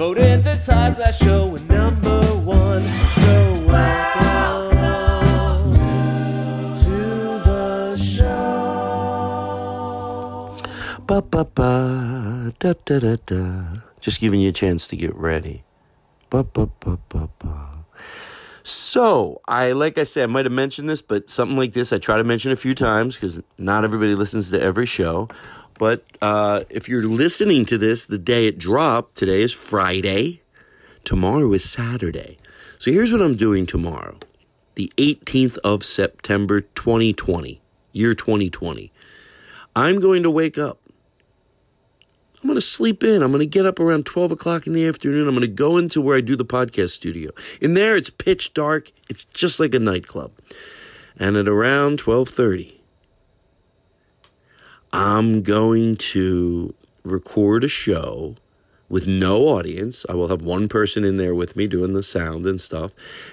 [0.00, 2.82] voted the Todd Glass Show a number one.
[3.20, 4.80] So welcome
[6.80, 6.98] to
[7.44, 8.24] the show.
[11.06, 13.42] Ba ba ba da da da da.
[14.00, 15.64] Just giving you a chance to get ready.
[16.30, 17.84] Ba ba ba ba ba.
[18.62, 21.98] So I, like I said, I might have mentioned this, but something like this I
[21.98, 25.28] try to mention a few times because not everybody listens to every show.
[25.80, 30.42] But uh, if you're listening to this the day it dropped, today is Friday.
[31.04, 32.36] Tomorrow is Saturday.
[32.78, 34.18] So here's what I'm doing tomorrow,
[34.74, 38.92] the 18th of September, 2020, year 2020.
[39.74, 40.80] I'm going to wake up.
[42.42, 43.22] I'm going to sleep in.
[43.22, 45.26] I'm going to get up around 12 o'clock in the afternoon.
[45.26, 47.30] I'm going to go into where I do the podcast studio.
[47.62, 48.92] In there, it's pitch dark.
[49.08, 50.32] It's just like a nightclub.
[51.16, 52.79] And at around 1230,
[54.92, 56.74] I'm going to
[57.04, 58.36] record a show
[58.88, 60.04] with no audience.
[60.08, 62.90] I will have one person in there with me doing the sound and stuff.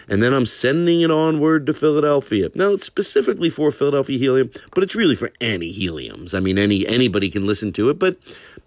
[0.07, 2.49] And then I'm sending it onward to Philadelphia.
[2.53, 6.35] Now, it's specifically for Philadelphia Helium, but it's really for any heliums.
[6.35, 8.17] I mean, any anybody can listen to it, but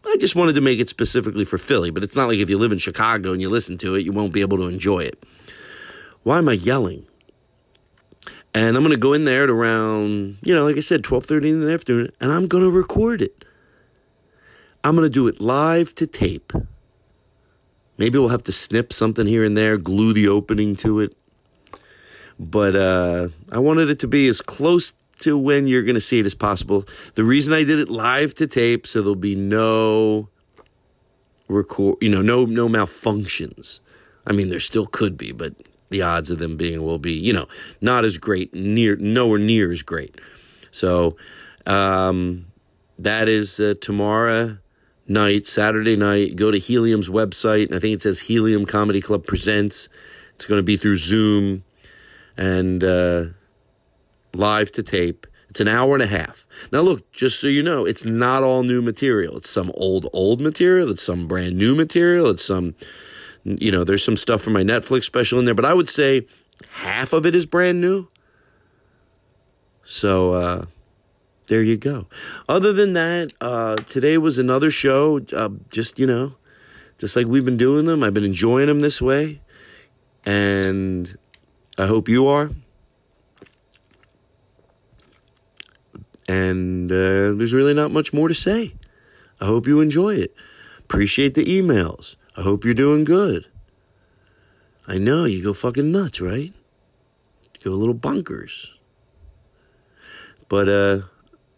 [0.04, 1.90] I just wanted to make it specifically for Philly.
[1.90, 4.10] But it's not like if you live in Chicago and you listen to it, you
[4.10, 5.22] won't be able to enjoy it.
[6.24, 7.06] Why am I yelling?
[8.52, 11.50] And I'm going to go in there at around, you know, like I said, 12:30
[11.50, 13.44] in the afternoon, and I'm going to record it.
[14.82, 16.52] I'm going to do it live to tape.
[17.98, 21.16] Maybe we'll have to snip something here and there, glue the opening to it.
[22.38, 26.18] But uh, I wanted it to be as close to when you're going to see
[26.18, 26.88] it as possible.
[27.14, 30.30] The reason I did it live to tape, so there'll be no
[31.48, 33.80] record, you know, no no malfunctions.
[34.26, 35.54] I mean, there still could be, but
[35.90, 37.46] the odds of them being will be, you know,
[37.80, 40.20] not as great, near nowhere near as great.
[40.70, 41.16] So
[41.66, 42.46] um,
[42.98, 44.58] that is uh, tomorrow
[45.08, 46.36] night, Saturday night.
[46.36, 47.66] Go to Helium's website.
[47.66, 49.88] and I think it says Helium Comedy Club Presents.
[50.36, 51.64] It's going to be through Zoom
[52.36, 53.24] and uh,
[54.32, 55.26] live to tape.
[55.50, 56.46] It's an hour and a half.
[56.72, 59.36] Now, look, just so you know, it's not all new material.
[59.36, 60.90] It's some old, old material.
[60.90, 62.30] It's some brand new material.
[62.30, 62.76] It's some,
[63.44, 66.26] you know, there's some stuff from my Netflix special in there, but I would say
[66.70, 68.08] half of it is brand new.
[69.84, 70.64] So, uh,
[71.46, 72.06] there you go.
[72.48, 75.20] Other than that, uh, today was another show.
[75.34, 76.34] Uh, just you know,
[76.98, 78.04] just like we've been doing them.
[78.04, 79.40] I've been enjoying them this way,
[80.24, 81.16] and
[81.76, 82.50] I hope you are.
[86.28, 88.74] And uh, there's really not much more to say.
[89.40, 90.32] I hope you enjoy it.
[90.78, 92.14] Appreciate the emails.
[92.36, 93.46] I hope you're doing good.
[94.86, 96.52] I know you go fucking nuts, right?
[96.52, 98.72] You go a little bunkers.
[100.48, 101.02] But uh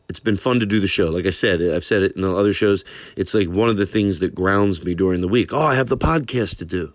[0.08, 1.08] it's been fun to do the show.
[1.08, 2.84] Like I said, I've said it in the other shows.
[3.16, 5.54] It's like one of the things that grounds me during the week.
[5.54, 6.92] Oh, I have the podcast to do.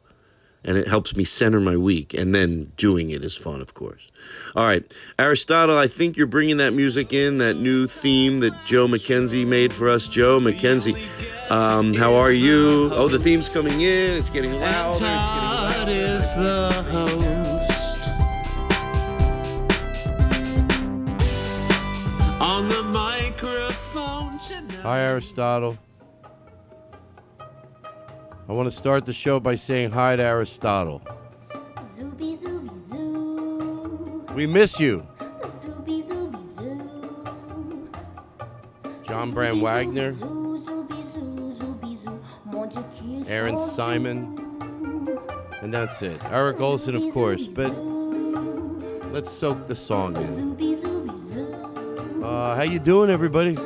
[0.67, 2.13] And it helps me center my week.
[2.13, 4.11] And then doing it is fun, of course.
[4.53, 4.83] All right.
[5.17, 9.73] Aristotle, I think you're bringing that music in, that new theme that Joe McKenzie made
[9.73, 10.09] for us.
[10.09, 10.97] Joe McKenzie,
[11.49, 12.91] um, how are you?
[12.93, 14.17] Oh, the theme's coming in.
[14.17, 14.89] It's getting louder.
[14.89, 15.91] It's getting louder.
[15.91, 17.37] is the host.
[22.41, 24.81] On the microphone tonight.
[24.81, 25.77] Hi, Aristotle.
[28.49, 31.01] I want to start the show by saying hi to Aristotle.
[31.79, 34.25] Zooby zooby zoo.
[34.33, 35.05] We miss you.
[35.19, 36.37] Zooby zooby
[39.05, 40.15] John Brand Wagner,
[43.27, 44.39] Aaron Simon,
[45.61, 46.23] and that's it.
[46.25, 47.75] Eric Olson, of course, but
[49.11, 50.55] let's soak the song in.
[52.23, 53.57] Uh, how you doing, everybody?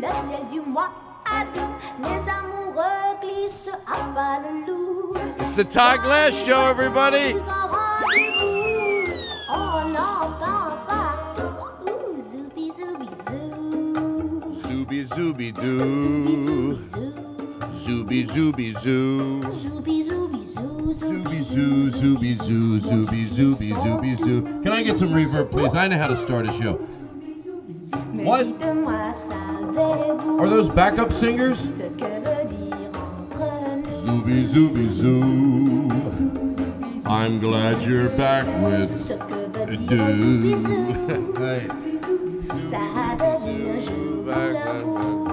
[0.00, 0.90] Le ciel du mois
[1.54, 1.62] d'août,
[1.98, 5.14] les amoureux glissent à pas le loup.
[5.40, 7.34] It's the Todd Glass Show, everybody.
[7.34, 9.12] Nous en rendez-vous,
[9.50, 11.42] on l'entend partout.
[11.86, 14.42] Ouh, zoubi, zoubi, zou.
[14.62, 15.78] Zooby zooby Zoubi, doo.
[16.02, 16.34] zoubi,
[16.92, 17.12] zou.
[17.84, 19.40] Zooby zooby zoo.
[19.52, 24.42] Zoubi, zoubi, zou, Zooby zoo, zooby zoo, zooby zooby zooby zoo.
[24.62, 25.74] Can I get some reverb, please?
[25.74, 26.78] I know how to start a show.
[28.12, 28.46] Mais What?
[30.40, 31.58] Are those backup singers?
[31.58, 33.46] ce que veut dire entre
[33.76, 35.88] nous Zooby zooby zoo.
[37.06, 39.96] I'm glad you're back with Ce que veut dire do.
[40.42, 40.86] bisou
[41.38, 41.66] Hey.
[42.70, 42.84] Ça
[43.18, 45.28] veut dire je vous l'avoue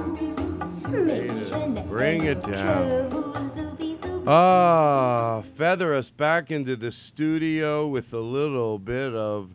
[0.91, 3.09] Mais je n'ai Bring it down.
[3.09, 3.23] vous
[3.55, 4.27] zoubi, zoubi.
[4.27, 9.49] Ah, feather us back into the studio with a little bit of.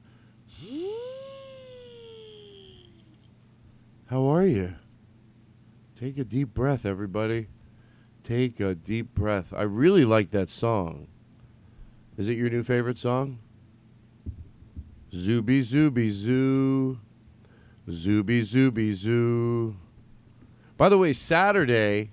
[4.11, 4.75] How are you?
[5.97, 7.47] Take a deep breath, everybody.
[8.25, 9.55] Take a deep breath.
[9.57, 11.07] I really like that song.
[12.19, 13.39] Is it your new favorite song?
[15.13, 16.99] Zooby zooby zoo.
[17.89, 19.77] Zooby zooby zoo.
[20.77, 22.11] By the way, Saturday,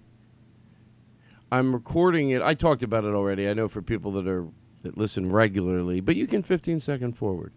[1.51, 2.43] I'm recording it.
[2.43, 3.49] I talked about it already.
[3.49, 4.45] I know for people that are
[4.83, 7.53] that listen regularly, but you can 15 second forward.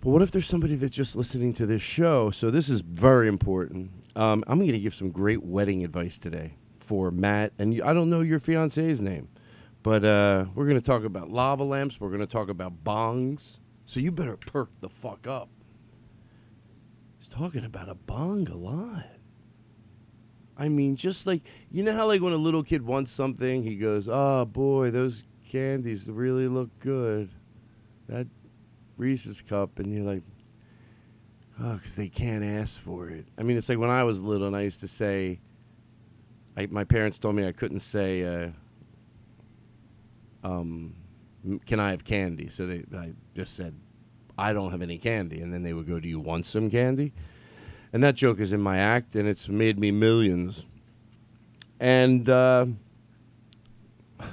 [0.00, 2.30] But what if there's somebody that's just listening to this show?
[2.30, 3.90] So this is very important.
[4.16, 7.92] Um, I'm going to give some great wedding advice today for Matt, and you- I
[7.92, 9.28] don't know your fiance's name,
[9.82, 12.00] but uh, we're going to talk about lava lamps.
[12.00, 13.58] We're going to talk about bongs.
[13.84, 15.48] So you better perk the fuck up.
[17.18, 19.06] He's talking about a bong a lot.
[20.56, 23.76] I mean, just like you know how like when a little kid wants something, he
[23.76, 27.30] goes, "Oh boy, those candies really look good."
[28.08, 28.26] That
[29.00, 30.22] Reese's cup, and you're like,
[31.58, 34.46] "Oh, because they can't ask for it." I mean, it's like when I was little,
[34.46, 35.40] and I used to say,
[36.56, 38.48] I, my parents told me I couldn't say, uh,
[40.46, 40.94] um,
[41.66, 43.74] "Can I have candy?" So they, I just said,
[44.38, 47.14] "I don't have any candy," and then they would go, "Do you want some candy?"
[47.92, 50.64] And that joke is in my act, and it's made me millions.
[51.80, 52.66] And uh,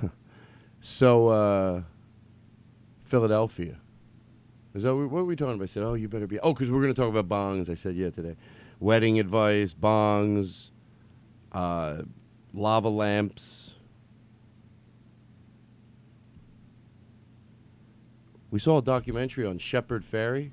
[0.81, 1.81] so, uh,
[3.06, 3.78] Philadelphia.
[4.78, 5.64] Is that what were we talking about?
[5.64, 7.68] I said, "Oh, you better be." Oh, because we're going to talk about bongs.
[7.68, 8.36] I said, "Yeah, today."
[8.80, 10.70] Wedding advice, bongs,
[11.52, 12.04] uh,
[12.54, 13.72] lava lamps.
[18.52, 20.52] We saw a documentary on Shepard Fairey.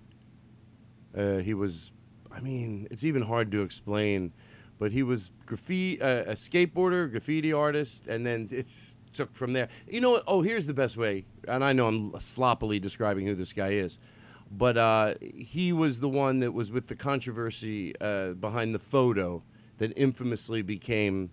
[1.15, 1.93] Uh, he was,
[2.32, 4.32] I mean, it's even hard to explain,
[4.79, 9.69] but he was graffiti, uh, a skateboarder, graffiti artist, and then it's took from there.
[9.87, 10.25] You know what?
[10.26, 13.99] Oh, here's the best way, and I know I'm sloppily describing who this guy is,
[14.50, 19.43] but uh, he was the one that was with the controversy uh, behind the photo
[19.79, 21.31] that infamously became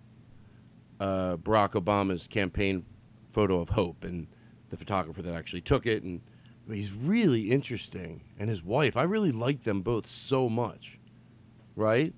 [1.00, 2.86] uh, Barack Obama's campaign
[3.32, 4.28] photo of hope, and
[4.70, 6.22] the photographer that actually took it, and
[6.70, 8.22] he's really interesting.
[8.40, 11.00] And his wife, I really like them both so much,
[11.76, 12.14] right?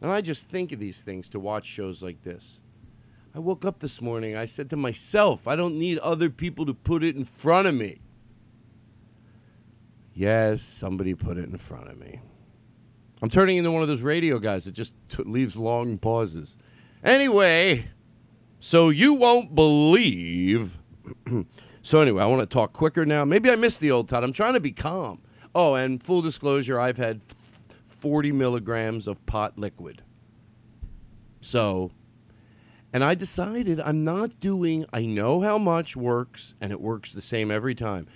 [0.00, 2.60] And I just think of these things to watch shows like this.
[3.34, 6.74] I woke up this morning, I said to myself, I don't need other people to
[6.74, 8.00] put it in front of me.
[10.18, 12.20] Yes, somebody put it in front of me.
[13.22, 16.56] I'm turning into one of those radio guys that just t- leaves long pauses.
[17.04, 17.86] Anyway,
[18.58, 20.76] so you won't believe.
[21.84, 23.24] so anyway, I want to talk quicker now.
[23.24, 24.24] Maybe I missed the old Todd.
[24.24, 25.20] I'm trying to be calm.
[25.54, 27.20] Oh, and full disclosure, I've had
[27.86, 30.02] 40 milligrams of pot liquid.
[31.40, 31.92] So,
[32.92, 34.84] and I decided I'm not doing.
[34.92, 38.08] I know how much works, and it works the same every time.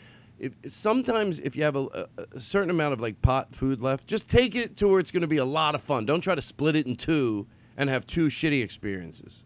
[0.42, 4.28] If, sometimes if you have a, a, certain amount of like pot food left, just
[4.28, 6.04] take it to where it's going to be a lot of fun.
[6.04, 7.46] Don't try to split it in two
[7.76, 9.44] and have two shitty experiences.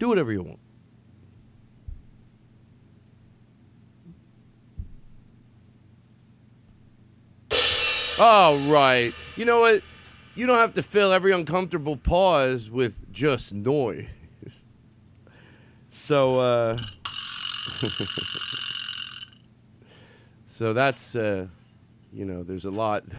[0.00, 0.58] Do whatever you want.
[8.18, 9.14] All right.
[9.36, 9.82] You know what?
[10.34, 14.06] You don't have to fill every uncomfortable pause with just noise.
[15.98, 16.78] So, uh,
[20.56, 21.46] so that's, uh,
[22.14, 23.04] you know, there's a lot.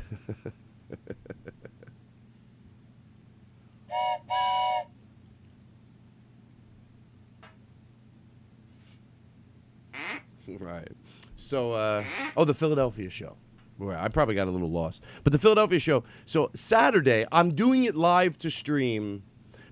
[10.60, 10.88] Right.
[11.36, 12.04] So, uh,
[12.38, 13.36] oh, the Philadelphia show.
[13.78, 16.06] Where I probably got a little lost, but the Philadelphia show.
[16.26, 19.22] So Saturday, I'm doing it live to stream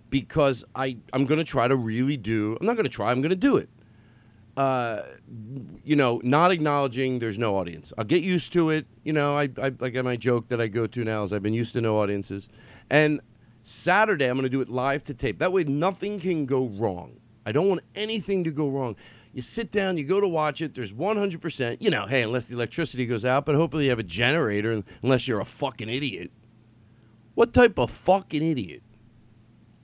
[0.09, 2.57] because I I'm going to try to really do.
[2.59, 3.09] I'm not going to try.
[3.09, 3.69] I'm going to do it.
[4.57, 5.03] Uh,
[5.83, 7.91] you know, not acknowledging there's no audience.
[7.97, 8.85] I'll get used to it.
[9.03, 11.53] You know, I, I like my joke that I go to now is I've been
[11.53, 12.47] used to no audiences,
[12.89, 13.19] and
[13.63, 15.39] Saturday I'm going to do it live to tape.
[15.39, 17.19] That way, nothing can go wrong.
[17.45, 18.95] I don't want anything to go wrong.
[19.33, 20.73] You sit down, you go to watch it.
[20.73, 21.77] There's 100%.
[21.81, 25.27] You know, hey, unless the electricity goes out, but hopefully you have a generator, unless
[25.27, 26.31] you're a fucking idiot.
[27.33, 28.81] What type of fucking idiot?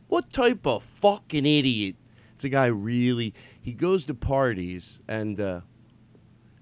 [0.08, 1.98] What type of fucking idiot?
[2.36, 3.34] It's a guy really.
[3.62, 5.62] He goes to parties and uh,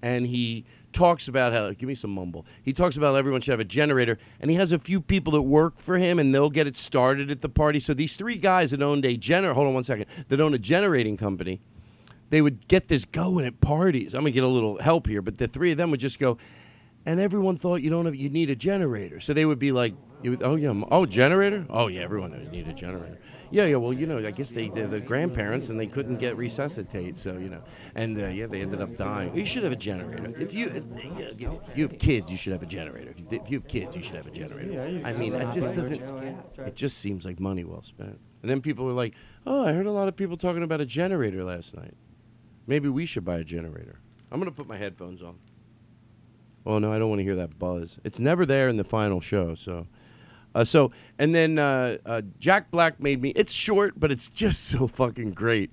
[0.02, 1.70] and he talks about how.
[1.72, 2.46] Give me some mumble.
[2.62, 5.32] He talks about how everyone should have a generator, and he has a few people
[5.34, 7.80] that work for him, and they'll get it started at the party.
[7.80, 9.52] So these three guys that owned a gener.
[9.54, 10.06] Hold on one second.
[10.28, 11.60] That own a generating company
[12.30, 14.14] they would get this going at parties.
[14.14, 16.38] I'm gonna get a little help here, but the three of them would just go,
[17.04, 19.20] and everyone thought you don't have you need a generator.
[19.20, 19.94] So they would be like,
[20.40, 23.18] oh yeah, oh generator, oh yeah, everyone would need a generator.
[23.50, 23.76] Yeah, yeah.
[23.76, 27.32] Well, you know, I guess they they're the grandparents and they couldn't get resuscitate, so
[27.32, 27.62] you know,
[27.94, 29.34] and uh, yeah, they ended up dying.
[29.34, 30.32] You should have a generator.
[30.38, 33.10] If you uh, you have kids, you should have a generator.
[33.10, 35.02] If you, if you have kids, you should have a generator.
[35.04, 36.00] I mean, it just doesn't.
[36.58, 38.18] It just seems like money well spent.
[38.42, 39.14] And then people were like,
[39.46, 41.94] oh, I heard a lot of people talking about a generator last night.
[42.66, 43.98] Maybe we should buy a generator.
[44.30, 45.36] I'm going to put my headphones on.
[46.64, 47.98] Oh, no, I don't want to hear that buzz.
[48.04, 49.86] It's never there in the final show, so.
[50.54, 53.30] Uh, so, and then uh, uh, Jack Black made me.
[53.30, 55.72] It's short, but it's just so fucking great.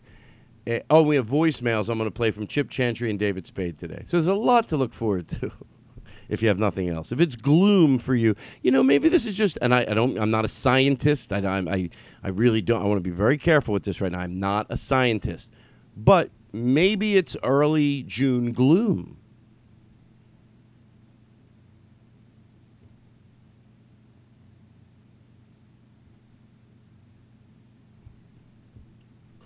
[0.67, 3.77] Uh, oh, we have voicemails I'm going to play from Chip Chantry and David Spade
[3.77, 4.03] today.
[4.05, 5.51] So there's a lot to look forward to.
[6.29, 9.33] if you have nothing else, if it's gloom for you, you know maybe this is
[9.33, 9.57] just.
[9.61, 10.17] And I, I don't.
[10.17, 11.33] I'm not a scientist.
[11.33, 11.89] I, I,
[12.23, 12.81] I really don't.
[12.81, 14.19] I want to be very careful with this right now.
[14.19, 15.51] I'm not a scientist,
[15.95, 19.16] but maybe it's early June gloom.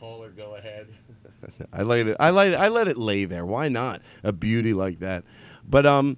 [0.01, 0.87] Caller, go ahead.
[1.73, 2.17] I let it.
[2.19, 2.47] I let.
[2.47, 3.45] It, I let it lay there.
[3.45, 4.01] Why not?
[4.23, 5.23] A beauty like that.
[5.63, 6.17] But um.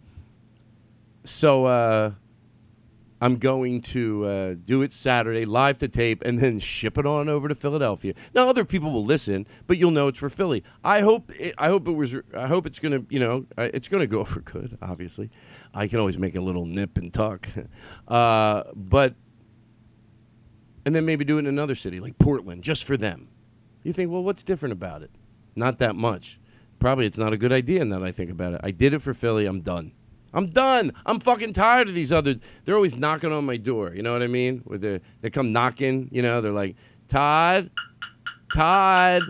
[1.25, 2.11] So uh,
[3.19, 7.27] I'm going to uh, do it Saturday, live to tape, and then ship it on
[7.27, 8.13] over to Philadelphia.
[8.33, 10.63] Now, other people will listen, but you'll know it's for Philly.
[10.81, 11.29] I hope.
[11.37, 12.15] It, I hope it was.
[12.33, 13.03] I hope it's gonna.
[13.09, 14.77] You know, it's gonna go for good.
[14.81, 15.29] Obviously,
[15.73, 17.49] I can always make a little nip and tuck,
[18.07, 19.15] uh, but
[20.85, 23.27] and then maybe do it in another city like Portland, just for them.
[23.83, 25.11] You think, well, what's different about it?
[25.55, 26.39] Not that much.
[26.79, 27.83] Probably it's not a good idea.
[27.85, 29.45] Now that I think about it, I did it for Philly.
[29.45, 29.91] I'm done.
[30.33, 30.93] I'm done.
[31.05, 32.35] I'm fucking tired of these other.
[32.65, 33.93] They're always knocking on my door.
[33.93, 34.63] You know what I mean?
[34.65, 36.09] With the they come knocking.
[36.11, 36.75] You know, they're like,
[37.07, 37.69] Todd,
[38.53, 39.21] Todd,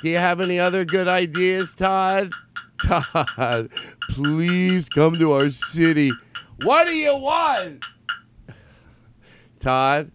[0.00, 2.32] do you have any other good ideas, Todd?
[2.82, 3.70] Todd,
[4.10, 6.12] please come to our city.
[6.62, 7.84] What do you want?
[9.58, 10.12] Todd,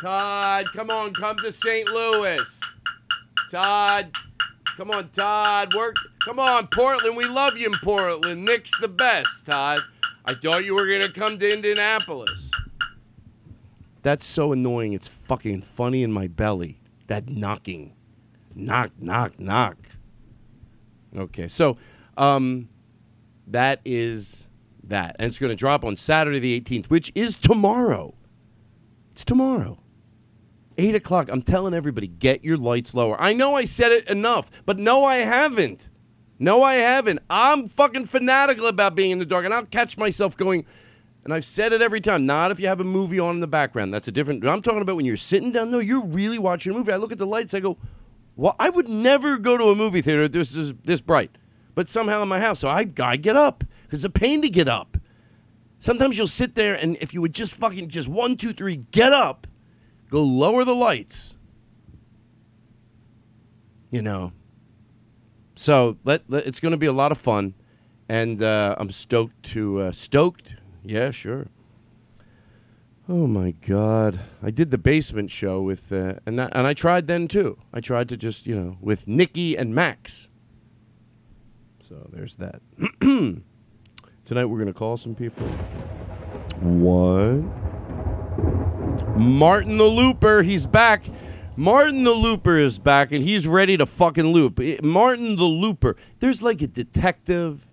[0.00, 1.88] Todd, come on, come to St.
[1.88, 2.60] Louis.
[3.50, 4.14] Todd,
[4.76, 5.96] come on, Todd, work.
[6.24, 7.16] Come on, Portland.
[7.16, 8.44] We love you in Portland.
[8.44, 9.80] Nick's the best, Todd.
[10.24, 12.50] I thought you were going to come to Indianapolis.
[14.02, 14.92] That's so annoying.
[14.92, 16.80] It's fucking funny in my belly.
[17.08, 17.94] That knocking.
[18.54, 19.76] Knock, knock, knock.
[21.16, 21.76] Okay, so
[22.16, 22.68] um,
[23.48, 24.46] that is
[24.84, 25.16] that.
[25.18, 28.14] And it's going to drop on Saturday the 18th, which is tomorrow.
[29.10, 29.80] It's tomorrow.
[30.80, 31.28] 8 o'clock.
[31.30, 33.20] I'm telling everybody, get your lights lower.
[33.20, 35.88] I know I said it enough, but no, I haven't.
[36.38, 37.20] No, I haven't.
[37.28, 40.64] I'm fucking fanatical about being in the dark, and I'll catch myself going.
[41.22, 42.24] And I've said it every time.
[42.24, 43.92] Not if you have a movie on in the background.
[43.92, 44.46] That's a different.
[44.46, 45.70] I'm talking about when you're sitting down.
[45.70, 46.92] No, you're really watching a movie.
[46.92, 47.52] I look at the lights.
[47.52, 47.76] I go,
[48.36, 51.30] "Well, I would never go to a movie theater this is this bright."
[51.74, 54.68] But somehow in my house, so I I get up it's a pain to get
[54.68, 54.96] up.
[55.78, 59.12] Sometimes you'll sit there, and if you would just fucking just one, two, three, get
[59.12, 59.46] up,
[60.10, 61.34] go lower the lights.
[63.90, 64.32] You know,
[65.56, 67.54] so let, let it's going to be a lot of fun,
[68.08, 70.54] and uh, I'm stoked to uh, stoked.
[70.84, 71.48] Yeah, sure.
[73.08, 74.20] Oh my God!
[74.42, 77.58] I did the basement show with, uh, and that, and I tried then too.
[77.74, 80.28] I tried to just you know with Nikki and Max.
[81.88, 82.62] So there's that.
[83.00, 85.46] Tonight we're gonna call some people.
[86.60, 87.42] What?
[89.16, 91.04] Martin the Looper, he's back.
[91.56, 94.60] Martin the Looper is back and he's ready to fucking loop.
[94.82, 95.96] Martin the Looper.
[96.20, 97.68] There's like a detective.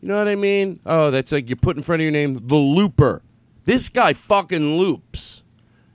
[0.00, 0.80] You know what I mean?
[0.86, 3.22] Oh, that's like you put in front of your name the Looper.
[3.64, 5.42] This guy fucking loops.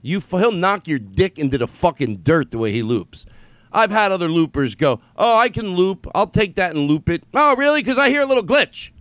[0.02, 3.26] You he'll knock your dick into the fucking dirt the way he loops.
[3.72, 6.06] I've had other loopers go, "Oh, I can loop.
[6.14, 7.82] I'll take that and loop it." Oh, really?
[7.82, 8.92] Because I hear a little glitch.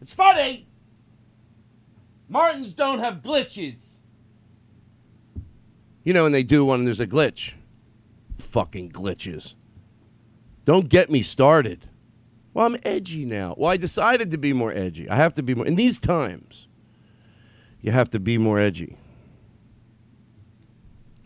[0.00, 0.66] It's funny.
[2.28, 3.76] Martins don't have glitches.
[6.04, 7.52] You know, when they do one, and there's a glitch.
[8.38, 9.54] Fucking glitches.
[10.64, 11.88] Don't get me started.
[12.52, 13.54] Well, I'm edgy now.
[13.56, 15.08] Well, I decided to be more edgy.
[15.08, 15.66] I have to be more.
[15.66, 16.68] In these times,
[17.80, 18.96] you have to be more edgy.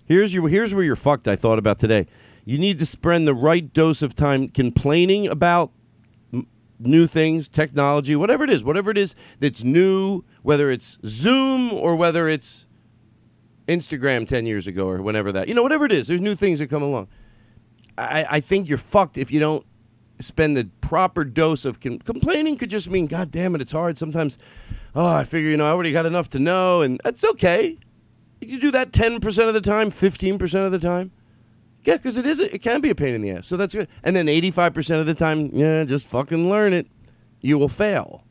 [0.07, 1.29] Here's your here's where you're fucked.
[1.29, 2.07] I thought about today.
[2.47, 5.71] You need to spend the right dose of time complaining about
[6.33, 6.47] m-
[6.79, 11.95] new things, technology, whatever it is, whatever it is that's new, whether it's Zoom or
[11.95, 12.65] whether it's
[13.69, 15.47] Instagram 10 years ago or whenever that.
[15.47, 17.09] You know, whatever it is, there's new things that come along.
[17.97, 19.67] I, I think you're fucked if you don't
[20.21, 23.99] spend the proper dose of com- complaining could just mean god damn it it's hard.
[23.99, 24.39] Sometimes
[24.95, 27.79] oh i figure you know i already got enough to know and that's okay.
[28.41, 31.11] You do that 10% of the time 15% of the time.
[31.85, 33.47] Yeah because it is it can be a pain in the ass.
[33.47, 33.89] So that's good.
[34.03, 36.87] And then 85% of the time yeah just fucking learn it.
[37.41, 38.25] You will fail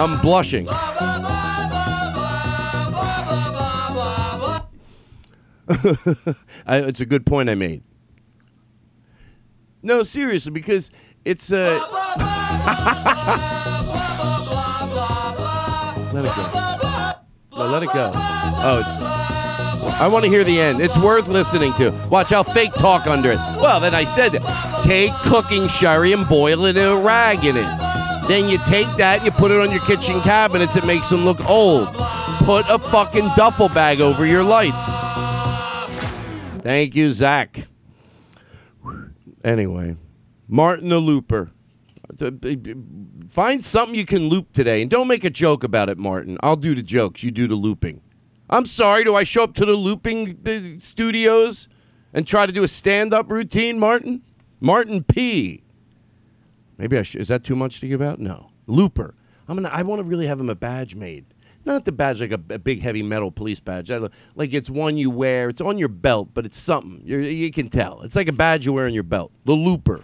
[0.00, 0.66] i'm blushing
[6.66, 7.84] I, it's a good point I made.
[9.82, 10.90] No, seriously, because
[11.24, 11.56] it's uh,
[16.12, 16.42] let it go.
[17.56, 18.10] No, let it go.
[18.12, 20.80] Oh, I want to hear the end.
[20.80, 21.90] It's worth listening to.
[22.10, 23.38] Watch, I'll fake talk under it.
[23.60, 24.42] Well, then I said.
[24.84, 27.89] Take cooking sherry and boil it in a rag in it.
[28.28, 30.76] Then you take that you put it on your kitchen cabinets.
[30.76, 31.88] It makes them look old.
[32.44, 34.84] Put a fucking duffel bag over your lights.
[36.62, 37.66] Thank you, Zach.
[39.42, 39.96] Anyway,
[40.48, 41.50] Martin the Looper.
[43.30, 46.36] Find something you can loop today and don't make a joke about it, Martin.
[46.42, 48.02] I'll do the jokes, you do the looping.
[48.50, 51.68] I'm sorry, do I show up to the looping uh, studios
[52.12, 54.22] and try to do a stand up routine, Martin?
[54.60, 55.62] Martin P.
[56.80, 57.20] Maybe I should.
[57.20, 58.18] Is that too much to give out?
[58.18, 58.50] No.
[58.66, 59.14] Looper.
[59.46, 59.68] I'm gonna.
[59.68, 61.26] I want to really have him a badge made.
[61.66, 63.90] Not the badge like a, a big heavy metal police badge.
[63.90, 65.50] I, like it's one you wear.
[65.50, 68.00] It's on your belt, but it's something You're, you can tell.
[68.00, 69.30] It's like a badge you wear on your belt.
[69.44, 70.02] The Looper.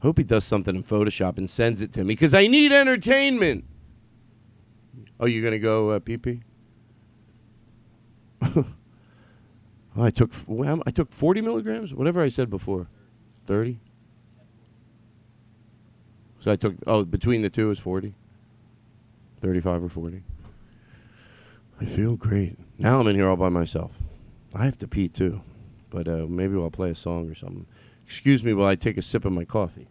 [0.00, 3.64] Hope he does something in Photoshop and sends it to me because I need entertainment.
[5.18, 6.42] Oh, you're gonna go uh, pee pee?
[8.42, 8.66] oh,
[9.96, 12.88] I took well, I took 40 milligrams, whatever I said before.
[13.46, 13.80] 30.
[16.46, 18.14] So I took oh between the two is 40.
[19.42, 20.22] 35 or 40.
[21.80, 22.56] I feel great.
[22.78, 23.90] Now I'm in here all by myself.
[24.54, 25.40] I have to pee too,
[25.90, 27.66] but uh, maybe I'll play a song or something.
[28.06, 29.88] Excuse me while I take a sip of my coffee.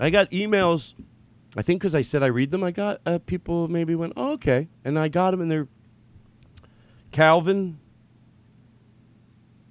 [0.00, 0.94] I got emails.
[1.56, 4.32] I think because I said I read them, I got uh, people maybe went, oh,
[4.32, 4.66] okay.
[4.84, 5.68] And I got them and they're
[7.12, 7.78] Calvin.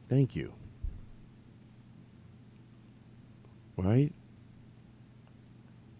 [0.07, 0.53] Thank you.
[3.77, 4.13] Right?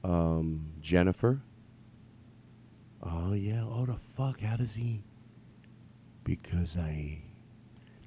[0.03, 1.41] um, Jennifer.
[3.03, 3.63] Oh yeah.
[3.63, 4.41] Oh the fuck.
[4.41, 5.03] How does he?
[6.23, 7.19] Because I.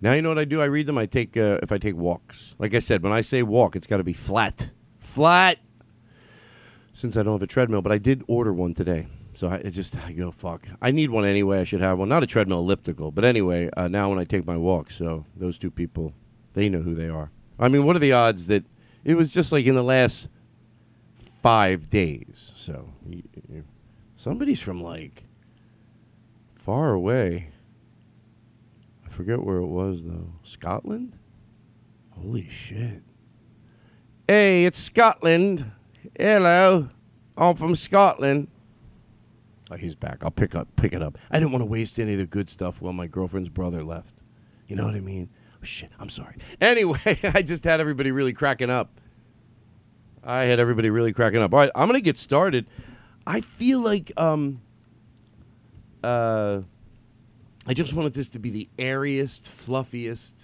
[0.00, 0.60] Now you know what I do.
[0.60, 0.98] I read them.
[0.98, 2.54] I take uh, if I take walks.
[2.58, 5.58] Like I said, when I say walk, it's got to be flat, flat.
[6.92, 9.08] Since I don't have a treadmill, but I did order one today.
[9.34, 10.66] So I just I go fuck.
[10.80, 11.60] I need one anyway.
[11.60, 12.08] I should have one.
[12.08, 13.10] Not a treadmill, elliptical.
[13.10, 16.12] But anyway, uh, now when I take my walk, so those two people,
[16.52, 17.32] they know who they are.
[17.58, 18.64] I mean, what are the odds that
[19.04, 20.28] it was just like in the last
[21.42, 22.52] five days.
[22.56, 22.88] So
[24.16, 25.24] somebody's from like
[26.54, 27.50] far away.
[29.06, 30.32] I forget where it was though.
[30.42, 31.16] Scotland?
[32.10, 33.02] Holy shit.
[34.26, 35.70] Hey, it's Scotland.
[36.18, 36.88] Hello.
[37.36, 38.48] I'm from Scotland.
[39.70, 40.18] Oh, he's back.
[40.22, 41.18] I'll pick up pick it up.
[41.30, 44.22] I didn't want to waste any of the good stuff while my girlfriend's brother left.
[44.68, 45.28] You know what I mean?
[45.64, 46.36] Shit, I'm sorry.
[46.60, 48.90] Anyway, I just had everybody really cracking up.
[50.22, 51.52] I had everybody really cracking up.
[51.52, 52.66] All right, I'm going to get started.
[53.26, 54.60] I feel like um,
[56.02, 56.60] uh,
[57.66, 60.34] I just wanted this to be the airiest, fluffiest,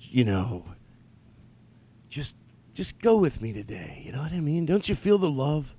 [0.00, 0.64] you know,
[2.08, 2.36] just
[2.72, 4.02] just go with me today.
[4.04, 4.66] You know what I mean?
[4.66, 5.74] Don't you feel the love?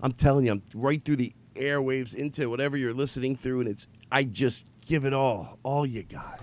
[0.00, 3.86] I'm telling you, I'm right through the airwaves into whatever you're listening through, and it's
[4.10, 6.40] I just give it all, all you got.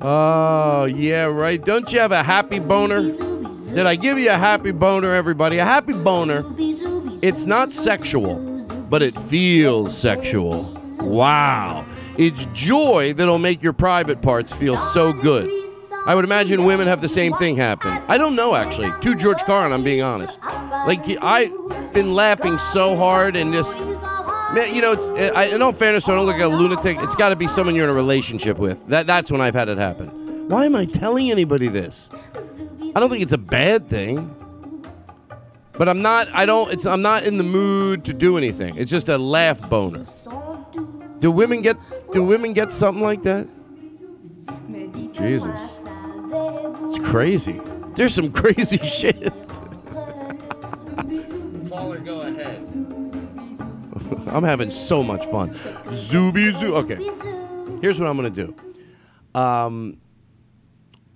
[0.00, 1.62] Oh yeah, right.
[1.62, 3.02] Don't you have a happy boner?
[3.02, 5.58] Did I give you a happy boner, everybody?
[5.58, 6.44] A happy boner.
[7.22, 8.36] It's not sexual,
[8.90, 10.64] but it feels sexual.
[11.00, 11.86] Wow.
[12.18, 15.50] It's joy that'll make your private parts feel so good.
[16.06, 17.90] I would imagine women have the same thing happen.
[18.06, 18.92] I don't know actually.
[19.00, 20.38] To George Carlin, I'm being honest.
[20.42, 23.76] Like I've been laughing so hard and just
[24.52, 26.98] man, you know, it's uh, I, in all fairness, I don't look like a lunatic.
[27.00, 28.86] It's got to be someone you're in a relationship with.
[28.88, 30.48] That that's when I've had it happen.
[30.48, 32.08] Why am I telling anybody this?
[32.94, 34.34] I don't think it's a bad thing.
[35.72, 38.76] But I'm not I don't it's I'm not in the mood to do anything.
[38.76, 40.04] It's just a laugh boner.
[41.18, 41.76] Do women get
[42.12, 43.46] do women get something like that?
[45.12, 45.48] Jesus.
[46.28, 47.60] It's crazy.
[47.94, 49.32] There's some crazy shit.
[51.68, 52.75] Caller, go ahead.
[54.28, 55.50] I'm having so much fun.
[55.50, 56.76] Zooby zoo.
[56.76, 56.96] Okay.
[57.80, 58.54] Here's what I'm gonna do.
[59.38, 59.98] Um,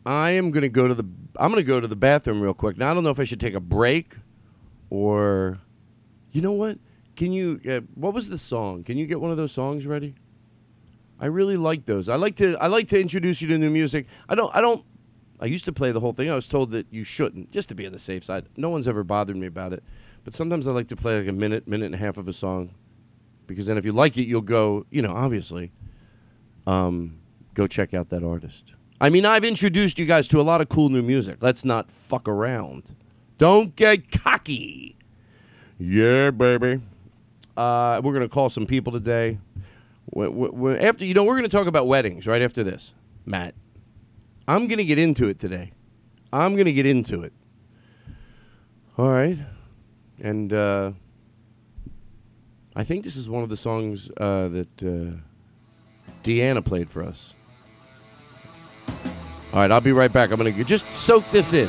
[0.04, 1.04] I am gonna go to the.
[1.36, 2.76] I'm gonna go to the bathroom real quick.
[2.76, 4.14] Now I don't know if I should take a break,
[4.90, 5.58] or,
[6.32, 6.78] you know what?
[7.16, 7.60] Can you?
[7.68, 8.84] Uh, what was the song?
[8.84, 10.14] Can you get one of those songs ready?
[11.18, 12.08] I really like those.
[12.08, 12.56] I like to.
[12.58, 14.06] I like to introduce you to new music.
[14.28, 14.54] I don't.
[14.54, 14.84] I don't.
[15.38, 16.30] I used to play the whole thing.
[16.30, 18.46] I was told that you shouldn't, just to be on the safe side.
[18.56, 19.82] No one's ever bothered me about it.
[20.24, 22.32] But sometimes I like to play like a minute, minute and a half of a
[22.32, 22.70] song,
[23.46, 24.86] because then if you like it, you'll go.
[24.90, 25.72] You know, obviously,
[26.66, 27.18] um,
[27.54, 28.72] go check out that artist.
[29.00, 31.38] I mean, I've introduced you guys to a lot of cool new music.
[31.40, 32.94] Let's not fuck around.
[33.38, 34.96] Don't get cocky.
[35.78, 36.82] Yeah, baby.
[37.56, 39.38] Uh, we're gonna call some people today.
[40.14, 42.92] After you know, we're gonna talk about weddings right after this,
[43.24, 43.54] Matt.
[44.46, 45.72] I'm gonna get into it today.
[46.32, 47.32] I'm gonna get into it.
[48.98, 49.38] All right,
[50.20, 50.92] and uh,
[52.76, 55.18] I think this is one of the songs uh, that uh,
[56.22, 57.34] Deanna played for us.
[59.52, 60.30] All right, I'll be right back.
[60.30, 61.68] I'm gonna just soak this in.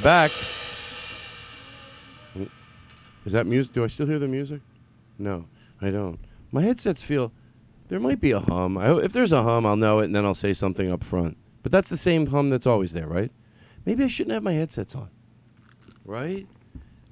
[0.00, 0.32] Back.
[3.24, 3.72] Is that music?
[3.72, 4.60] Do I still hear the music?
[5.18, 5.44] No,
[5.80, 6.18] I don't.
[6.52, 7.32] My headsets feel
[7.88, 8.78] there might be a hum.
[8.78, 11.36] I, if there's a hum, I'll know it, and then I'll say something up front.
[11.62, 13.30] But that's the same hum that's always there, right?
[13.84, 15.10] Maybe I shouldn't have my headsets on,
[16.04, 16.46] right?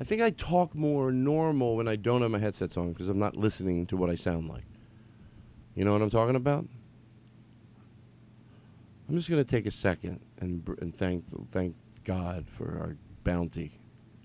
[0.01, 3.19] I think I talk more normal when I don't have my headsets on because I'm
[3.19, 4.65] not listening to what I sound like.
[5.75, 6.67] You know what I'm talking about?
[9.09, 11.75] I'm just gonna take a second and and thank thank
[12.09, 13.79] God for our bounty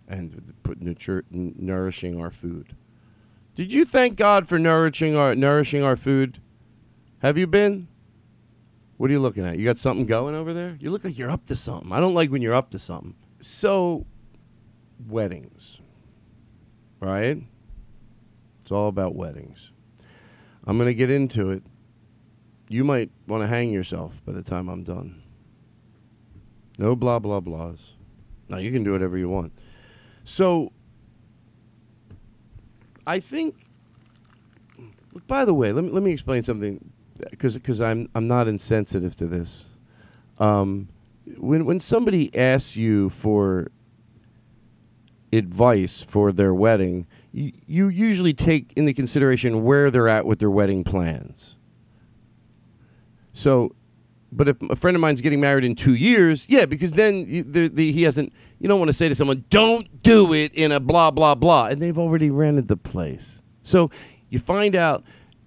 [0.07, 2.77] and put nurture, nourishing our food.
[3.55, 6.39] Did you thank God for nourishing our nourishing our food?
[7.19, 7.89] Have you been?
[8.95, 9.57] What are you looking at?
[9.57, 10.77] You got something going over there?
[10.79, 11.91] You look like you're up to something.
[11.91, 13.15] I don't like when you're up to something.
[13.41, 14.05] So,
[15.05, 15.81] weddings,
[17.01, 17.43] right?
[18.61, 19.71] It's all about weddings.
[20.65, 21.63] I'm going to get into it.
[22.69, 25.22] You might want to hang yourself by the time I'm done.
[26.77, 27.79] No blah, blah, blahs.
[28.49, 29.53] Now, you can do whatever you want.
[30.25, 30.71] So,
[33.05, 33.55] I think.
[35.27, 36.91] By the way, let me let me explain something,
[37.29, 39.65] because because I'm I'm not insensitive to this.
[40.39, 40.89] Um,
[41.37, 43.69] when when somebody asks you for
[45.31, 50.49] advice for their wedding, you, you usually take into consideration where they're at with their
[50.49, 51.55] wedding plans.
[53.33, 53.75] So,
[54.35, 57.43] But if a friend of mine's getting married in two years, yeah, because then you-
[57.43, 58.33] the, the, he hasn't.
[58.59, 61.67] You don't want to say to someone, "Don't do it in a blah blah blah,"
[61.67, 63.41] and they've already rented the place.
[63.63, 63.89] So
[64.29, 65.03] you find out.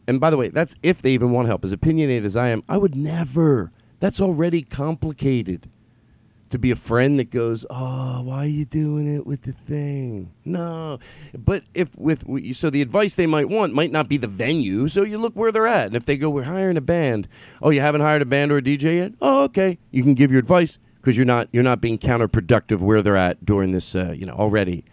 [0.09, 1.65] And by the way, that's if they even want help.
[1.65, 3.73] As opinionated as I am, I would never.
[3.99, 5.69] That's already complicated.
[6.51, 10.33] To be a friend that goes, oh, why are you doing it with the thing?
[10.45, 11.01] No,
[11.37, 12.23] but if with
[12.55, 14.89] so the advice they might want might not be the venue.
[14.89, 17.27] So you look where they're at, and if they go, we're hiring a band.
[17.61, 19.13] Oh, you haven't hired a band or a DJ yet?
[19.21, 19.79] Oh, okay.
[19.91, 23.45] You can give your advice because you're not you're not being counterproductive where they're at
[23.45, 23.95] during this.
[23.95, 24.85] Uh, you know already.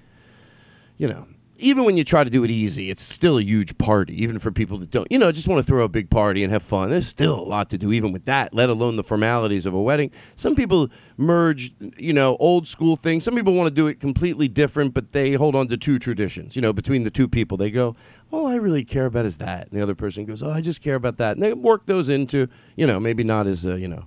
[0.98, 1.28] You know,
[1.64, 4.22] even when you try to do it easy, it's still a huge party.
[4.22, 6.52] Even for people that don't, you know, just want to throw a big party and
[6.52, 6.90] have fun.
[6.90, 8.54] There's still a lot to do, even with that.
[8.54, 10.12] Let alone the formalities of a wedding.
[10.36, 13.24] Some people merge, you know, old school things.
[13.24, 16.56] Some people want to do it completely different, but they hold on to two traditions.
[16.56, 17.96] You know, between the two people, they go,
[18.32, 20.82] "All I really care about is that," and the other person goes, "Oh, I just
[20.82, 23.88] care about that," and they work those into, you know, maybe not as, uh, you
[23.88, 24.06] know.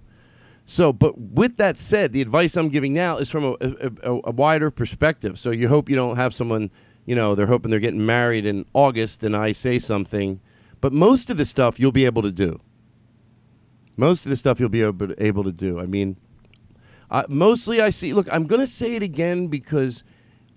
[0.69, 4.21] So, but with that said, the advice I'm giving now is from a, a, a,
[4.25, 5.39] a wider perspective.
[5.39, 6.73] So you hope you don't have someone,
[7.07, 10.41] you know, they're hoping they're getting married in August and I say something.
[10.81, 12.61] But most of the stuff you'll be able to do.
[13.97, 15.81] Most of the stuff you'll be able, able to do.
[15.81, 16.17] I mean,
[17.29, 20.05] mostly I see, look, I'm going to say it again because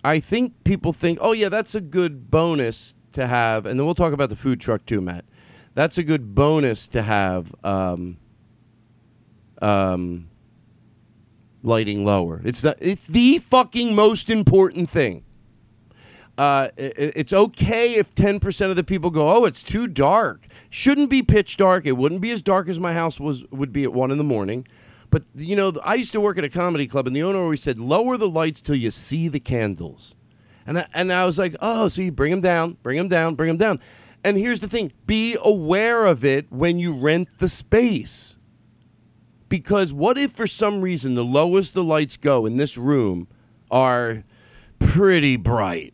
[0.04, 3.66] I think people think, oh, yeah, that's a good bonus to have.
[3.66, 5.24] And then we'll talk about the food truck too, Matt.
[5.76, 7.54] That's a good bonus to have.
[7.64, 8.18] Um,
[9.62, 10.30] um,
[11.64, 12.42] lighting lower.
[12.44, 15.24] It's the it's the fucking most important thing.
[16.40, 21.10] Uh, it's okay if ten percent of the people go, "Oh, it's too dark." Shouldn't
[21.10, 21.86] be pitch dark.
[21.86, 24.24] It wouldn't be as dark as my house was would be at one in the
[24.24, 24.66] morning.
[25.10, 27.62] But you know, I used to work at a comedy club, and the owner always
[27.62, 30.16] said, "Lower the lights till you see the candles."
[30.66, 33.50] And I, and I was like, "Oh, you bring them down, bring them down, bring
[33.50, 33.82] them down."
[34.24, 38.38] And here's the thing: be aware of it when you rent the space.
[39.50, 43.28] Because what if for some reason the lowest the lights go in this room
[43.70, 44.24] are
[44.80, 45.94] pretty bright?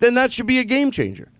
[0.00, 1.30] Then that should be a game changer.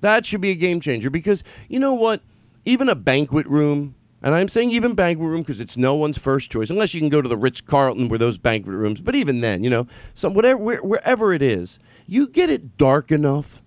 [0.00, 2.22] That should be a game changer because you know what?
[2.64, 6.50] Even a banquet room, and I'm saying even banquet room because it's no one's first
[6.50, 9.00] choice, unless you can go to the Ritz Carlton where those banquet rooms.
[9.00, 13.10] But even then, you know, some whatever where, wherever it is, you get it dark
[13.10, 13.62] enough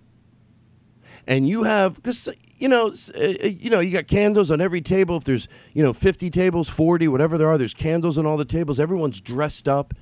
[1.26, 4.80] and you have because you know uh, uh, you know you got candles on every
[4.80, 8.36] table if there's you know 50 tables 40 whatever there are there's candles on all
[8.36, 9.94] the tables everyone's dressed up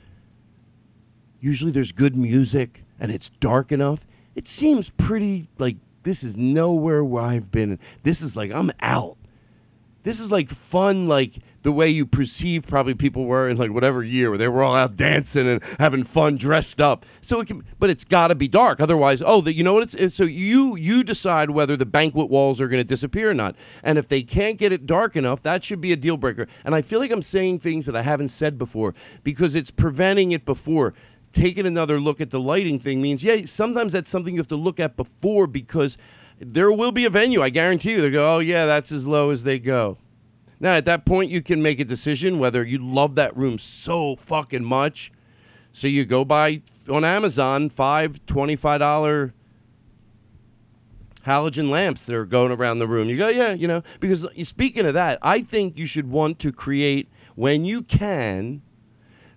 [1.40, 7.04] usually there's good music and it's dark enough it seems pretty like this is nowhere
[7.04, 9.16] where i've been this is like i'm out
[10.04, 14.04] this is like fun, like the way you perceive probably people were in like whatever
[14.04, 17.06] year where they were all out dancing and having fun, dressed up.
[17.22, 18.80] So it can, but it's got to be dark.
[18.80, 19.82] Otherwise, oh, the, you know what?
[19.82, 23.34] It's, it's so you you decide whether the banquet walls are going to disappear or
[23.34, 23.56] not.
[23.82, 26.46] And if they can't get it dark enough, that should be a deal breaker.
[26.64, 30.32] And I feel like I'm saying things that I haven't said before because it's preventing
[30.32, 30.92] it before.
[31.34, 34.56] Taking another look at the lighting thing means, yeah, sometimes that's something you have to
[34.56, 35.98] look at before because
[36.38, 37.42] there will be a venue.
[37.42, 38.00] I guarantee you.
[38.00, 39.98] They go, oh yeah, that's as low as they go.
[40.60, 44.14] Now at that point, you can make a decision whether you love that room so
[44.16, 45.12] fucking much,
[45.72, 49.34] so you go buy on Amazon five twenty-five dollar
[51.26, 53.08] halogen lamps that are going around the room.
[53.08, 56.52] You go, yeah, you know, because speaking of that, I think you should want to
[56.52, 58.62] create when you can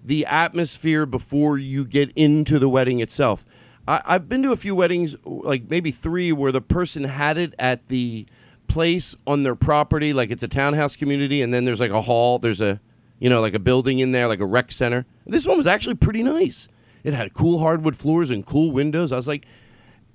[0.03, 3.45] the atmosphere before you get into the wedding itself.
[3.87, 7.53] I, I've been to a few weddings, like maybe three, where the person had it
[7.59, 8.25] at the
[8.67, 12.39] place on their property, like it's a townhouse community, and then there's like a hall,
[12.39, 12.79] there's a,
[13.19, 15.05] you know, like a building in there, like a rec center.
[15.25, 16.67] This one was actually pretty nice.
[17.03, 19.11] It had cool hardwood floors and cool windows.
[19.11, 19.45] I was like,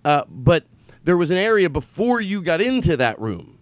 [0.04, 0.64] uh, but
[1.04, 3.58] there was an area before you got into that room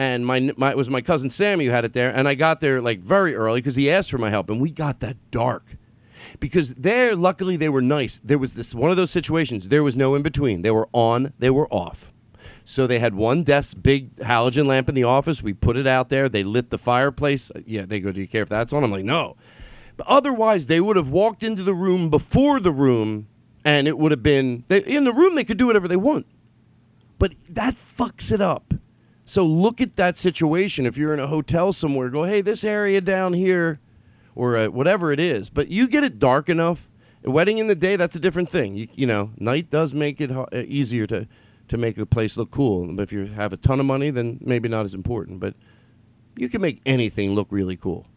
[0.00, 2.62] and my, my it was my cousin Sammy who had it there, and I got
[2.62, 5.76] there like very early because he asked for my help, and we got that dark.
[6.38, 8.18] Because there, luckily, they were nice.
[8.24, 9.68] There was this one of those situations.
[9.68, 10.62] There was no in between.
[10.62, 12.14] They were on, they were off.
[12.64, 15.42] So they had one desk, big halogen lamp in the office.
[15.42, 16.30] We put it out there.
[16.30, 17.50] They lit the fireplace.
[17.54, 19.36] Uh, yeah, they go, "Do you care if that's on?" I'm like, "No."
[19.98, 23.26] But otherwise, they would have walked into the room before the room,
[23.66, 25.34] and it would have been they, in the room.
[25.34, 26.24] They could do whatever they want,
[27.18, 28.72] but that fucks it up.
[29.30, 30.86] So look at that situation.
[30.86, 33.78] If you're in a hotel somewhere, go, hey, this area down here,
[34.34, 35.50] or uh, whatever it is.
[35.50, 36.90] But you get it dark enough.
[37.22, 38.74] A wedding in the day, that's a different thing.
[38.74, 41.28] You, you know, night does make it ho- uh, easier to
[41.68, 42.92] to make a place look cool.
[42.92, 45.38] But if you have a ton of money, then maybe not as important.
[45.38, 45.54] But
[46.36, 48.08] you can make anything look really cool.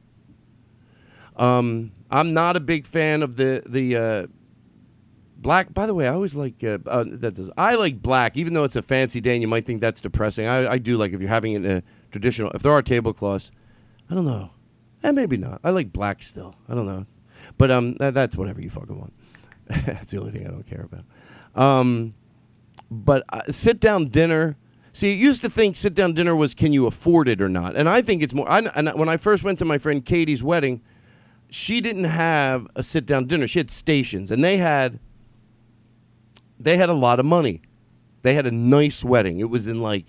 [1.35, 4.27] Um, I'm not a big fan of the the uh,
[5.43, 5.73] black.
[5.73, 7.35] By the way, I always like uh, uh, that.
[7.35, 10.01] Does, I like black, even though it's a fancy day, and you might think that's
[10.01, 10.47] depressing.
[10.47, 12.49] I, I do like if you're having it in a traditional.
[12.51, 13.51] If there are tablecloths,
[14.09, 14.49] I don't know.
[15.03, 15.59] And maybe not.
[15.63, 16.55] I like black still.
[16.67, 17.05] I don't know.
[17.57, 19.13] But um, that, that's whatever you fucking want.
[19.67, 21.05] that's the only thing I don't care about.
[21.61, 22.13] Um,
[22.89, 24.57] but uh, sit down dinner.
[24.93, 27.75] See, it used to think sit down dinner was can you afford it or not,
[27.75, 28.49] and I think it's more.
[28.49, 30.81] I, and when I first went to my friend Katie's wedding,
[31.49, 33.47] she didn't have a sit down dinner.
[33.47, 34.99] She had stations, and they had
[36.63, 37.61] they had a lot of money.
[38.21, 39.39] They had a nice wedding.
[39.39, 40.05] It was in like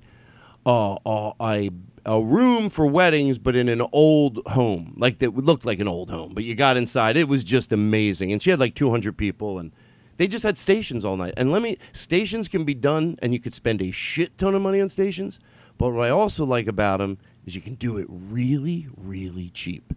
[0.65, 1.71] uh, uh, a
[2.07, 6.11] a room for weddings, but in an old home, like that looked like an old
[6.11, 6.35] home.
[6.35, 8.33] But you got inside, it was just amazing.
[8.33, 9.73] And she had like 200 people, and
[10.19, 11.35] they just had stations all night.
[11.37, 14.63] And let me, stations can be done, and you could spend a shit ton of
[14.63, 15.41] money on stations.
[15.79, 19.95] But what I also like about them is you can do it really, really cheap.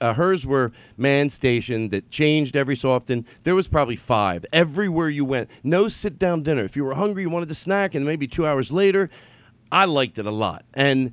[0.00, 3.26] Uh, hers were man station that changed every so often.
[3.42, 5.50] There was probably five everywhere you went.
[5.62, 6.64] No sit down dinner.
[6.64, 9.10] If you were hungry, you wanted to snack, and maybe two hours later,
[9.70, 10.64] I liked it a lot.
[10.74, 11.12] And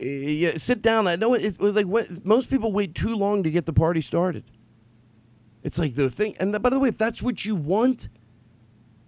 [0.00, 1.06] uh, yeah, sit down.
[1.06, 3.72] I know it, it was like when, most people wait too long to get the
[3.72, 4.44] party started.
[5.62, 6.36] It's like the thing.
[6.38, 8.08] And by the way, if that's what you want,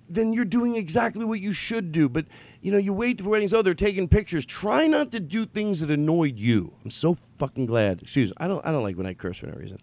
[0.08, 2.08] then you're doing exactly what you should do.
[2.08, 2.26] But
[2.60, 3.54] you know, you wait for weddings.
[3.54, 4.44] Oh, they're taking pictures.
[4.44, 6.72] Try not to do things that annoyed you.
[6.84, 8.02] I'm so fucking glad.
[8.02, 8.34] Excuse me.
[8.38, 8.64] I don't.
[8.64, 9.78] I don't like when I curse for no reason.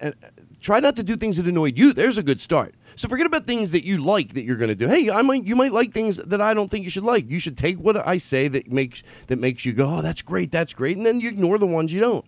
[0.00, 0.12] Uh,
[0.60, 1.92] try not to do things that annoyed you.
[1.92, 2.74] There's a good start.
[2.96, 4.88] So forget about things that you like that you're going to do.
[4.88, 7.28] Hey, I might you might like things that I don't think you should like.
[7.28, 10.52] You should take what I say that makes that makes you go, oh, that's great,
[10.52, 12.24] that's great, and then you ignore the ones you don't.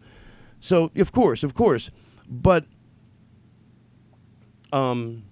[0.61, 1.91] So of course, of course,
[2.29, 2.65] but
[4.73, 5.23] um,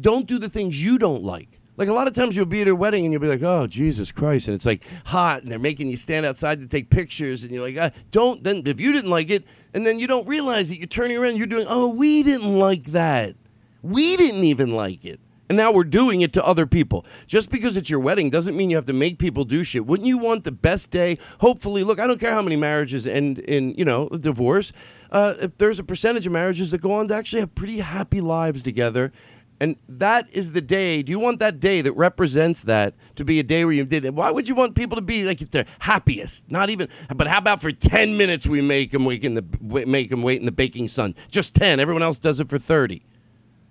[0.00, 1.60] don't do the things you don't like.
[1.76, 3.66] Like a lot of times you'll be at a wedding and you'll be like, "Oh
[3.66, 7.42] Jesus Christ!" and it's like hot and they're making you stand outside to take pictures
[7.42, 10.26] and you're like, ah, "Don't." Then if you didn't like it, and then you don't
[10.26, 13.34] realize that you're turning around, you're doing, "Oh, we didn't like that.
[13.82, 17.04] We didn't even like it." And now we're doing it to other people.
[17.26, 19.86] Just because it's your wedding doesn't mean you have to make people do shit.
[19.86, 21.18] Wouldn't you want the best day?
[21.40, 24.72] Hopefully, look, I don't care how many marriages end in, you know, divorce.
[25.10, 28.20] Uh, if there's a percentage of marriages that go on to actually have pretty happy
[28.20, 29.12] lives together.
[29.58, 31.02] And that is the day.
[31.02, 34.04] Do you want that day that represents that to be a day where you did
[34.04, 34.12] it?
[34.12, 36.44] Why would you want people to be like at their happiest?
[36.50, 36.88] Not even.
[37.14, 39.44] But how about for ten minutes we make them wait in the
[39.86, 41.14] make them wait in the baking sun?
[41.30, 41.80] Just ten.
[41.80, 43.02] Everyone else does it for thirty.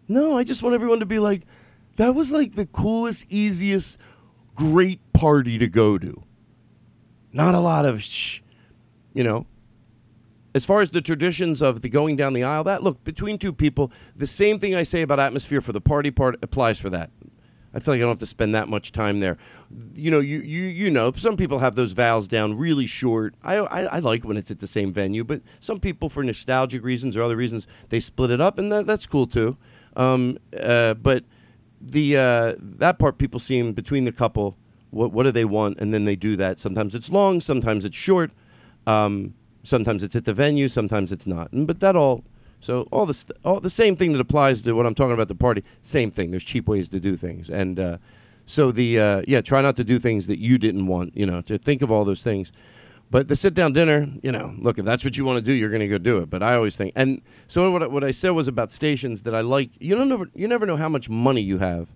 [0.08, 1.44] No, I just want everyone to be like,
[1.98, 3.98] that was like the coolest, easiest,
[4.56, 6.24] great party to go to.
[7.32, 8.40] Not a lot of, shh,
[9.14, 9.46] you know.
[10.56, 13.52] As far as the traditions of the going down the aisle, that look between two
[13.52, 17.12] people, the same thing I say about atmosphere for the party part applies for that.
[17.74, 19.38] I feel like I don't have to spend that much time there.
[19.94, 23.36] You know, you you you know, some people have those vows down really short.
[23.44, 26.86] I, I I like when it's at the same venue, but some people, for nostalgic
[26.86, 29.58] reasons or other reasons, they split it up, and that, that's cool too.
[29.98, 31.26] Um, uh, but
[31.82, 34.56] the uh, that part people seem between the couple.
[34.92, 36.62] What what do they want, and then they do that.
[36.62, 38.32] Sometimes it's long, sometimes it's short.
[38.88, 39.34] Um,
[39.66, 41.50] sometimes it's at the venue, sometimes it's not.
[41.52, 42.24] But that all.
[42.62, 45.28] So all the st- all the same thing that applies to what I'm talking about
[45.28, 45.64] the party.
[45.84, 46.32] Same thing.
[46.32, 47.98] There's cheap ways to do things, and uh,
[48.46, 51.16] so the uh, yeah, try not to do things that you didn't want.
[51.16, 52.52] You know, to think of all those things.
[53.12, 55.52] But the sit down dinner, you know, look, if that's what you want to do,
[55.54, 56.30] you're going to go do it.
[56.30, 59.36] But I always think, and so what, I- what I said was about stations that
[59.36, 59.70] I like.
[59.80, 61.88] You don't never, you never know how much money you have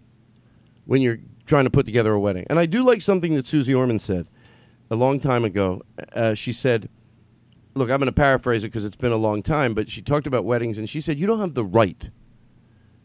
[0.86, 2.46] when you're trying to put together a wedding.
[2.48, 4.28] And I do like something that Suze Orman said
[4.92, 5.82] a long time ago.
[6.14, 6.90] Uh, she said,
[7.74, 10.28] "Look, I'm going to paraphrase it because it's been a long time." But she talked
[10.28, 12.10] about weddings, and she said, "You don't have the right,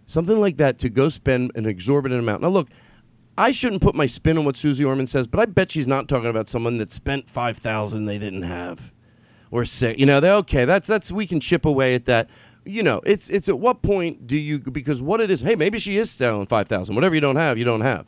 [0.07, 2.68] something like that, to go spend an exorbitant amount." Now, look.
[3.37, 6.07] I shouldn't put my spin on what Suze Orman says, but I bet she's not
[6.07, 8.92] talking about someone that spent five thousand they didn't have,
[9.50, 9.98] or six.
[9.98, 10.64] You know, they're okay.
[10.64, 12.29] That's that's we can chip away at that.
[12.64, 15.40] You know, it's it's at what point do you because what it is?
[15.40, 16.94] Hey, maybe she is selling five thousand.
[16.94, 18.07] Whatever you don't have, you don't have.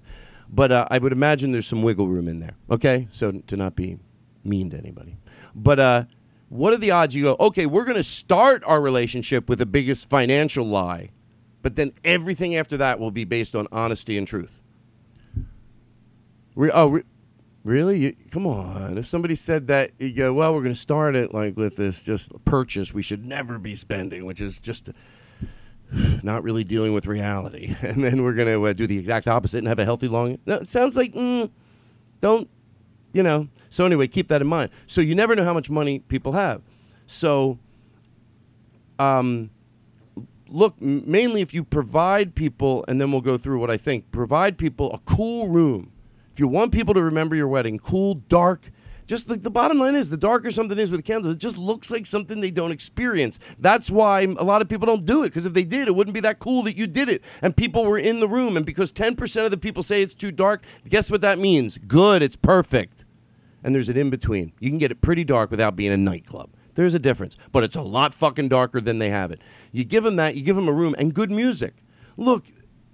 [0.49, 2.55] But uh, I would imagine there's some wiggle room in there.
[2.71, 3.99] Okay, so to not be
[4.45, 5.17] mean to anybody,
[5.57, 6.05] but uh,
[6.49, 7.37] what are the odds you go?
[7.41, 11.11] Okay, we're going to start our relationship with the biggest financial lie,
[11.63, 14.63] but then everything after that will be based on honesty and truth.
[16.55, 17.03] Re- oh, re-
[17.65, 17.99] really?
[17.99, 18.97] You, come on.
[18.97, 21.99] If somebody said that, you go, well, we're going to start it like with this
[21.99, 24.89] just purchase we should never be spending, which is just
[26.23, 27.75] not really dealing with reality.
[27.83, 30.39] And then we're going to uh, do the exact opposite and have a healthy long.
[30.47, 31.51] No, it sounds like, mm,
[32.21, 32.49] don't,
[33.17, 33.49] you know.
[33.71, 34.71] So anyway, keep that in mind.
[34.87, 36.63] So you never know how much money people have.
[37.07, 37.59] So,
[38.99, 39.51] um,
[40.49, 44.11] look, m- mainly if you provide people, and then we'll go through what I think,
[44.13, 45.93] provide people a cool room.
[46.33, 48.71] If you want people to remember your wedding, cool, dark,
[49.07, 51.91] just like the bottom line is, the darker something is with candles, it just looks
[51.91, 53.39] like something they don't experience.
[53.59, 56.15] That's why a lot of people don't do it, because if they did, it wouldn't
[56.15, 57.23] be that cool that you did it.
[57.41, 60.33] And people were in the room, and because 10% of the people say it's too
[60.33, 61.79] dark, guess what that means?
[61.87, 63.06] Good, it's perfect.
[63.67, 64.53] And there's an in between.
[64.61, 66.51] You can get it pretty dark without being a nightclub.
[66.75, 69.41] There's a difference, but it's a lot fucking darker than they have it.
[69.73, 71.75] You give them that, you give them a room and good music.
[72.17, 72.47] Look,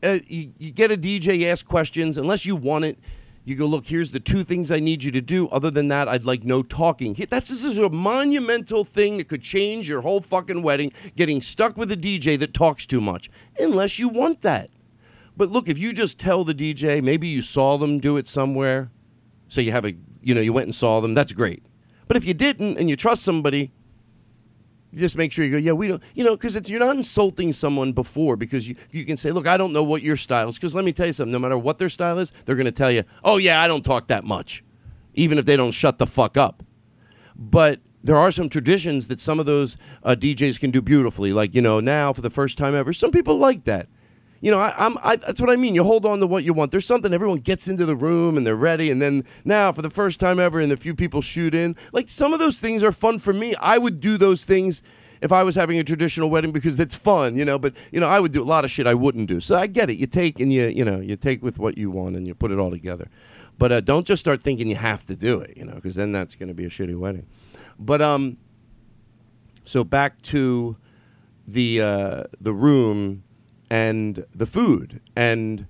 [0.02, 2.98] uh, you, you get a DJ, ask questions, unless you want it.
[3.44, 5.46] You go, look, here's the two things I need you to do.
[5.48, 7.14] Other than that, I'd like no talking.
[7.28, 11.76] That's this is a monumental thing that could change your whole fucking wedding, getting stuck
[11.76, 13.28] with a DJ that talks too much.
[13.58, 14.70] Unless you want that.
[15.36, 18.90] But look, if you just tell the DJ, maybe you saw them do it somewhere,
[19.48, 21.62] so you have a, you know, you went and saw them, that's great.
[22.08, 23.72] But if you didn't and you trust somebody,
[24.92, 26.94] you just make sure you go, yeah, we don't, you know, because it's you're not
[26.96, 30.50] insulting someone before because you, you can say, look, I don't know what your style
[30.50, 30.56] is.
[30.56, 32.72] Because let me tell you something, no matter what their style is, they're going to
[32.72, 34.62] tell you, oh, yeah, I don't talk that much,
[35.14, 36.62] even if they don't shut the fuck up.
[37.34, 41.32] But there are some traditions that some of those uh, DJs can do beautifully.
[41.32, 43.88] Like, you know, now for the first time ever, some people like that.
[44.42, 45.76] You know, I, I'm, I, that's what I mean.
[45.76, 46.72] You hold on to what you want.
[46.72, 49.88] There's something everyone gets into the room and they're ready, and then now for the
[49.88, 51.76] first time ever, and a few people shoot in.
[51.92, 53.54] Like some of those things are fun for me.
[53.54, 54.82] I would do those things
[55.20, 57.56] if I was having a traditional wedding because it's fun, you know.
[57.56, 59.38] But you know, I would do a lot of shit I wouldn't do.
[59.38, 59.96] So I get it.
[59.96, 62.50] You take and you, you know, you take with what you want and you put
[62.50, 63.08] it all together.
[63.58, 66.10] But uh, don't just start thinking you have to do it, you know, because then
[66.10, 67.26] that's going to be a shitty wedding.
[67.78, 68.38] But um,
[69.64, 70.76] so back to
[71.46, 73.22] the uh, the room
[73.72, 75.66] and the food and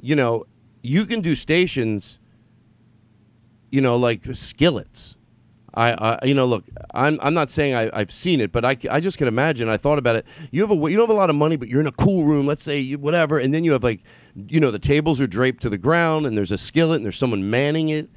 [0.00, 0.44] you know
[0.82, 2.18] you can do stations
[3.70, 5.14] you know like skillets
[5.74, 8.76] I, I you know look I'm, I'm not saying I, I've seen it but I,
[8.90, 11.20] I just can imagine I thought about it you have a you don't have a
[11.20, 13.62] lot of money but you're in a cool room let's say you, whatever and then
[13.62, 14.00] you have like
[14.34, 17.16] you know the tables are draped to the ground and there's a skillet and there's
[17.16, 18.10] someone manning it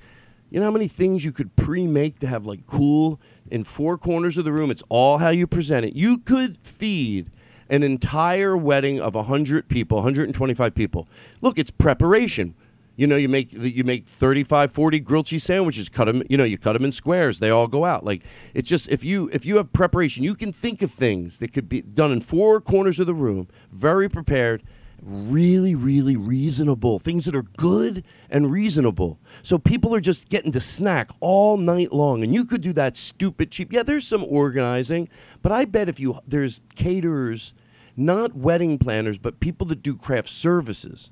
[0.50, 3.22] you know how many things you could pre-make to have like cool
[3.52, 4.70] in four corners of the room?
[4.70, 5.96] It's all how you present it.
[5.96, 7.32] You could feed
[7.72, 11.08] an entire wedding of 100 people, 125 people.
[11.42, 12.54] Look, it's preparation.
[12.98, 16.44] You know, you make you make 35, 40 grilled cheese sandwiches, cut them, you know,
[16.44, 17.40] you cut them in squares.
[17.40, 18.06] They all go out.
[18.06, 21.54] Like it's just if you if you have preparation, you can think of things that
[21.54, 24.62] could be done in four corners of the room, very prepared,
[25.02, 27.00] really, really reasonable.
[27.00, 29.18] Things that are good and reasonable.
[29.42, 32.24] So people are just getting to snack all night long.
[32.24, 33.72] And you could do that stupid cheap.
[33.72, 35.10] Yeah, there's some organizing,
[35.42, 37.54] but I bet if you there's caterers,
[37.96, 41.10] not wedding planners, but people that do craft services.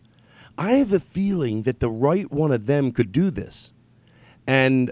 [0.57, 3.71] I have a feeling that the right one of them could do this.
[4.45, 4.91] And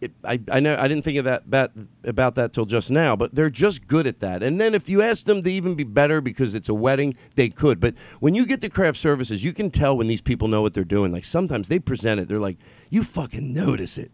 [0.00, 1.72] it, I, I know I didn't think of that, that
[2.04, 4.42] about that till just now, but they're just good at that.
[4.42, 7.48] And then if you ask them to even be better because it's a wedding, they
[7.48, 7.80] could.
[7.80, 10.74] But when you get to craft services, you can tell when these people know what
[10.74, 11.12] they're doing.
[11.12, 12.58] Like sometimes they present it, they're like,
[12.90, 14.10] you fucking notice it.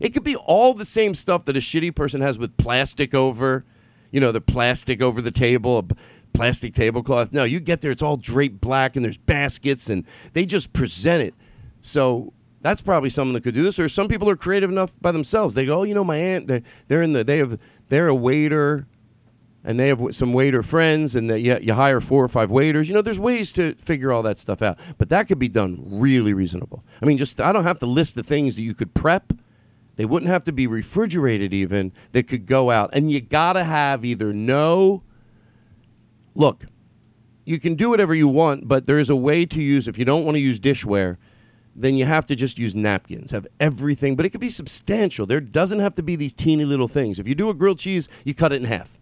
[0.00, 3.64] It could be all the same stuff that a shitty person has with plastic over,
[4.10, 5.88] you know, the plastic over the table,
[6.36, 7.32] plastic tablecloth.
[7.32, 11.22] No, you get there, it's all draped black and there's baskets and they just present
[11.22, 11.34] it.
[11.80, 13.78] So that's probably someone that could do this.
[13.78, 15.54] Or some people are creative enough by themselves.
[15.54, 17.58] They go, oh, you know, my aunt, they, they're in the, they have,
[17.88, 18.86] they're a waiter
[19.64, 22.88] and they have some waiter friends and they, you, you hire four or five waiters.
[22.88, 24.78] You know, there's ways to figure all that stuff out.
[24.98, 26.84] But that could be done really reasonable.
[27.00, 29.32] I mean, just, I don't have to list the things that you could prep.
[29.96, 31.92] They wouldn't have to be refrigerated even.
[32.12, 32.90] They could go out.
[32.92, 35.02] And you got to have either no,
[36.36, 36.64] look,
[37.44, 40.04] you can do whatever you want, but there is a way to use, if you
[40.04, 41.16] don't want to use dishware,
[41.74, 43.30] then you have to just use napkins.
[43.32, 45.26] Have everything, but it could be substantial.
[45.26, 47.18] There doesn't have to be these teeny little things.
[47.18, 48.98] If you do a grilled cheese, you cut it in half.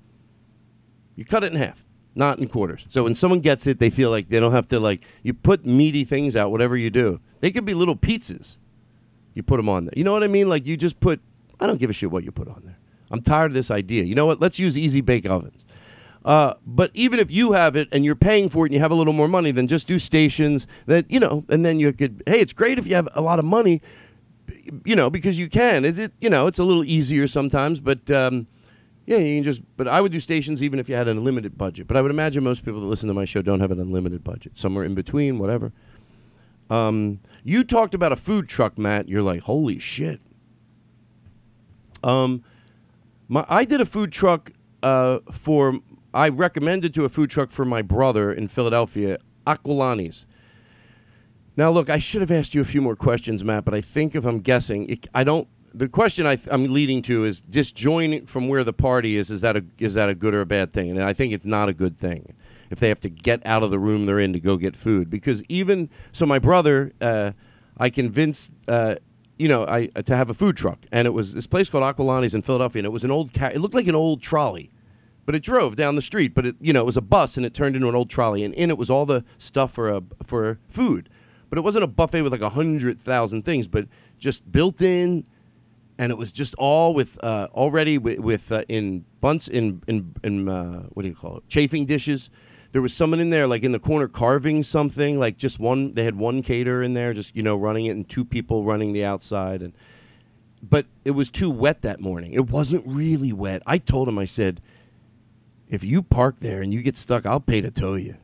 [1.14, 2.86] You cut it in half, not in quarters.
[2.90, 5.64] So when someone gets it, they feel like they don't have to like you put
[5.64, 6.50] meaty things out.
[6.50, 8.56] Whatever you do, they could be little pizzas.
[9.34, 9.94] You put them on there.
[9.96, 10.48] You know what I mean?
[10.48, 11.20] Like you just put.
[11.60, 12.78] I don't give a shit what you put on there.
[13.12, 14.02] I'm tired of this idea.
[14.02, 14.40] You know what?
[14.40, 15.64] Let's use easy bake ovens.
[16.24, 18.90] Uh, but even if you have it and you're paying for it and you have
[18.90, 22.22] a little more money, then just do stations that you know, and then you could.
[22.26, 23.82] Hey, it's great if you have a lot of money,
[24.84, 25.84] you know, because you can.
[25.84, 26.12] Is it?
[26.20, 28.46] You know, it's a little easier sometimes, but um,
[29.04, 29.60] yeah, you can just.
[29.76, 31.86] But I would do stations even if you had an unlimited budget.
[31.86, 34.24] But I would imagine most people that listen to my show don't have an unlimited
[34.24, 34.52] budget.
[34.58, 35.72] Somewhere in between, whatever.
[36.70, 39.10] Um, you talked about a food truck, Matt.
[39.10, 40.20] You're like, holy shit.
[42.02, 42.42] Um,
[43.28, 44.52] my I did a food truck
[44.82, 45.80] uh, for.
[46.14, 50.26] I recommended to a food truck for my brother in Philadelphia, Aquilani's.
[51.56, 54.14] Now, look, I should have asked you a few more questions, Matt, but I think
[54.14, 55.48] if I'm guessing, it, I don't.
[55.72, 59.28] The question I I'm leading to is disjoining from where the party is.
[59.28, 60.90] Is that a is that a good or a bad thing?
[60.90, 62.34] And I think it's not a good thing
[62.70, 65.10] if they have to get out of the room they're in to go get food.
[65.10, 67.32] Because even so, my brother, uh,
[67.76, 68.50] I convinced.
[68.68, 68.96] Uh,
[69.36, 72.34] you know, I to have a food truck, and it was this place called Aquilani's
[72.34, 73.34] in Philadelphia, and it was an old.
[73.34, 74.70] Ca- it looked like an old trolley,
[75.26, 76.34] but it drove down the street.
[76.34, 78.44] But it, you know, it was a bus, and it turned into an old trolley,
[78.44, 81.08] and in it was all the stuff for a for food.
[81.50, 83.86] But it wasn't a buffet with like a hundred thousand things, but
[84.18, 85.24] just built in,
[85.98, 90.14] and it was just all with uh, already with, with uh, in bunts in in
[90.22, 92.30] in uh, what do you call it chafing dishes.
[92.72, 95.94] There was someone in there like in the corner carving something like just one.
[95.94, 98.92] They had one caterer in there, just you know running it, and two people running
[98.92, 99.62] the outside.
[99.62, 99.72] And
[100.68, 102.32] but it was too wet that morning.
[102.32, 103.62] It wasn't really wet.
[103.66, 104.60] I told him, I said,
[105.68, 108.16] if you park there and you get stuck, I'll pay to tow you.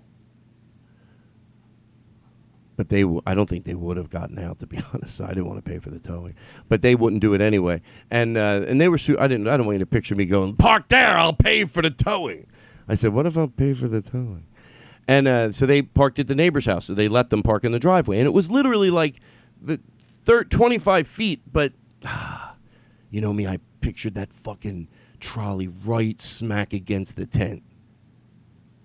[2.76, 4.58] But they, w- I don't think they would have gotten out.
[4.60, 6.34] To be honest, I didn't want to pay for the towing,
[6.68, 7.82] but they wouldn't do it anyway.
[8.10, 8.96] And uh, and they were.
[8.98, 9.48] Su- I didn't.
[9.48, 11.16] I don't want you to picture me going park there.
[11.18, 12.46] I'll pay for the towing.
[12.88, 14.46] I said, what if I'll pay for the towing?
[15.06, 16.86] And uh, so they parked at the neighbor's house.
[16.86, 19.16] So they let them park in the driveway, and it was literally like
[19.60, 19.78] the
[20.24, 21.42] thir- 25 feet.
[21.52, 21.72] But
[23.10, 24.88] you know me, I pictured that fucking
[25.20, 27.62] trolley right smack against the tent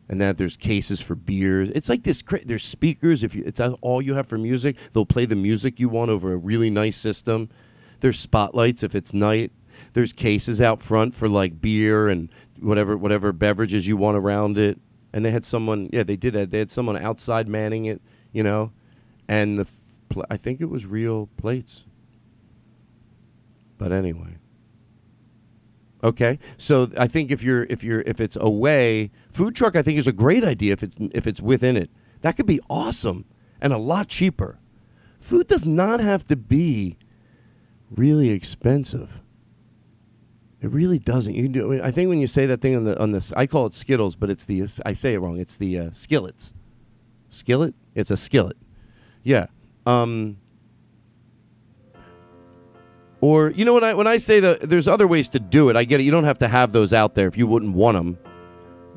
[0.07, 1.69] and that there's cases for beers.
[1.73, 2.23] It's like this.
[2.45, 3.23] There's speakers.
[3.23, 6.33] If you, it's all you have for music, they'll play the music you want over
[6.33, 7.49] a really nice system.
[8.01, 9.51] There's spotlights if it's night.
[9.93, 12.29] There's cases out front for like beer and
[12.59, 14.79] whatever whatever beverages you want around it.
[15.11, 15.89] And they had someone.
[15.91, 16.33] Yeah, they did.
[16.33, 16.51] That.
[16.51, 18.01] They had someone outside manning it.
[18.31, 18.71] You know,
[19.27, 21.83] and the f- I think it was real plates.
[23.77, 24.37] But anyway.
[26.05, 29.97] Okay, so I think if you're if you're if it's away, food truck I think
[29.97, 31.89] is a great idea if it's if it's within it.
[32.21, 33.25] That could be awesome
[33.59, 34.59] and a lot cheaper.
[35.19, 36.97] Food does not have to be
[37.89, 39.19] really expensive.
[40.61, 41.33] It really doesn't.
[41.33, 41.81] You do.
[41.81, 44.15] I think when you say that thing on the on this, I call it Skittles,
[44.15, 45.39] but it's the I say it wrong.
[45.39, 46.53] It's the uh, skillets.
[47.29, 47.73] Skillet.
[47.95, 48.57] It's a skillet.
[49.23, 49.47] Yeah.
[49.87, 50.37] Um,
[53.25, 55.75] or you know when I when I say that there's other ways to do it,
[55.75, 56.03] I get it.
[56.03, 58.19] You don't have to have those out there if you wouldn't want them.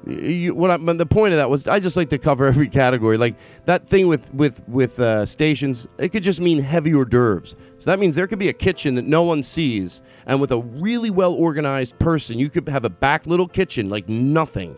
[0.07, 3.16] You, what I, the point of that was I just like to cover every category.
[3.16, 7.57] Like that thing with with with uh, stations, it could just mean heavy hors d'oeuvres.
[7.79, 10.59] So that means there could be a kitchen that no one sees, and with a
[10.59, 14.76] really well organized person, you could have a back little kitchen like nothing,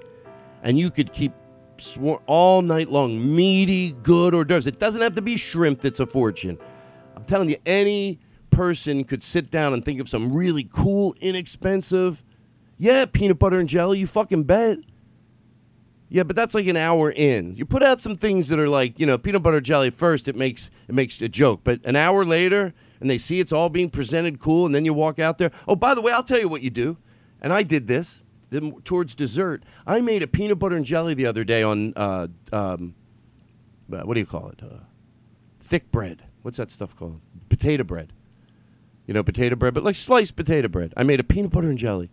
[0.63, 1.33] and you could keep
[1.81, 4.69] swar- all night long meaty good hors d'oeuvres.
[4.69, 6.57] It doesn't have to be shrimp that's a fortune.
[7.17, 8.21] I'm telling you, any
[8.51, 12.25] person could sit down and think of some really cool, inexpensive,
[12.79, 13.99] yeah, peanut butter and jelly.
[13.99, 14.79] You fucking bet.
[16.09, 17.55] Yeah, but that's like an hour in.
[17.55, 20.35] You put out some things that are like, you know, peanut butter jelly first, it
[20.35, 21.61] makes it makes a joke.
[21.63, 24.93] But an hour later, and they see it's all being presented cool, and then you
[24.93, 25.53] walk out there.
[25.69, 26.97] Oh, by the way, I'll tell you what you do.
[27.41, 29.63] And I did this then towards dessert.
[29.87, 32.95] I made a peanut butter and jelly the other day on uh, um,
[33.93, 34.61] uh, what do you call it?
[34.63, 34.81] Uh,
[35.61, 36.25] thick bread.
[36.43, 37.21] What's that stuff called?
[37.49, 38.13] Potato bread.
[39.11, 40.95] You know, potato bread, but like sliced potato bread.
[40.97, 42.11] I made a peanut butter and jelly,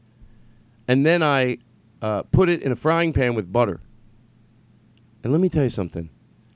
[0.87, 1.59] and then I
[2.01, 3.81] uh, put it in a frying pan with butter.
[5.23, 6.09] And let me tell you something.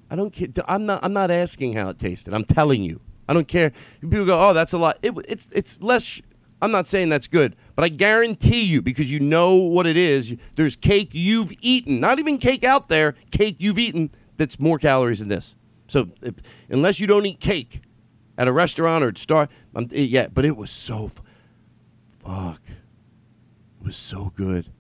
[0.10, 0.48] I don't care.
[0.68, 1.04] I'm not.
[1.04, 2.34] I'm not asking how it tasted.
[2.34, 3.02] I'm telling you.
[3.30, 3.72] I don't care.
[4.02, 6.20] People go, "Oh, that's a lot." It, it's it's less.
[6.60, 10.36] I'm not saying that's good, but I guarantee you, because you know what it is.
[10.56, 13.14] There's cake you've eaten, not even cake out there.
[13.30, 15.56] Cake you've eaten that's more calories than this.
[15.88, 16.34] So if,
[16.68, 17.82] unless you don't eat cake
[18.42, 20.28] at a restaurant or at Star, um, eh, yeah.
[20.28, 21.12] But it was so,
[22.24, 22.62] fuck.
[22.68, 24.72] It was so good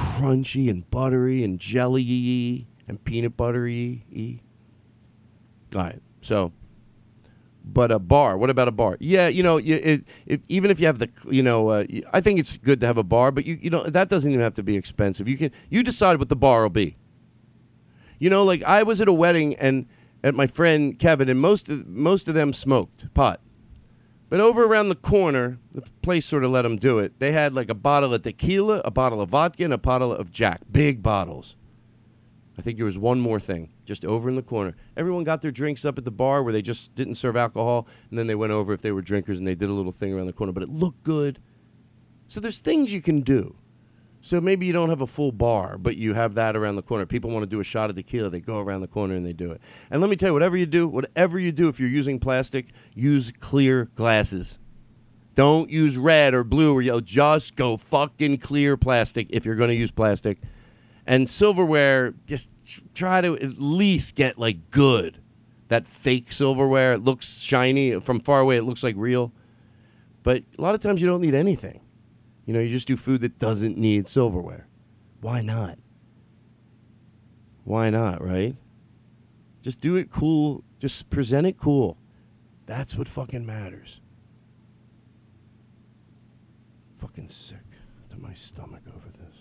[0.00, 4.42] crunchy and buttery and jelly and peanut buttery.
[5.74, 6.52] All right, so,
[7.64, 8.36] but a bar.
[8.38, 8.96] What about a bar?
[8.98, 12.40] Yeah, you know, it, it, even if you have the, you know, uh, I think
[12.40, 14.62] it's good to have a bar, but you, you know, that doesn't even have to
[14.62, 15.28] be expensive.
[15.28, 16.96] You can, you decide what the bar will be.
[18.18, 19.86] You know, like I was at a wedding and
[20.22, 23.40] at my friend Kevin, and most of, most of them smoked pot.
[24.28, 27.18] But over around the corner, the place sort of let them do it.
[27.18, 30.30] They had like a bottle of tequila, a bottle of vodka, and a bottle of
[30.30, 30.60] Jack.
[30.70, 31.56] Big bottles.
[32.56, 34.76] I think there was one more thing just over in the corner.
[34.96, 38.18] Everyone got their drinks up at the bar where they just didn't serve alcohol, and
[38.18, 40.26] then they went over if they were drinkers and they did a little thing around
[40.26, 40.52] the corner.
[40.52, 41.40] But it looked good.
[42.28, 43.56] So there's things you can do.
[44.22, 47.06] So maybe you don't have a full bar, but you have that around the corner.
[47.06, 49.32] People want to do a shot of tequila, they go around the corner and they
[49.32, 49.60] do it.
[49.90, 52.66] And let me tell you, whatever you do, whatever you do, if you're using plastic,
[52.94, 54.58] use clear glasses.
[55.36, 57.00] Don't use red or blue or yellow.
[57.00, 60.38] Just go fucking clear plastic if you're going to use plastic.
[61.06, 62.50] And silverware, just
[62.94, 65.18] try to at least get like good.
[65.68, 67.98] That fake silverware, it looks shiny.
[68.00, 69.32] From far away, it looks like real.
[70.22, 71.80] But a lot of times you don't need anything.
[72.46, 74.66] You know, you just do food that doesn't need silverware.
[75.20, 75.78] Why not?
[77.64, 78.56] Why not, right?
[79.62, 80.64] Just do it cool.
[80.78, 81.96] Just present it cool.
[82.66, 84.00] That's what fucking matters.
[86.98, 87.58] Fucking sick
[88.10, 89.36] to my stomach over this.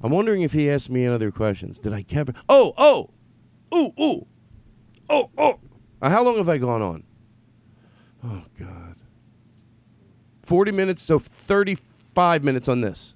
[0.00, 1.78] I'm wondering if he asked me any other questions.
[1.78, 2.32] Did I cover?
[2.48, 3.10] Oh, oh,
[3.74, 4.26] ooh, ooh,
[5.10, 5.58] oh, oh.
[6.00, 7.02] How long have I gone on?
[8.24, 8.96] Oh God.
[10.42, 11.76] 40 minutes so to
[12.18, 13.14] 35 minutes on this.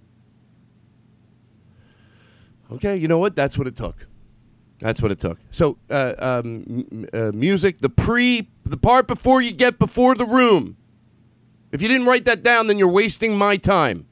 [2.70, 3.34] Okay, you know what?
[3.34, 4.06] That's what it took.
[4.80, 5.38] That's what it took.
[5.50, 10.76] So, uh, um, uh, music, the pre, the part before you get before the room.
[11.72, 14.06] If you didn't write that down, then you're wasting my time.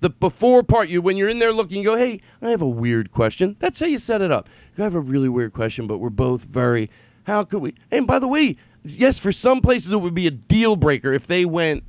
[0.00, 2.68] The before part, you when you're in there looking, you go, "Hey, I have a
[2.68, 4.48] weird question." That's how you set it up.
[4.76, 6.90] I have a really weird question, but we're both very.
[7.24, 7.74] How could we?
[7.92, 11.28] And by the way, yes, for some places it would be a deal breaker if
[11.28, 11.84] they went.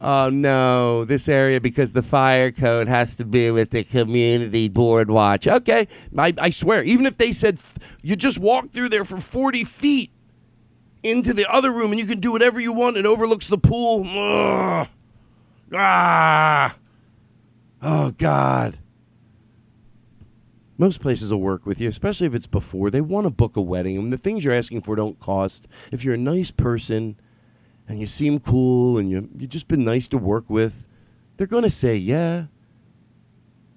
[0.00, 5.10] Oh no, this area because the fire code has to be with the community board
[5.10, 5.48] watch.
[5.48, 7.58] Okay, I, I swear, even if they said
[8.00, 10.12] you just walk through there for forty feet
[11.02, 14.04] into the other room and you can do whatever you want, it overlooks the pool.
[14.06, 14.88] Ugh.
[15.74, 16.76] Ah,
[17.82, 18.78] oh God.
[20.80, 22.88] Most places will work with you, especially if it's before.
[22.88, 25.66] They want to book a wedding, and the things you're asking for don't cost.
[25.90, 27.18] If you're a nice person
[27.88, 30.84] and you seem cool and you you've just been nice to work with,
[31.36, 32.44] they're going to say yeah.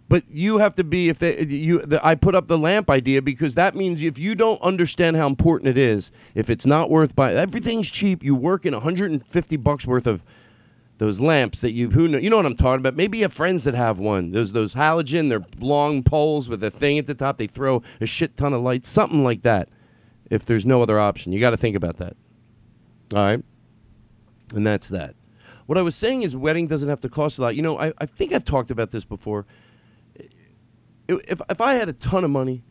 [0.10, 3.22] But you have to be if they you the, I put up the lamp idea
[3.22, 7.16] because that means if you don't understand how important it is, if it's not worth
[7.16, 8.22] buying, everything's cheap.
[8.22, 10.22] You work in 150 bucks worth of
[10.98, 12.96] those lamps that you who know you know what I'm talking about.
[12.96, 14.34] Maybe you have friends that have one.
[14.34, 17.38] Those those halogen, they're long poles with a thing at the top.
[17.38, 19.70] They throw a shit ton of light, something like that.
[20.30, 22.16] If there's no other option, you got to think about that.
[23.14, 23.44] All right,
[24.54, 25.16] and that's that.
[25.66, 27.56] What I was saying is, wedding doesn't have to cost a lot.
[27.56, 29.46] You know, I, I think I've talked about this before.
[31.08, 32.64] If if I had a ton of money,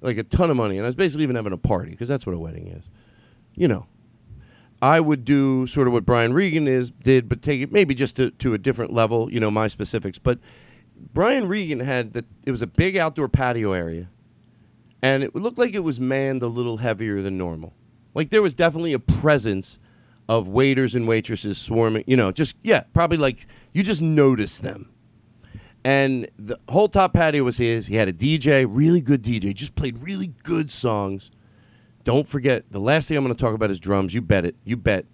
[0.00, 2.26] like a ton of money, and I was basically even having a party because that's
[2.26, 2.84] what a wedding is,
[3.54, 3.86] you know,
[4.80, 8.16] I would do sort of what Brian Regan is did, but take it maybe just
[8.16, 9.32] to, to a different level.
[9.32, 10.18] You know, my specifics.
[10.18, 10.38] But
[11.14, 12.26] Brian Regan had that.
[12.44, 14.08] It was a big outdoor patio area,
[15.00, 17.74] and it looked like it was manned a little heavier than normal.
[18.14, 19.78] Like there was definitely a presence
[20.28, 22.04] of waiters and waitresses swarming.
[22.06, 24.88] You know, just yeah, probably like you just noticed them.
[25.84, 27.86] And the whole top patio was his.
[27.86, 31.30] He had a DJ, really good DJ, just played really good songs.
[32.04, 34.14] Don't forget, the last thing I'm going to talk about is drums.
[34.14, 34.56] You bet it.
[34.64, 35.06] You bet.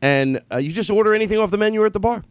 [0.00, 2.24] And uh, you just order anything off the menu at the bar.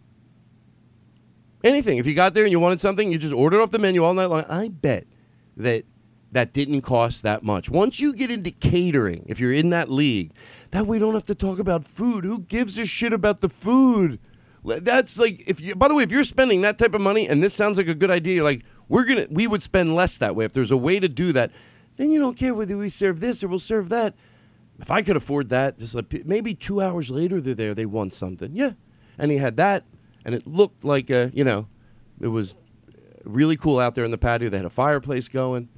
[1.64, 1.98] Anything.
[1.98, 4.14] If you got there and you wanted something, you just ordered off the menu all
[4.14, 4.46] night long.
[4.48, 5.06] I bet
[5.58, 5.86] that
[6.32, 7.70] that didn't cost that much.
[7.70, 10.32] Once you get into catering, if you're in that league,
[10.72, 12.26] that we don't have to talk about food.
[12.26, 14.20] Who gives a shit about the food?
[14.64, 15.76] That's like if you.
[15.76, 17.94] By the way, if you're spending that type of money, and this sounds like a
[17.94, 20.46] good idea, like we're gonna, we would spend less that way.
[20.46, 21.52] If there's a way to do that,
[21.96, 24.14] then you don't care whether we serve this or we'll serve that.
[24.80, 28.14] If I could afford that, just like maybe two hours later they're there, they want
[28.14, 28.52] something.
[28.54, 28.72] Yeah,
[29.18, 29.86] and he had that,
[30.26, 31.68] and it looked like a, you know,
[32.20, 32.54] it was
[33.24, 34.50] really cool out there in the patio.
[34.50, 35.70] They had a fireplace going.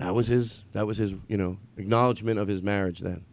[0.00, 0.64] That was his.
[0.72, 1.12] That was his.
[1.28, 3.24] You know, acknowledgement of his marriage then.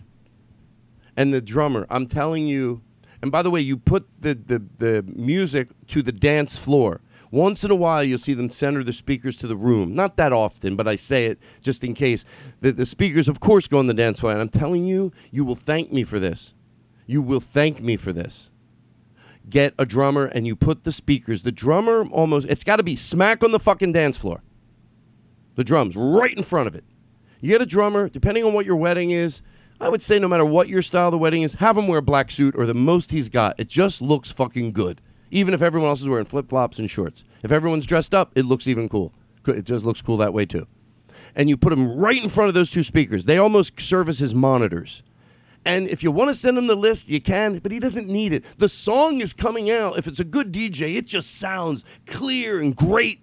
[1.15, 2.81] And the drummer, I'm telling you.
[3.21, 7.01] And by the way, you put the the, the music to the dance floor.
[7.31, 9.95] Once in a while, you'll see them center the speakers to the room.
[9.95, 12.23] Not that often, but I say it just in case.
[12.61, 14.33] The, the speakers, of course, go on the dance floor.
[14.33, 16.53] And I'm telling you, you will thank me for this.
[17.05, 18.49] You will thank me for this.
[19.49, 21.43] Get a drummer and you put the speakers.
[21.43, 24.41] The drummer almost, it's got to be smack on the fucking dance floor.
[25.57, 26.85] The drums right in front of it.
[27.41, 29.41] You get a drummer, depending on what your wedding is.
[29.81, 31.97] I would say no matter what your style of the wedding is, have him wear
[31.97, 33.59] a black suit or the most he's got.
[33.59, 35.01] It just looks fucking good.
[35.31, 37.23] Even if everyone else is wearing flip flops and shorts.
[37.41, 39.13] If everyone's dressed up, it looks even cool.
[39.47, 40.67] It just looks cool that way too.
[41.35, 43.25] And you put him right in front of those two speakers.
[43.25, 45.01] They almost serve as his monitors.
[45.65, 48.31] And if you want to send him the list, you can, but he doesn't need
[48.31, 48.45] it.
[48.57, 49.97] The song is coming out.
[49.97, 53.21] If it's a good DJ, it just sounds clear and great.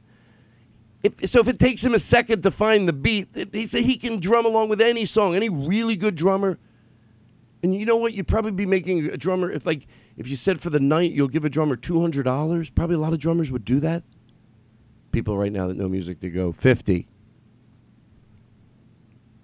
[1.04, 3.98] If, so if it takes him a second to find the beat, he say he
[3.98, 6.58] can drum along with any song, any really good drummer.
[7.62, 8.14] And you know what?
[8.14, 9.86] You'd probably be making a drummer if like
[10.16, 12.70] if you said for the night you'll give a drummer two hundred dollars.
[12.70, 14.02] Probably a lot of drummers would do that.
[15.12, 17.06] People right now that know music to go fifty.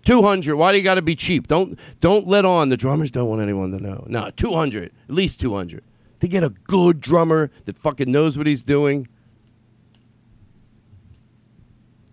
[0.06, 3.28] 200 why do you got to be cheap don't don't let on the drummers don't
[3.28, 5.84] want anyone to know no 200 at least 200
[6.20, 9.06] to get a good drummer that fucking knows what he's doing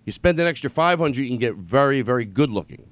[0.08, 2.88] you spend an extra 500 you can get very very good looking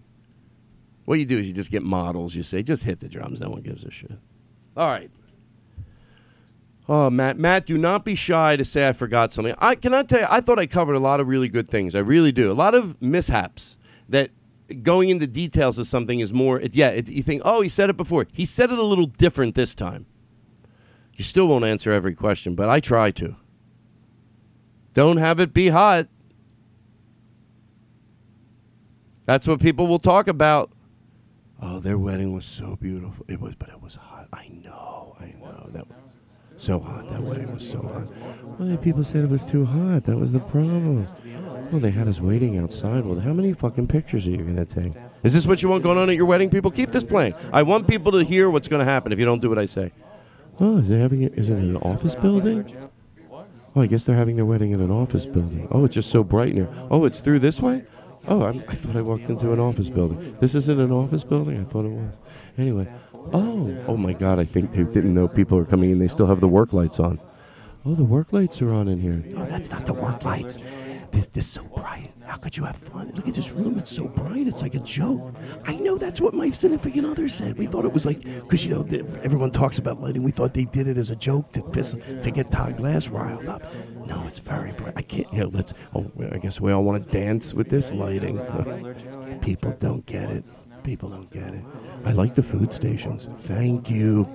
[1.06, 3.50] what you do is you just get models you say just hit the drums no
[3.50, 4.20] one gives a shit
[4.78, 5.10] all right
[6.88, 9.56] Oh, Matt, Matt, do not be shy to say I forgot something.
[9.58, 11.96] I cannot tell you, I thought I covered a lot of really good things.
[11.96, 12.52] I really do.
[12.52, 13.76] A lot of mishaps
[14.08, 14.30] that
[14.84, 17.90] going into details of something is more, it, yeah, it, you think, oh, he said
[17.90, 18.28] it before.
[18.32, 20.06] He said it a little different this time.
[21.16, 23.36] You still won't answer every question, but I try to.
[24.94, 26.08] Don't have it be hot.
[29.26, 30.72] That's what people will talk about.
[31.62, 33.26] Oh, their wedding was so beautiful.
[33.28, 34.28] It was, but it was hot.
[34.34, 35.70] I know, I know.
[35.72, 35.86] That
[36.58, 37.10] So hot.
[37.10, 38.08] That wedding was so hot.
[38.60, 40.04] Well, people said it was too hot.
[40.06, 41.08] That was the problem.
[41.72, 43.06] Well, they had us waiting outside.
[43.06, 44.94] Well, how many fucking pictures are you going to take?
[45.24, 46.70] Is this what you want going on at your wedding, people?
[46.70, 47.34] Keep this playing.
[47.52, 49.66] I want people to hear what's going to happen if you don't do what I
[49.66, 49.92] say.
[50.60, 51.24] Oh, is it having?
[51.24, 52.72] it- Is it an office building?
[53.76, 55.68] Oh, I guess they're having their wedding in an office building.
[55.72, 56.70] Oh, it's just so bright in here.
[56.92, 57.84] Oh, it's through this way?
[58.28, 60.36] Oh, I'm, I thought I walked into an office building.
[60.40, 61.60] This isn't an office building?
[61.60, 62.14] I thought it was.
[62.58, 62.88] Anyway.
[63.34, 66.00] Oh, oh my God, I think they didn't know people are coming in.
[66.00, 67.20] They still have the work lights on.
[67.86, 69.24] Oh, the work lights are on in here.
[69.26, 70.58] No, that's not the work lights.
[71.16, 72.12] This, this is so bright.
[72.26, 73.10] How could you have fun?
[73.16, 73.80] Look at this room.
[73.80, 74.48] It's so bright.
[74.48, 75.34] It's like a joke.
[75.64, 77.58] I know that's what my significant other said.
[77.58, 80.24] We thought it was like, because, you know, the, everyone talks about lighting.
[80.24, 83.48] We thought they did it as a joke to piss, to get Todd Glass riled
[83.48, 83.64] up.
[84.06, 84.94] No, it's very bright.
[84.98, 87.94] I can't, you know, let's, oh, I guess we all want to dance with this
[87.94, 88.38] lighting.
[89.40, 90.44] People don't get it.
[90.84, 91.64] People don't get it.
[92.04, 93.30] I like the food stations.
[93.44, 94.28] Thank you.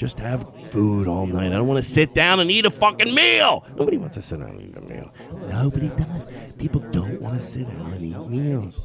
[0.00, 1.52] Just have food all night.
[1.52, 3.66] I don't want to sit down and eat a fucking meal.
[3.76, 5.12] Nobody wants to sit down and eat a meal.
[5.46, 6.26] Nobody does.
[6.56, 8.76] People don't want to sit down and eat meals.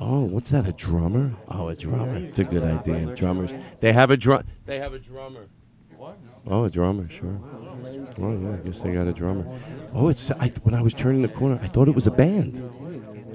[0.00, 0.66] Oh, what's that?
[0.66, 1.32] A drummer?
[1.46, 2.16] Oh, a drummer.
[2.16, 3.14] It's a good idea.
[3.14, 3.52] Drummers.
[3.78, 4.48] They have a drum.
[4.66, 5.46] They have a drummer.
[5.96, 6.18] What?
[6.48, 7.38] Oh, a drummer, sure.
[8.20, 9.46] Oh yeah, I guess they got a drummer.
[9.94, 12.56] Oh, it's I, when I was turning the corner, I thought it was a band.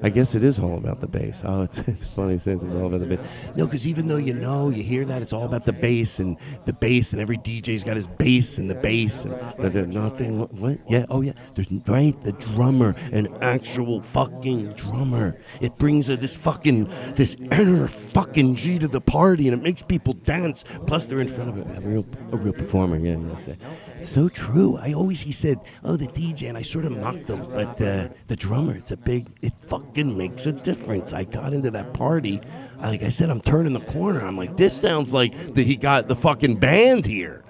[0.03, 1.41] I guess it is all about the bass.
[1.45, 3.25] Oh, it's, it's funny since it's all about the bass.
[3.55, 6.35] No, because even though you know, you hear that, it's all about the bass and
[6.65, 9.23] the bass, and every DJ's got his bass and the bass.
[9.23, 10.39] And, but there's nothing.
[10.39, 10.79] What?
[10.89, 11.31] Yeah, oh yeah.
[11.55, 15.39] There's right the drummer, an actual fucking drummer.
[15.61, 19.81] It brings a, this fucking this inner fucking G to the party, and it makes
[19.81, 20.65] people dance.
[20.85, 22.97] Plus, they're in front of a, a real a real performer.
[22.97, 23.57] Yeah, you say.
[24.03, 24.77] It's so true.
[24.81, 28.09] I always he said, oh the DJ, and I sort of mocked him, but uh,
[28.27, 29.29] the drummer, it's a big.
[29.41, 31.13] It fucking makes a difference.
[31.13, 32.41] I got into that party.
[32.81, 34.19] Like I said, I'm turning the corner.
[34.19, 37.45] I'm like, this sounds like that he got the fucking band here.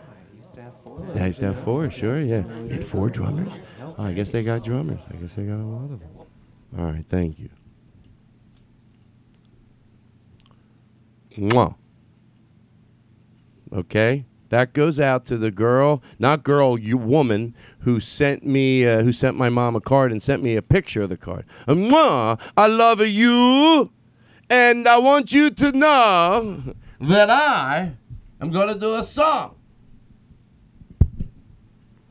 [1.16, 2.44] Yeah, he's have four, sure, yeah.
[2.68, 3.52] He had four drummers?
[3.82, 5.00] Oh, I guess they got drummers.
[5.10, 6.10] I guess they got a lot of them.
[6.78, 7.50] All right, thank you.
[11.36, 11.74] Mwah.
[13.74, 19.02] Okay, that goes out to the girl, not girl, you woman who sent me, uh,
[19.02, 21.44] who sent my mom a card and sent me a picture of the card.
[21.68, 23.90] Mwah, I love you,
[24.52, 27.94] and I want you to know that I
[28.40, 29.56] am going to do a song.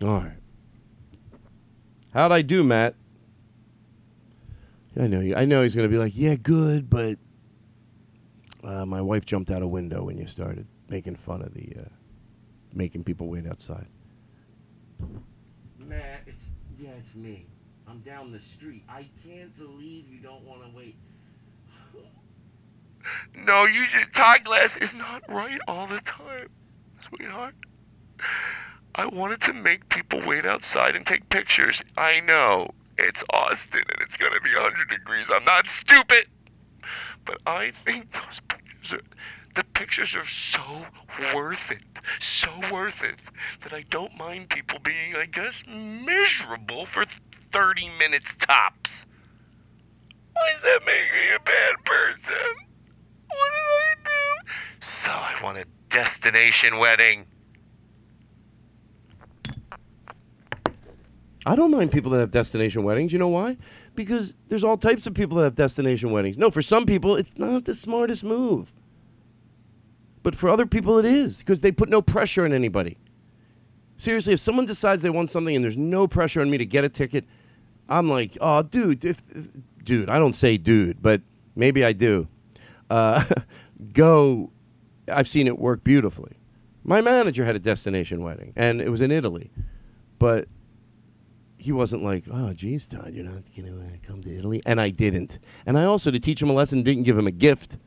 [0.02, 0.32] All right.
[2.12, 2.96] How'd I do, Matt?
[5.00, 5.36] I know.
[5.36, 7.18] I know he's going to be like, yeah, good, but
[8.64, 11.84] uh, my wife jumped out a window when you started making fun of the, uh,
[12.74, 13.86] making people wait outside.
[15.78, 16.36] Matt, it's,
[16.78, 17.46] yeah, it's me.
[17.88, 18.84] I'm down the street.
[18.88, 20.96] I can't believe you don't want to wait.
[23.34, 24.14] No, you should.
[24.14, 26.48] Todd Glass is not right all the time,
[27.08, 27.54] sweetheart.
[28.94, 31.82] I wanted to make people wait outside and take pictures.
[31.96, 32.68] I know
[32.98, 35.26] it's Austin and it's gonna be 100 degrees.
[35.32, 36.26] I'm not stupid,
[37.24, 39.16] but I think those pictures are.
[39.54, 40.86] The pictures are so
[41.34, 41.82] worth it,
[42.20, 43.16] so worth it,
[43.62, 47.04] that I don't mind people being, I guess, miserable for
[47.52, 48.90] 30 minutes tops.
[50.32, 52.56] Why does that make me a bad person?
[53.28, 54.86] What did I do?
[55.04, 57.26] So I want a destination wedding.
[61.44, 63.12] I don't mind people that have destination weddings.
[63.12, 63.58] You know why?
[63.94, 66.38] Because there's all types of people that have destination weddings.
[66.38, 68.72] No, for some people, it's not the smartest move.
[70.22, 72.96] But for other people, it is because they put no pressure on anybody.
[73.96, 76.84] Seriously, if someone decides they want something and there's no pressure on me to get
[76.84, 77.24] a ticket,
[77.88, 79.48] I'm like, oh, dude, if, if-
[79.84, 81.20] dude, I don't say dude, but
[81.56, 82.28] maybe I do.
[82.90, 83.24] Uh,
[83.92, 84.50] go.
[85.08, 86.36] I've seen it work beautifully.
[86.84, 89.50] My manager had a destination wedding, and it was in Italy,
[90.18, 90.48] but
[91.58, 94.62] he wasn't like, oh, geez, Todd, you're not going to come to Italy.
[94.66, 95.38] And I didn't.
[95.64, 97.78] And I also, to teach him a lesson, didn't give him a gift.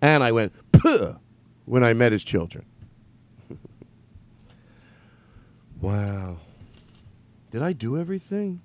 [0.00, 1.16] And I went, puh,
[1.70, 2.64] when I met his children.
[5.80, 6.38] wow.
[7.52, 8.60] Did I do everything?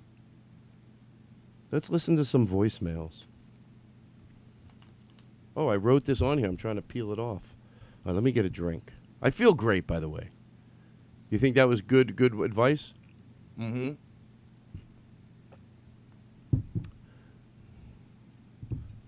[1.70, 3.22] Let's listen to some voicemails.
[5.56, 6.48] Oh, I wrote this on here.
[6.48, 7.54] I'm trying to peel it off.
[8.04, 8.90] Let me get a drink.
[9.22, 10.30] I feel great, by the way.
[11.30, 12.92] You think that was good, good advice?
[13.56, 13.92] Mm-hmm.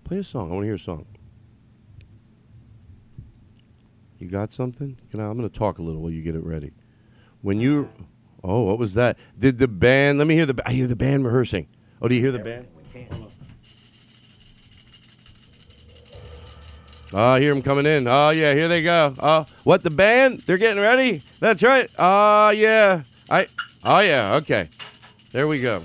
[0.05, 0.51] Play a song.
[0.51, 1.05] I want to hear a song.
[4.19, 4.97] You got something?
[5.11, 6.73] Can I, I'm going to talk a little while you get it ready.
[7.41, 7.89] When you,
[8.43, 9.17] oh, what was that?
[9.37, 10.17] Did the band?
[10.17, 10.61] Let me hear the.
[10.65, 11.67] I hear the band rehearsing.
[12.01, 12.67] Oh, do you hear the band?
[17.11, 18.07] Oh, I hear them coming in.
[18.07, 19.13] Oh, yeah, here they go.
[19.23, 20.41] Oh, what, the band?
[20.41, 21.21] They're getting ready?
[21.39, 21.89] That's right.
[21.97, 23.03] Oh, yeah.
[23.29, 23.47] I.
[23.85, 24.67] Oh, yeah, okay.
[25.31, 25.81] There we go.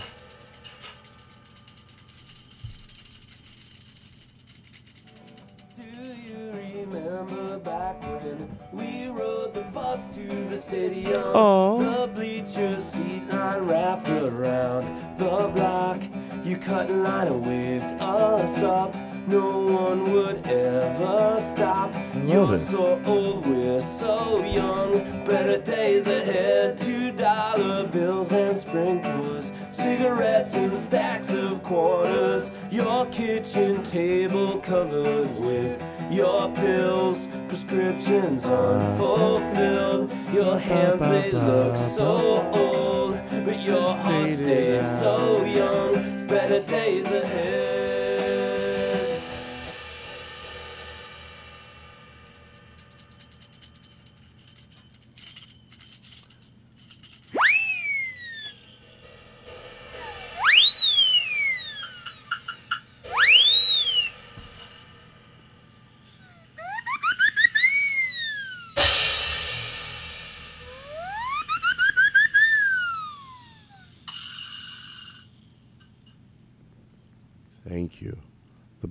[10.88, 11.22] The stadium?
[11.22, 11.78] Aw.
[11.78, 16.00] The bleacher seat line wrapped around the block.
[16.44, 18.94] You cut in line and waved us up.
[19.26, 21.94] No one would ever stop.
[22.26, 24.92] You're so old, we're so young.
[25.24, 26.78] Better days ahead.
[26.78, 32.54] Two dollar bills and sprinklers, cigarettes and stacks of quarters.
[32.70, 40.10] Your kitchen table covered with your pills, prescriptions unfulfilled.
[40.32, 46.26] Your hands they look so old, but your heart stays so young.
[46.26, 47.63] Better days ahead.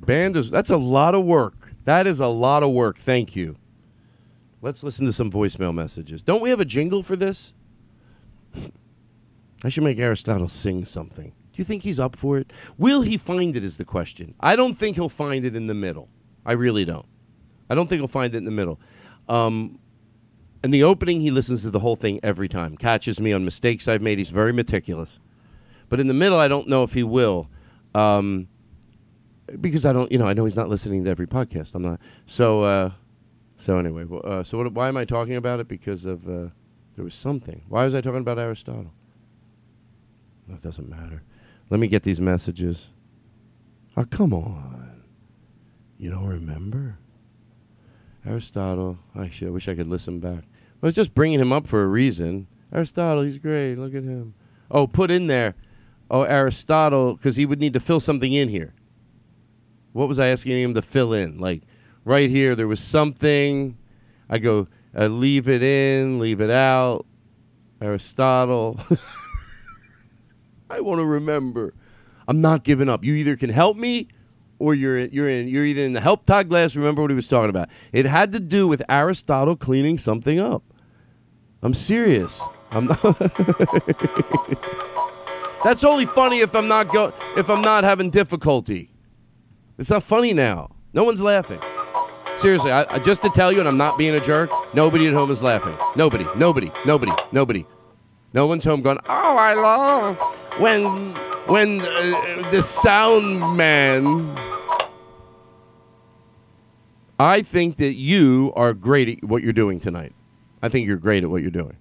[0.06, 1.74] Band is, that's a lot of work.
[1.86, 2.97] That is a lot of work.
[2.97, 3.58] Thank you.
[4.62, 6.22] Let's listen to some voicemail messages.
[6.22, 7.54] Don't we have a jingle for this?
[9.64, 11.30] I should make Aristotle sing something.
[11.30, 12.51] Do you think he's up for it?
[12.78, 14.34] Will he find it is the question.
[14.39, 16.10] I don't think he'll find it in the middle.
[16.45, 17.06] I really don't.
[17.70, 18.80] I don't think he'll find it in the middle.
[19.30, 19.80] Um,
[20.64, 23.88] in the opening, he listens to the whole thing every time, catches me on mistakes
[23.88, 24.18] I've made.
[24.18, 25.20] He's very meticulous.
[25.89, 27.49] But in the middle, I don't know if he will.
[27.93, 28.47] Um,
[29.60, 31.76] because I don't, you know, I know he's not listening to every podcast.
[31.76, 31.99] I'm not.
[32.26, 32.91] So, uh,
[33.60, 35.68] so anyway, well, uh, so what, why am I talking about it?
[35.68, 36.49] Because of uh,
[36.95, 37.62] there was something.
[37.68, 38.91] Why was I talking about Aristotle?
[40.47, 41.24] That doesn't matter.
[41.70, 42.88] Let me get these messages.
[43.95, 45.01] Oh, come on.
[45.97, 46.97] You don't remember?
[48.26, 48.99] Aristotle.
[49.18, 50.43] Actually, I wish I could listen back.
[50.82, 52.47] I was just bringing him up for a reason.
[52.74, 53.76] Aristotle, he's great.
[53.76, 54.34] Look at him.
[54.70, 55.56] Oh, put in there.
[56.10, 58.74] Oh, Aristotle, because he would need to fill something in here.
[59.93, 61.37] What was I asking him to fill in?
[61.37, 61.61] Like,
[62.03, 63.77] right here, there was something.
[64.29, 64.67] I go,
[64.97, 67.05] uh, leave it in, leave it out.
[67.81, 68.79] Aristotle.
[70.69, 71.73] I want to remember.
[72.27, 73.03] I'm not giving up.
[73.03, 74.07] You either can help me
[74.59, 77.27] or you're you're in you're either in the help Todd Glass remember what he was
[77.27, 77.69] talking about.
[77.91, 80.63] It had to do with Aristotle cleaning something up.
[81.61, 82.39] I'm serious.
[82.71, 83.01] I'm not
[85.63, 88.92] That's only funny if I'm not go if I'm not having difficulty.
[89.78, 90.76] It's not funny now.
[90.93, 91.59] No one's laughing.
[92.39, 94.49] Seriously, I, I, just to tell you, and I'm not being a jerk.
[94.74, 95.76] Nobody at home is laughing.
[95.95, 97.65] Nobody, nobody, nobody, nobody.
[98.34, 98.97] No one's home going.
[99.07, 100.17] Oh, I love
[100.59, 100.84] when
[101.47, 104.36] when uh, the sound man.
[107.19, 110.13] I think that you are great at what you're doing tonight.
[110.61, 111.78] I think you're great at what you're doing.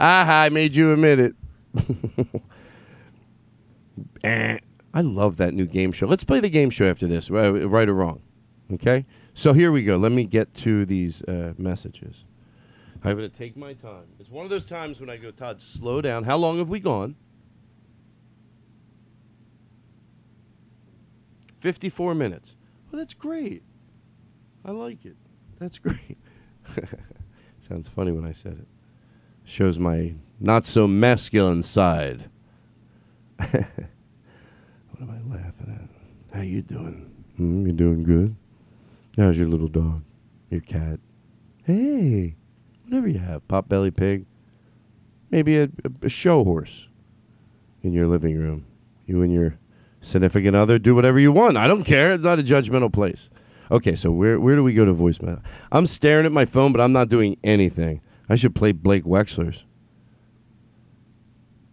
[0.00, 1.34] Aha, I made you admit it.
[4.22, 4.58] Eh.
[4.94, 6.06] I love that new game show.
[6.06, 8.22] Let's play the game show after this, right, or wrong.
[8.72, 9.06] Okay?
[9.34, 9.96] So here we go.
[9.96, 12.24] Let me get to these uh, messages.
[13.04, 14.06] I'm going to take my time.
[14.18, 16.24] It's one of those times when I go, Todd, slow down.
[16.24, 17.14] How long have we gone?
[21.60, 22.54] 54 minutes.
[22.90, 23.62] Well, that's great.
[24.64, 25.16] I like it.
[25.58, 26.18] That's great.
[27.68, 28.68] Sounds funny when I said it.
[29.44, 32.30] Shows my not so masculine side.
[34.98, 36.36] what am I laughing at?
[36.36, 37.10] How you doing?
[37.36, 38.34] Hmm, you doing good?
[39.16, 40.02] How's your little dog?
[40.50, 40.98] Your cat?
[41.64, 42.34] Hey,
[42.84, 43.46] whatever you have.
[43.48, 44.26] Potbelly pig?
[45.30, 45.68] Maybe a,
[46.02, 46.88] a show horse
[47.82, 48.64] in your living room.
[49.06, 49.58] You and your
[50.00, 51.56] significant other do whatever you want.
[51.56, 52.12] I don't care.
[52.12, 53.28] It's not a judgmental place.
[53.70, 55.42] Okay, so where where do we go to voicemail?
[55.70, 58.00] I'm staring at my phone, but I'm not doing anything.
[58.28, 59.64] I should play Blake Wexler's.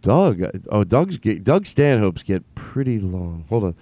[0.05, 3.43] Doug, uh, oh Doug's get, Doug Stanhope's get pretty long.
[3.49, 3.75] Hold on,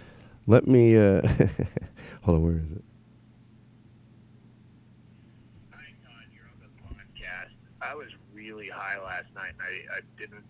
[0.48, 0.96] let me.
[0.96, 1.22] Uh,
[2.22, 2.84] hold on, where is it?
[5.72, 6.24] Hi, Todd.
[6.34, 7.52] You're on the podcast.
[7.82, 9.52] I was really high last night.
[9.60, 10.46] And I, I didn't.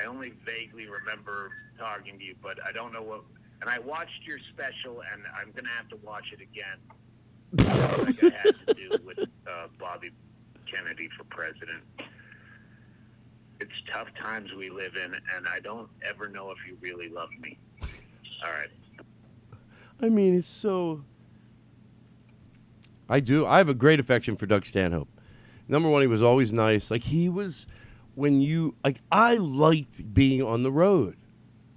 [0.00, 3.22] I only vaguely remember talking to you, but I don't know what.
[3.60, 6.80] And I watched your special, and I'm gonna have to watch it again.
[8.06, 10.10] like I had to do with uh, Bobby
[10.66, 11.84] Kennedy for president.
[13.62, 17.28] It's tough times we live in, and I don't ever know if you really love
[17.40, 17.56] me.
[17.80, 18.68] All right.
[20.00, 21.04] I mean, it's so.
[23.08, 23.46] I do.
[23.46, 25.08] I have a great affection for Doug Stanhope.
[25.68, 26.90] Number one, he was always nice.
[26.90, 27.66] Like he was
[28.16, 28.98] when you like.
[29.12, 31.16] I liked being on the road,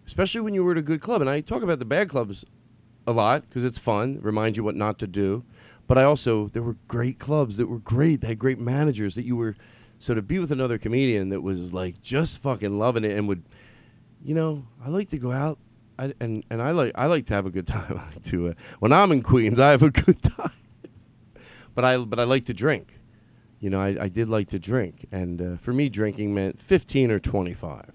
[0.08, 1.22] especially when you were at a good club.
[1.22, 2.44] And I talk about the bad clubs
[3.06, 5.44] a lot because it's fun, reminds you what not to do.
[5.86, 8.22] But I also there were great clubs that were great.
[8.22, 9.56] They had great managers that you were.
[10.06, 13.42] So to be with another comedian that was like just fucking loving it and would,
[14.24, 15.58] you know, I like to go out.
[15.98, 18.00] I, and and I like I like to have a good time.
[18.26, 20.52] To uh, when I'm in Queens, I have a good time.
[21.74, 23.00] but I but I like to drink.
[23.60, 27.10] You know, I, I did like to drink, and uh, for me, drinking meant 15
[27.10, 27.90] or 25.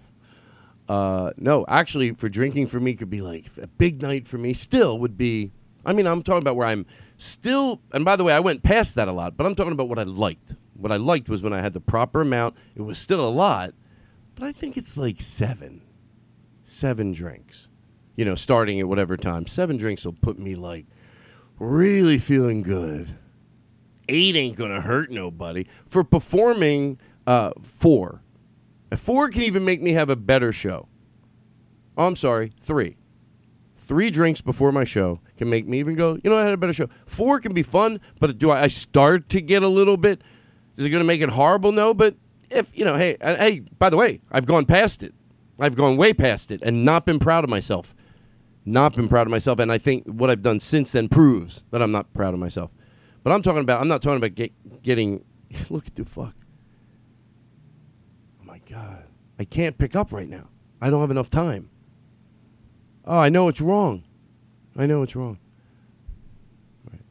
[0.88, 4.52] Uh, no, actually, for drinking for me could be like a big night for me.
[4.52, 5.52] Still would be.
[5.86, 6.86] I mean, I'm talking about where I'm
[7.18, 7.80] still.
[7.92, 10.00] And by the way, I went past that a lot, but I'm talking about what
[10.00, 10.54] I liked.
[10.80, 12.56] What I liked was when I had the proper amount.
[12.74, 13.74] It was still a lot,
[14.34, 15.82] but I think it's like seven,
[16.64, 17.68] seven drinks.
[18.16, 19.46] You know, starting at whatever time.
[19.46, 20.86] Seven drinks will put me like
[21.58, 23.16] really feeling good.
[24.08, 25.66] Eight ain't gonna hurt nobody.
[25.86, 28.22] For performing, uh, four.
[28.90, 30.88] A four can even make me have a better show.
[31.96, 32.96] Oh, I'm sorry, three.
[33.76, 36.56] Three drinks before my show can make me even go, you know, I had a
[36.56, 36.88] better show.
[37.06, 40.22] Four can be fun, but do I, I start to get a little bit?
[40.76, 41.72] Is it going to make it horrible?
[41.72, 42.14] No, but
[42.50, 45.14] if, you know, hey, uh, hey, by the way, I've gone past it.
[45.58, 47.94] I've gone way past it and not been proud of myself.
[48.64, 49.58] Not been proud of myself.
[49.58, 52.70] And I think what I've done since then proves that I'm not proud of myself.
[53.22, 54.52] But I'm talking about, I'm not talking about get,
[54.82, 55.24] getting,
[55.70, 56.34] look at the fuck.
[58.40, 59.04] Oh my God.
[59.38, 60.48] I can't pick up right now.
[60.80, 61.70] I don't have enough time.
[63.04, 64.04] Oh, I know it's wrong.
[64.76, 65.38] I know it's wrong.
[66.90, 67.02] Right.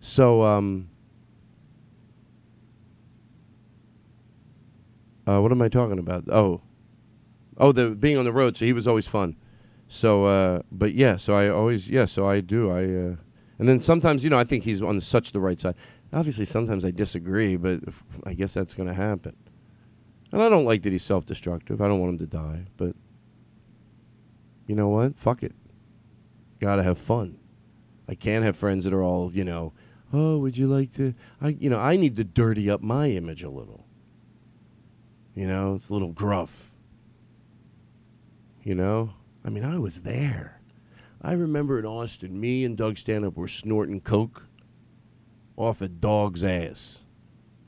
[0.00, 0.88] So, um,
[5.30, 6.24] uh, what am I talking about?
[6.28, 6.60] Oh,
[7.56, 8.56] oh, the being on the road.
[8.56, 9.36] So he was always fun.
[9.88, 12.70] So, uh, but yeah, so I always, yeah, so I do.
[12.70, 13.16] I, uh,
[13.58, 15.74] and then sometimes, you know, I think he's on such the right side.
[16.12, 17.80] Obviously, sometimes I disagree, but
[18.24, 19.36] I guess that's going to happen.
[20.32, 21.80] And I don't like that he's self destructive.
[21.80, 22.94] I don't want him to die, but
[24.66, 25.16] you know what?
[25.16, 25.54] Fuck it.
[26.60, 27.38] Gotta have fun.
[28.08, 29.72] I can't have friends that are all, you know,
[30.12, 31.14] oh, would you like to?
[31.40, 33.79] I, you know, I need to dirty up my image a little.
[35.40, 36.70] You know, it's a little gruff.
[38.62, 40.60] You know, I mean, I was there.
[41.22, 44.42] I remember in Austin, me and Doug Stanhope were snorting coke
[45.56, 47.04] off a dog's ass.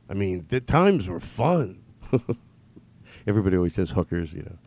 [0.06, 1.82] I mean, the times were fun.
[3.26, 4.58] Everybody always says hookers, you know.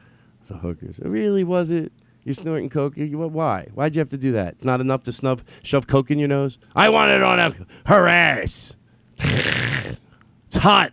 [0.48, 0.96] The hookers.
[0.98, 1.92] Really, was it?
[2.24, 2.96] You're snorting coke?
[2.98, 3.68] Why?
[3.76, 4.54] Why'd you have to do that?
[4.54, 6.58] It's not enough to snuff, shove coke in your nose?
[6.76, 8.76] I want it on a, her ass.
[9.20, 10.92] it's hot.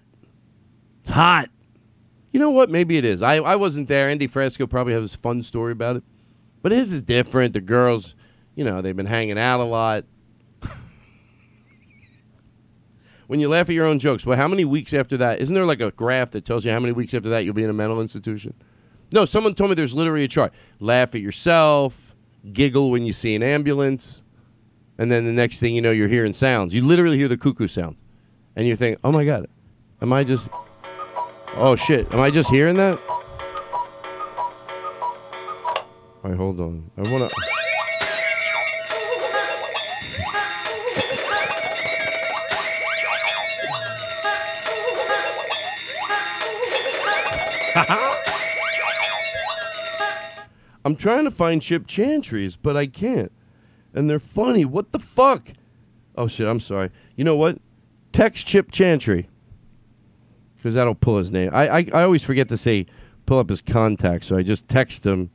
[1.00, 1.48] It's hot.
[2.32, 2.70] You know what?
[2.70, 3.22] Maybe it is.
[3.22, 4.08] I, I wasn't there.
[4.08, 6.02] Andy Frasco probably has a fun story about it.
[6.62, 7.52] But his is different.
[7.52, 8.14] The girls,
[8.54, 10.04] you know, they've been hanging out a lot.
[13.26, 15.40] when you laugh at your own jokes, well, how many weeks after that?
[15.40, 17.64] Isn't there like a graph that tells you how many weeks after that you'll be
[17.64, 18.54] in a mental institution?
[19.10, 20.54] No, someone told me there's literally a chart.
[20.80, 22.14] Laugh at yourself,
[22.50, 24.22] giggle when you see an ambulance,
[24.96, 26.72] and then the next thing you know, you're hearing sounds.
[26.72, 27.96] You literally hear the cuckoo sound.
[28.56, 29.48] And you think, oh my God,
[30.00, 30.48] am I just.
[31.54, 32.98] Oh shit, am I just hearing that?
[36.24, 36.90] All right, hold on.
[36.96, 37.36] I want to.
[50.84, 53.30] I'm trying to find Chip Chantries, but I can't.
[53.92, 54.64] And they're funny.
[54.64, 55.48] What the fuck?
[56.16, 56.90] Oh shit, I'm sorry.
[57.14, 57.58] You know what?
[58.12, 59.28] Text Chip Chantry.
[60.62, 61.50] Because that'll pull his name.
[61.52, 62.86] I, I I always forget to say
[63.26, 65.30] pull up his contact, so I just text him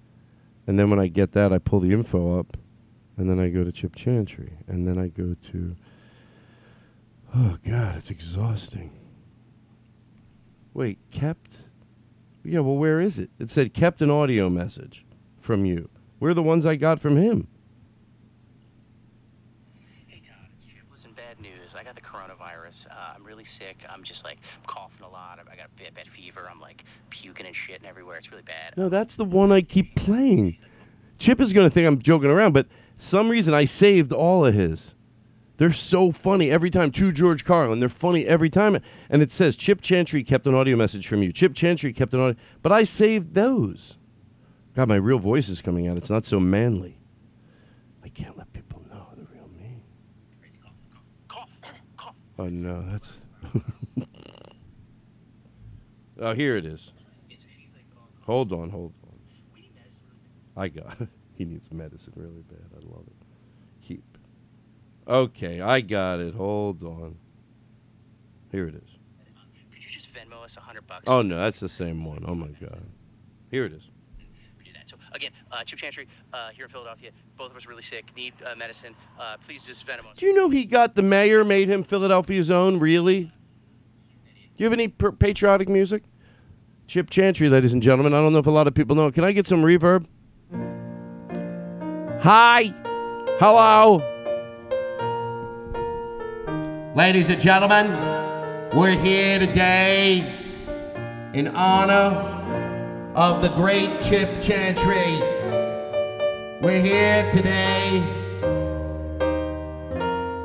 [0.65, 2.55] and then when I get that I pull the info up
[3.17, 4.53] and then I go to Chip Chantry.
[4.67, 5.75] And then I go to
[7.35, 8.91] Oh god, it's exhausting.
[10.73, 11.57] Wait, kept
[12.45, 13.29] yeah, well, where is it?
[13.37, 15.03] It said kept an audio message
[15.41, 15.89] from you.
[16.19, 17.47] Where are the ones I got from him?
[20.07, 20.83] Hey Todd, it's Chip.
[20.89, 21.75] Listen, bad news.
[21.75, 22.87] I got the coronavirus.
[22.89, 23.77] Uh, I'm really sick.
[23.89, 25.39] I'm just like coughing a lot.
[25.39, 26.47] I got a bad, bad fever.
[26.49, 28.17] I'm like puking and shitting everywhere.
[28.17, 28.77] It's really bad.
[28.77, 30.57] No, that's the one I keep playing.
[31.19, 32.67] Chip is going to think I'm joking around, but
[32.97, 34.93] some reason I saved all of his.
[35.57, 37.79] They're so funny every time to George Carlin.
[37.79, 38.79] They're funny every time.
[39.09, 41.33] And it says Chip Chantry kept an audio message from you.
[41.33, 42.35] Chip Chantry kept an audio.
[42.61, 43.97] But I saved those.
[44.75, 45.97] God, my real voice is coming out.
[45.97, 46.99] It's not so manly.
[48.03, 49.81] I can't let people know the real me.
[51.27, 51.49] Cough,
[51.97, 52.15] cough.
[52.37, 53.09] Oh, no, that's.
[56.19, 56.91] oh, here it is.
[58.25, 59.19] Hold on, hold on.
[60.55, 61.09] I got it.
[61.37, 62.65] He needs medicine really bad.
[62.75, 63.15] I love it.
[63.87, 64.17] Keep.
[65.07, 66.33] Okay, I got it.
[66.33, 67.15] Hold on.
[68.51, 68.89] Here it is.
[69.71, 71.03] Could you just Venmo us a hundred bucks?
[71.05, 72.25] Oh no, that's the same one.
[72.27, 72.81] Oh my god.
[73.51, 73.83] Here it is.
[75.13, 77.11] Again, uh, Chip Chantry uh, here in Philadelphia.
[77.37, 78.95] Both of us really sick, need uh, medicine.
[79.19, 80.11] Uh, please just Venmo.
[80.11, 80.17] us.
[80.17, 82.79] Do you know he got the mayor made him Philadelphia's own?
[82.79, 83.23] Really?
[83.25, 86.03] Do you have any per- patriotic music?
[86.87, 88.13] Chip Chantry, ladies and gentlemen.
[88.13, 89.11] I don't know if a lot of people know.
[89.11, 90.05] Can I get some reverb?
[92.21, 92.73] Hi.
[93.39, 94.01] Hello.
[96.95, 97.91] Ladies and gentlemen,
[98.75, 100.33] we're here today
[101.33, 102.36] in honor
[103.17, 105.17] of the great Chip Chantry.
[106.61, 108.03] We're here today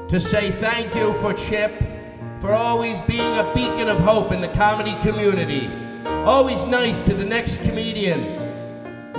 [0.08, 1.70] to say thank you for Chip
[2.40, 5.70] for always being a beacon of hope in the comedy community.
[6.24, 8.40] Always nice to the next comedian,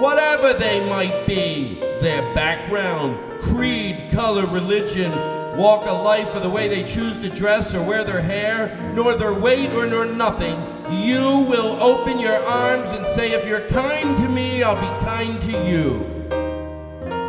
[0.01, 5.12] whatever they might be, their background, creed, color, religion,
[5.58, 9.16] walk of life, or the way they choose to dress or wear their hair, nor
[9.16, 10.60] their weight or nor nothing.
[10.91, 15.41] You will open your arms and say, If you're kind to me, I'll be kind
[15.41, 16.14] to you.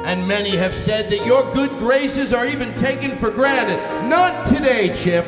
[0.04, 3.78] And many have said that your good graces are even taken for granted.
[4.08, 5.24] Not today, Chip.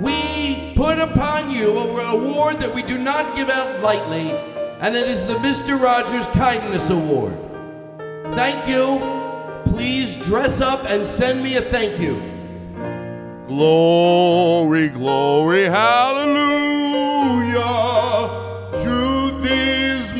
[0.00, 4.30] We put upon you a award that we do not give out lightly,
[4.80, 5.80] and it is the Mr.
[5.80, 7.36] Rogers Kindness Award.
[8.34, 9.17] Thank you.
[9.68, 12.20] Please dress up and send me a thank you.
[13.46, 17.58] Glory, glory, hallelujah
[18.82, 20.12] to these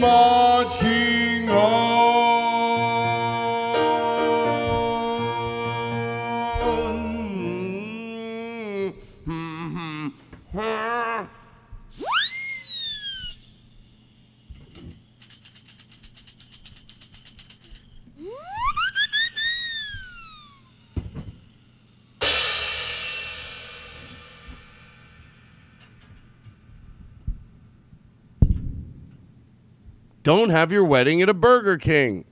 [30.29, 32.27] Don't have your wedding at a Burger King.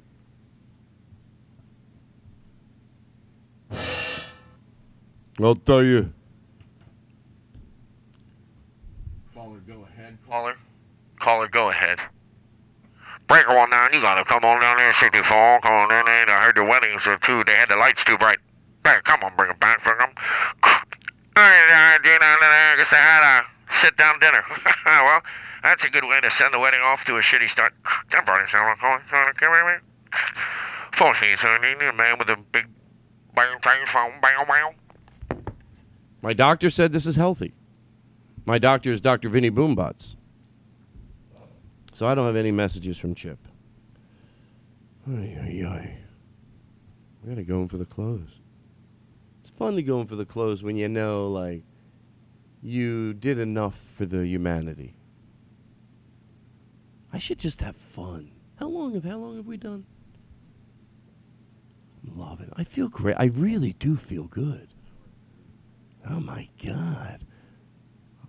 [5.40, 6.12] I'll tell you.
[9.32, 10.18] Caller, go ahead.
[10.28, 10.56] caller,
[11.18, 11.98] Caller, go ahead.
[13.28, 15.60] Breaker one nine, you gotta come on down there, 64.
[15.62, 16.28] Come on down there.
[16.28, 17.44] I heard the weddings are too.
[17.46, 18.40] They had the lights too bright.
[18.84, 20.10] Hey, come on, bring it back for them.
[21.34, 23.46] I guess they had a
[23.80, 24.44] sit down dinner.
[24.84, 25.22] well,
[25.62, 27.72] that's a good way to send the wedding off to a shitty start.
[28.10, 29.00] Temporary someone calling.
[30.96, 32.66] Phone fees, so you need a man with a big
[33.34, 34.74] bang bang phone bang bang.
[36.22, 37.52] My doctor said this is healthy.
[38.46, 39.28] My doctor is Dr.
[39.28, 40.14] Vinny Boombots.
[41.92, 43.38] So I don't have any messages from Chip.
[45.08, 45.98] Ay, ay, ay.
[47.22, 48.40] We gotta go in for the close.
[49.40, 51.62] It's fun to go in for the close when you know, like,
[52.62, 54.94] you did enough for the humanity.
[57.16, 58.30] I should just have fun.
[58.56, 59.86] How long have how long have we done?
[62.14, 62.50] Love it.
[62.58, 63.16] I feel great.
[63.18, 64.68] I really do feel good.
[66.06, 67.24] Oh my god.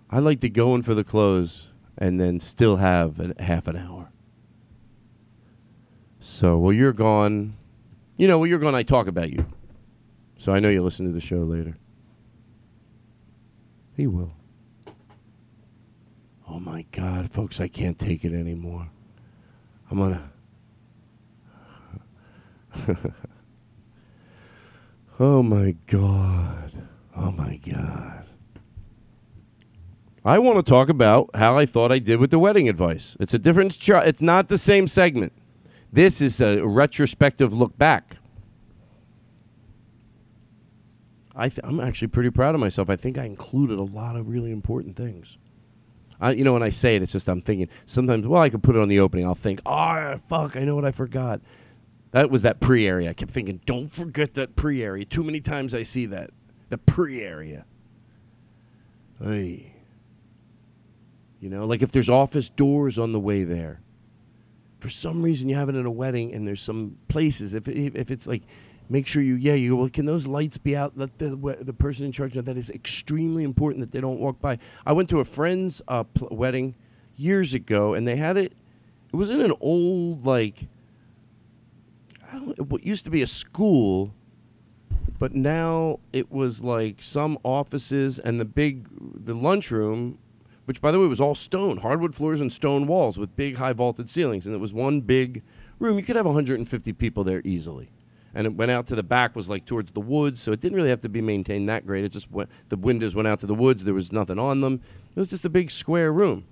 [0.08, 1.68] I like to go in for the close
[1.98, 4.10] and then still have a half an hour.
[6.18, 7.58] So, well, you're gone.
[8.16, 9.44] You know, when you're gone, I talk about you.
[10.38, 11.76] So I know you listen to the show later.
[13.98, 14.37] He will.
[16.50, 18.88] Oh my God, folks, I can't take it anymore.
[19.90, 20.30] I'm gonna.
[25.20, 26.72] oh my God.
[27.16, 28.24] Oh my God.
[30.24, 33.16] I want to talk about how I thought I did with the wedding advice.
[33.20, 33.78] It's a different.
[33.78, 35.32] Ch- it's not the same segment.
[35.92, 38.16] This is a retrospective look back.
[41.36, 42.90] I I'm actually pretty proud of myself.
[42.90, 45.36] I think I included a lot of really important things.
[46.20, 48.26] I, you know, when I say it, it's just I'm thinking sometimes.
[48.26, 49.26] Well, I could put it on the opening.
[49.26, 51.40] I'll think, oh fuck, I know what I forgot.
[52.10, 53.10] That was that pre area.
[53.10, 55.04] I kept thinking, don't forget that pre area.
[55.04, 56.30] Too many times I see that
[56.70, 57.64] the pre area.
[59.22, 59.74] Hey.
[61.40, 63.80] You know, like if there's office doors on the way there.
[64.80, 67.52] For some reason, you have it in a wedding, and there's some places.
[67.52, 68.42] If if, if it's like,
[68.88, 70.96] make sure you yeah you well, can those lights be out?
[70.96, 74.40] Let the the person in charge know that is extremely important that they don't walk
[74.40, 74.58] by.
[74.86, 76.74] I went to a friend's uh, pl- wedding
[77.16, 78.52] years ago, and they had it.
[79.12, 80.66] It was in an old like.
[82.30, 84.12] I don't, what used to be a school,
[85.18, 88.86] but now it was like some offices and the big
[89.24, 90.18] the lunchroom
[90.66, 93.72] which by the way was all stone hardwood floors and stone walls with big high
[93.72, 95.42] vaulted ceilings and it was one big
[95.78, 97.88] room you could have 150 people there easily
[98.34, 100.76] and it went out to the back was like towards the woods, so it didn't
[100.76, 102.04] really have to be maintained that great.
[102.04, 103.84] It just went, the windows went out to the woods.
[103.84, 104.80] There was nothing on them.
[105.14, 106.44] It was just a big square room,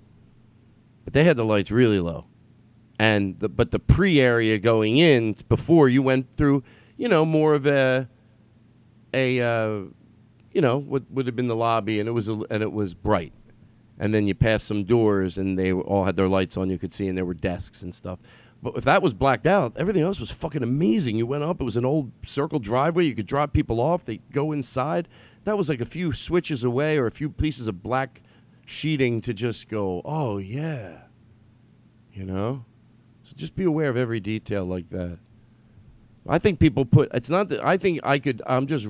[1.05, 2.25] but they had the lights really low,
[2.99, 6.63] and the, but the pre area going in before you went through,
[6.97, 8.09] you know, more of a
[9.13, 9.81] a uh,
[10.51, 12.93] you know what would have been the lobby, and it was a, and it was
[12.93, 13.33] bright,
[13.99, 16.69] and then you passed some doors, and they all had their lights on.
[16.69, 18.19] You could see, and there were desks and stuff.
[18.67, 21.15] But if that was blacked out, everything else was fucking amazing.
[21.15, 23.05] You went up; it was an old circle driveway.
[23.05, 24.03] You could drop people off.
[24.03, 25.07] They go inside.
[25.45, 28.21] That was like a few switches away, or a few pieces of black
[28.65, 30.01] sheeting to just go.
[30.03, 31.03] Oh yeah,
[32.11, 32.65] you know.
[33.23, 35.19] So just be aware of every detail like that.
[36.27, 38.85] I think people put it's not that I think I could I'm just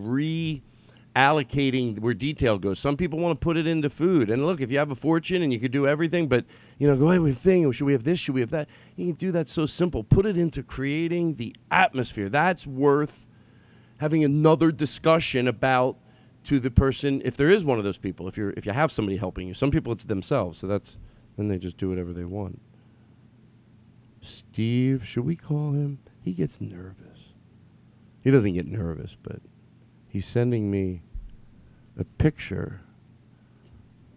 [1.17, 2.79] reallocating where detail goes.
[2.79, 4.29] Some people want to put it into food.
[4.29, 6.45] And look, if you have a fortune and you could do everything, but
[6.77, 8.67] you know, go ahead with thing, should we have this, should we have that?
[8.95, 10.03] You can do that so simple.
[10.03, 12.29] Put it into creating the atmosphere.
[12.29, 13.25] That's worth
[13.97, 15.97] having another discussion about
[16.45, 18.91] to the person if there is one of those people, if you're if you have
[18.91, 19.53] somebody helping you.
[19.53, 20.97] Some people it's themselves, so that's
[21.35, 22.61] then they just do whatever they want.
[24.21, 25.99] Steve, should we call him?
[26.21, 27.33] He gets nervous.
[28.21, 29.41] He doesn't get nervous, but
[30.07, 31.01] he's sending me
[31.97, 32.81] a picture.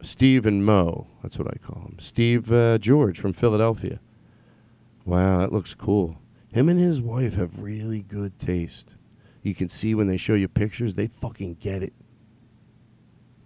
[0.02, 1.96] Steve and Mo, that's what I call him.
[2.00, 4.00] Steve uh, George from Philadelphia.
[5.04, 6.16] Wow, that looks cool.
[6.52, 8.94] Him and his wife have really good taste.
[9.42, 11.92] You can see when they show you pictures, they fucking get it.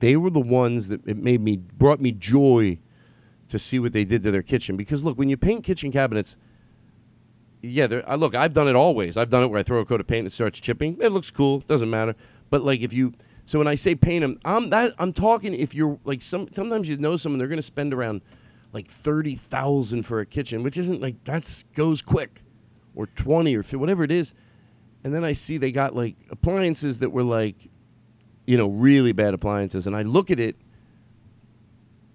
[0.01, 2.79] They were the ones that it made me brought me joy
[3.49, 6.37] to see what they did to their kitchen because look, when you paint kitchen cabinets,
[7.63, 9.17] yeah, I look, I've done it always.
[9.17, 10.99] I've done it where I throw a coat of paint and it starts chipping.
[11.01, 12.15] It looks cool, doesn't matter.
[12.51, 13.15] But like if you,
[13.47, 16.89] so when I say paint them, I'm that I'm talking if you're like some sometimes
[16.89, 18.23] you know someone they're going to spend around
[18.73, 22.43] like thirty thousand for a kitchen, which isn't like that's goes quick,
[22.95, 24.33] or twenty or 50, whatever it is,
[25.03, 27.57] and then I see they got like appliances that were like,
[28.47, 30.57] you know, really bad appliances, and I look at it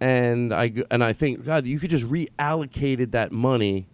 [0.01, 3.87] and I and I think, God, you could just reallocated that money,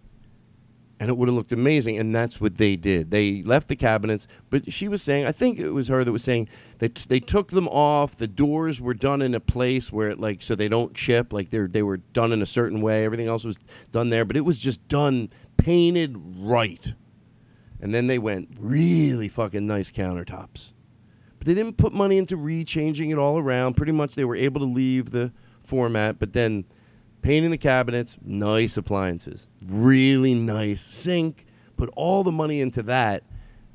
[1.00, 1.98] and it would have looked amazing.
[1.98, 3.12] And that's what they did.
[3.12, 6.24] They left the cabinets, but she was saying, I think it was her that was
[6.24, 6.48] saying
[6.80, 8.16] that they took them off.
[8.16, 11.34] The doors were done in a place where, it, like, so they don't chip.
[11.34, 13.04] Like they they were done in a certain way.
[13.04, 13.58] Everything else was
[13.92, 16.94] done there, but it was just done painted right.
[17.82, 20.72] And then they went really fucking nice countertops.
[21.38, 23.76] But they didn't put money into rechanging it all around.
[23.76, 25.32] Pretty much they were able to leave the
[25.64, 26.66] format, but then
[27.26, 31.48] painting the cabinets, nice appliances, really nice sink.
[31.76, 33.24] Put all the money into that.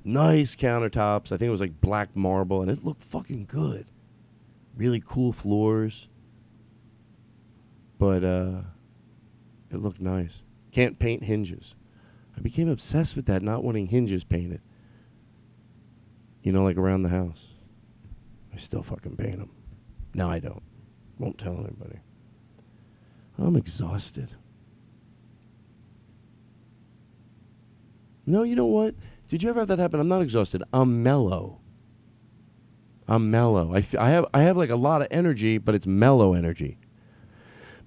[0.04, 1.26] Nice countertops.
[1.26, 3.86] I think it was like black marble, and it looked fucking good.
[4.76, 6.08] Really cool floors.
[7.98, 8.60] But uh,
[9.72, 10.42] it looked nice.
[10.70, 11.74] Can't paint hinges.
[12.36, 14.60] I became obsessed with that, not wanting hinges painted.
[16.44, 17.48] You know, like around the house.
[18.54, 19.50] I still fucking paint them.
[20.14, 20.62] No, I don't.
[21.18, 21.98] Won't tell anybody.
[23.40, 24.34] I'm exhausted.
[28.26, 28.94] No, you know what?
[29.28, 29.98] Did you ever have that happen?
[29.98, 30.62] I'm not exhausted.
[30.72, 31.60] I'm mellow.
[33.08, 33.74] I'm mellow.
[33.74, 36.78] I, f- I have I have like a lot of energy, but it's mellow energy.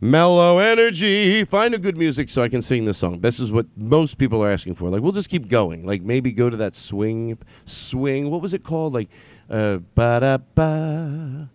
[0.01, 1.45] Mellow energy.
[1.45, 3.21] Find a good music so I can sing this song.
[3.21, 4.89] This is what most people are asking for.
[4.89, 5.85] Like we'll just keep going.
[5.85, 8.29] Like maybe go to that swing swing.
[8.29, 8.93] What was it called?
[8.93, 9.07] Like
[9.49, 11.49] uh ba da ba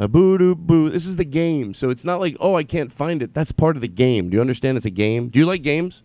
[0.00, 0.88] a boo doo boo.
[0.88, 1.74] This is the game.
[1.74, 3.34] So it's not like, oh, I can't find it.
[3.34, 4.30] That's part of the game.
[4.30, 5.28] Do you understand it's a game?
[5.28, 6.02] Do you like games?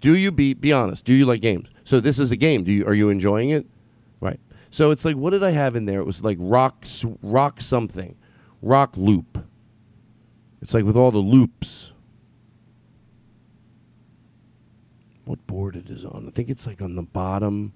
[0.00, 1.04] Do you be be honest?
[1.04, 1.68] Do you like games?
[1.82, 2.62] So this is a game.
[2.62, 3.66] Do you are you enjoying it?
[4.20, 4.38] Right.
[4.70, 5.98] So it's like what did I have in there?
[5.98, 6.86] It was like rock
[7.20, 8.14] rock something.
[8.62, 9.44] Rock loop.
[10.62, 11.90] It's like with all the loops.
[15.24, 16.26] What board it is on?
[16.28, 17.72] I think it's like on the bottom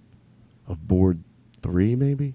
[0.69, 1.25] of board
[1.63, 2.35] 3 maybe.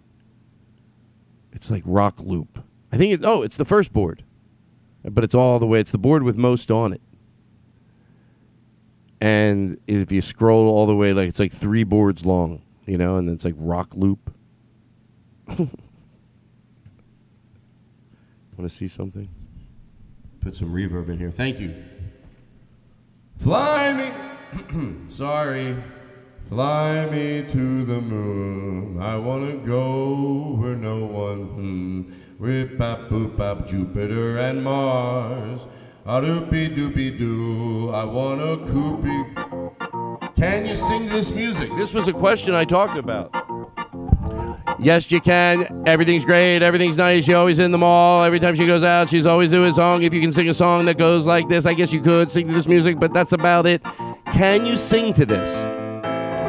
[1.54, 2.60] It's like rock loop.
[2.98, 4.24] I think it oh, it's the first board.
[5.04, 7.02] But it's all the way it's the board with most on it.
[9.22, 13.18] And if you scroll all the way like it's like 3 boards long, you know,
[13.18, 14.34] and it's like rock loop.
[15.48, 15.70] Want
[18.58, 19.30] to see something?
[20.40, 21.30] Put some reverb in here.
[21.30, 21.76] Thank you.
[23.38, 24.12] Fly me.
[25.08, 25.78] Sorry.
[26.50, 29.02] Fly me to the moon.
[29.02, 31.46] I want to go where no one.
[31.48, 32.14] Hmm.
[32.40, 35.68] Rip bap boop bap Jupiter and Mars.
[36.06, 37.92] A doopy doopy doo.
[37.94, 40.38] I want a coopy.
[40.38, 41.70] Can you sing this music?
[41.76, 43.30] This was a question I talked about.
[44.80, 45.84] Yes, you can.
[45.86, 46.62] Everything's great.
[46.62, 47.26] Everything's nice.
[47.26, 48.24] She's always in the mall.
[48.24, 50.04] Every time she goes out, she's always doing a song.
[50.04, 52.48] If you can sing a song that goes like this, I guess you could sing
[52.48, 53.82] to this music, but that's about it.
[54.32, 55.77] Can you sing to this?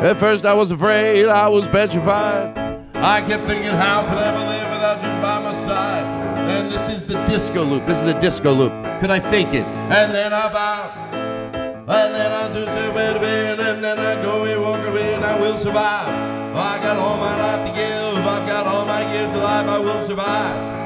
[0.00, 2.56] At first I was afraid, I was petrified.
[2.94, 6.04] I kept thinking, how could I ever live without you by my side?
[6.48, 7.84] And this is the disco loop.
[7.84, 8.72] This is the disco loop.
[9.00, 9.66] Could I fake it?
[9.66, 11.08] And then I bow.
[11.12, 13.16] And then I do to bed,
[13.58, 16.08] and then I go away, walk away, and I will survive.
[16.54, 18.24] I got all my life to give.
[18.24, 19.66] I've got all my gift to life.
[19.66, 20.78] I will survive.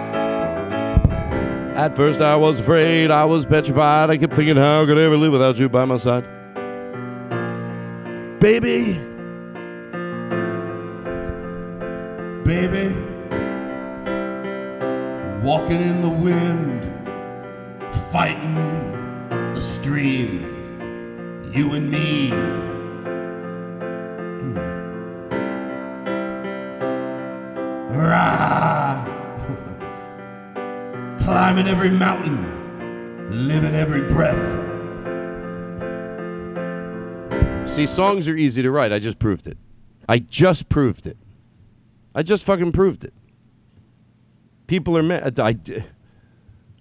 [1.77, 4.09] At first I was afraid, I was petrified.
[4.09, 6.25] I kept thinking, how could I ever live without you by my side?
[8.43, 8.95] Baby,
[12.45, 12.89] Baby,
[15.45, 16.83] walking in the wind,
[18.11, 18.57] fighting
[19.55, 22.31] the stream, you and me.
[24.41, 24.57] Hmm.
[27.97, 29.05] Rah!
[31.21, 32.45] Climbing every mountain,
[33.31, 34.72] living every breath.
[37.69, 38.93] See, songs are easy to write.
[38.93, 39.57] I just proved it.
[40.09, 41.17] I just proved it.
[42.15, 43.15] I just fucking proved it.
[44.67, 45.39] People are mad.
[45.41, 45.57] I,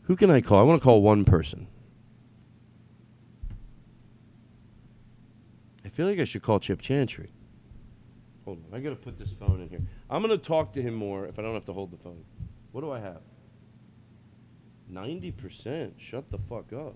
[0.04, 0.60] who can I call?
[0.60, 1.68] I want to call one person.
[5.86, 7.32] I feel like I should call Chip Chantry.
[8.46, 8.78] Hold on.
[8.78, 9.82] I got to put this phone in here.
[10.10, 12.24] I'm going to talk to him more if I don't have to hold the phone.
[12.72, 13.22] What do I have?
[14.92, 15.92] 90%.
[15.98, 16.96] Shut the fuck up.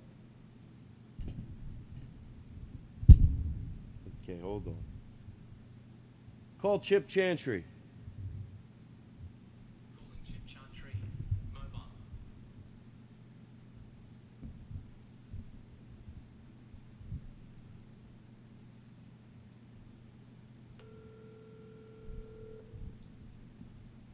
[4.28, 4.78] Okay, hold on.
[6.60, 7.64] Call Chip Chantry.
[9.96, 10.96] Calling Chip Chantry.
[11.54, 11.86] Mobile.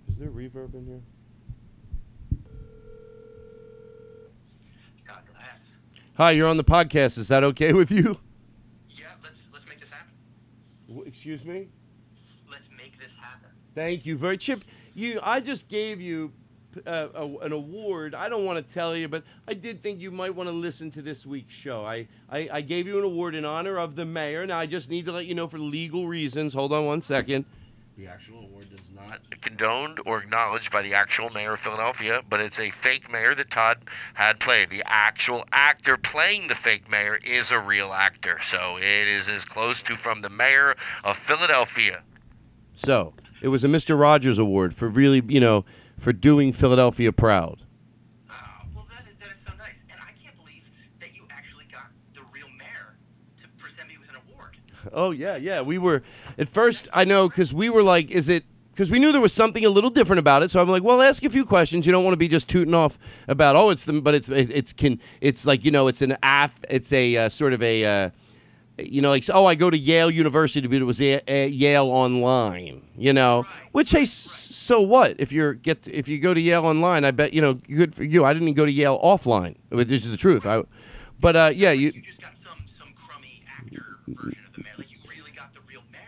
[0.10, 1.02] Is there reverb in here?
[5.08, 5.62] Todd Glass.
[6.16, 7.18] Hi, you're on the podcast.
[7.18, 8.18] Is that okay with you?
[8.90, 10.12] Yeah, let's let's make this happen.
[10.60, 11.68] W- excuse me?
[12.50, 13.50] Let's make this happen.
[13.76, 14.64] Thank you very Chip.
[14.94, 16.32] You, I just gave you
[16.86, 18.16] uh, a, an award.
[18.16, 20.92] I don't want to tell you, but I did think you might want to listen
[20.92, 21.86] to this week's show.
[21.86, 24.46] I, I, I gave you an award in honor of the mayor.
[24.46, 26.54] Now I just need to let you know for legal reasons.
[26.54, 27.46] Hold on one second.
[28.02, 29.20] The actual award does not.
[29.44, 33.52] condoned or acknowledged by the actual mayor of Philadelphia, but it's a fake mayor that
[33.52, 33.84] Todd
[34.16, 34.72] had played.
[34.72, 39.46] The actual actor playing the fake mayor is a real actor, so it is as
[39.46, 42.02] close to from the mayor of Philadelphia.
[42.74, 44.00] So it was a Mr.
[44.00, 45.64] Rogers Award for really, you know,
[46.00, 47.62] for doing Philadelphia proud.
[48.32, 48.34] Oh,
[48.74, 49.78] well, that is, that is so nice.
[49.92, 50.64] And I can't believe
[51.00, 52.98] that you actually got the real mayor
[53.44, 54.58] to present me with an award.
[54.92, 55.62] Oh yeah, yeah.
[55.62, 56.02] We were
[56.38, 56.88] at first.
[56.94, 58.46] I know because we were like, is it?
[58.72, 60.52] Because we knew there was something a little different about it.
[60.52, 61.86] So I'm like, well, ask a few questions.
[61.86, 62.98] You don't want to be just tooting off
[63.28, 66.18] about oh, it's the, but it's it, it's can it's like you know, it's an
[66.24, 67.86] af, it's a uh, sort of a.
[67.86, 68.10] Uh,
[68.78, 71.88] you know, like oh, I go to Yale University, but it was a, a Yale
[71.88, 72.82] online.
[72.98, 75.16] You know, which hey, so what?
[75.20, 78.04] If you're get if you go to Yale online, I bet you know good for
[78.04, 78.26] you.
[78.26, 80.46] I didn't even go to Yale offline, which is the truth.
[80.46, 80.64] I,
[81.20, 81.92] but uh, yeah, you
[84.88, 84.91] You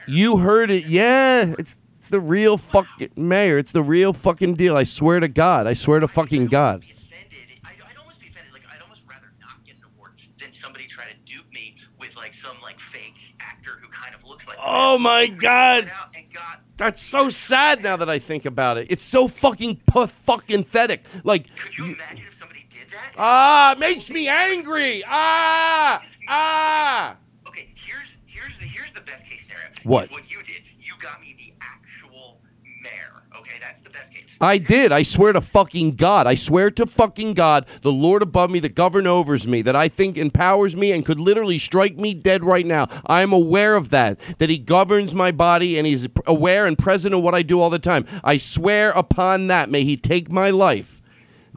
[0.07, 0.85] You heard it.
[0.85, 3.57] Yeah, it's it's the real fucking mayor.
[3.57, 4.75] It's the real fucking deal.
[4.75, 5.67] I swear to God.
[5.67, 6.81] I swear to fucking God.
[6.81, 7.59] Be offended.
[7.63, 8.51] I'd, I'd almost be offended.
[8.53, 12.09] Like I'd almost rather not get an award than somebody try to dupe me with
[12.41, 14.57] some like fake actor who kind of looks like.
[14.61, 15.85] Oh my God.
[15.85, 18.87] went out and got- That's so sad now that I think about it.
[18.89, 21.03] It's so fucking fucking pathetic.
[21.23, 23.13] Like Could you imagine if somebody did that?
[23.17, 25.03] ah, it makes me angry.
[25.07, 27.15] Ah, ah.
[27.47, 29.42] Okay, here's here's the here's the best case.
[29.83, 30.11] What?
[30.11, 30.61] What you did?
[30.79, 32.39] You got me the actual
[32.81, 33.23] mayor.
[33.39, 34.27] Okay, that's the best case.
[34.41, 34.91] I did.
[34.91, 36.27] I swear to fucking God.
[36.27, 39.87] I swear to fucking God, the Lord above me, that govern overs me, that I
[39.87, 42.87] think empowers me and could literally strike me dead right now.
[43.05, 47.13] I am aware of that, that He governs my body and He's aware and present
[47.15, 48.05] of what I do all the time.
[48.23, 49.69] I swear upon that.
[49.69, 51.01] May He take my life.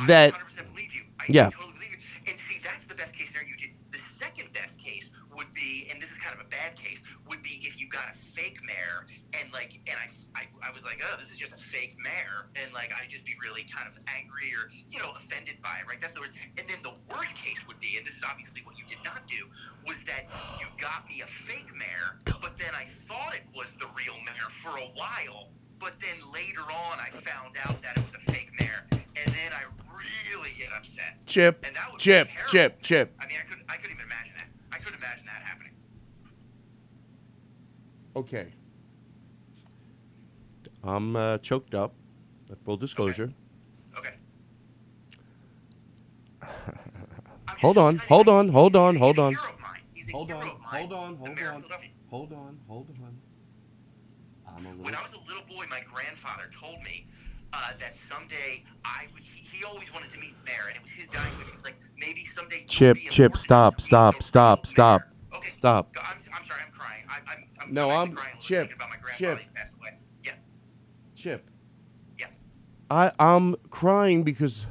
[0.07, 1.03] That, I 100% believe you.
[1.21, 1.51] I Yeah.
[1.51, 1.99] totally believe you.
[2.33, 3.71] And see, that's the best case scenario you did.
[3.91, 7.43] The second best case would be, and this is kind of a bad case, would
[7.43, 9.07] be if you got a fake mayor
[9.41, 10.07] and like, and I,
[10.39, 13.25] I, I was like, oh, this is just a fake mayor, and like, I'd just
[13.25, 15.13] be really kind of angry or you know
[15.97, 16.01] offended by it, right?
[16.01, 16.35] That's the worst.
[16.59, 19.27] And then the worst case would be, and this is obviously what you did not
[19.27, 19.47] do,
[19.87, 20.27] was that
[20.61, 24.51] you got me a fake mayor, but then I thought it was the real mayor
[24.63, 25.49] for a while.
[25.79, 29.53] But then later on, I found out that it was a fake mayor, and then
[29.53, 31.21] I really get upset.
[31.27, 32.51] Chip, And that would be Chip, terrible.
[32.51, 33.15] Chip, Chip.
[33.21, 34.49] I mean, I couldn't, I couldn't even imagine that.
[34.73, 35.73] I couldn't imagine that happening.
[38.17, 38.53] Okay.
[40.85, 41.95] I'm uh, choked up.
[42.65, 43.33] Full disclosure.
[43.99, 44.15] Okay.
[46.43, 49.33] I'm just Hold on, hold on, hold on, hold on.
[49.33, 49.81] hero of mine.
[49.93, 51.37] He's Hold on, hold on, hold on.
[51.37, 51.91] Philadelphia.
[52.09, 53.19] Hold on, hold on.
[54.83, 57.07] when I was a little boy, my grandfather told me
[57.53, 59.23] uh, that someday I would.
[59.23, 61.49] He, he always wanted to meet the mayor, and it was his dying wish.
[61.49, 62.65] He was like, maybe someday.
[62.69, 65.03] Chip, be Chip, stop, stop, stop, stop.
[65.35, 65.49] Okay.
[65.49, 65.95] stop.
[65.99, 67.03] I'm, I'm sorry, I'm crying.
[67.09, 69.39] I'm, I'm, I'm, No, I'm, I'm- crying Chip, about my Chip.
[69.39, 69.99] grandfather away.
[70.25, 70.33] Yeah.
[71.15, 71.51] Chip.
[72.19, 72.27] Yeah.
[72.91, 74.67] I I'm crying because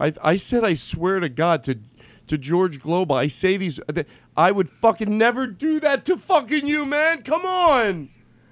[0.00, 1.78] I I said I swear to God to
[2.26, 3.16] to George Global.
[3.16, 4.02] I say these uh,
[4.36, 7.22] I would fucking never do that to fucking you, man.
[7.22, 8.08] Come on.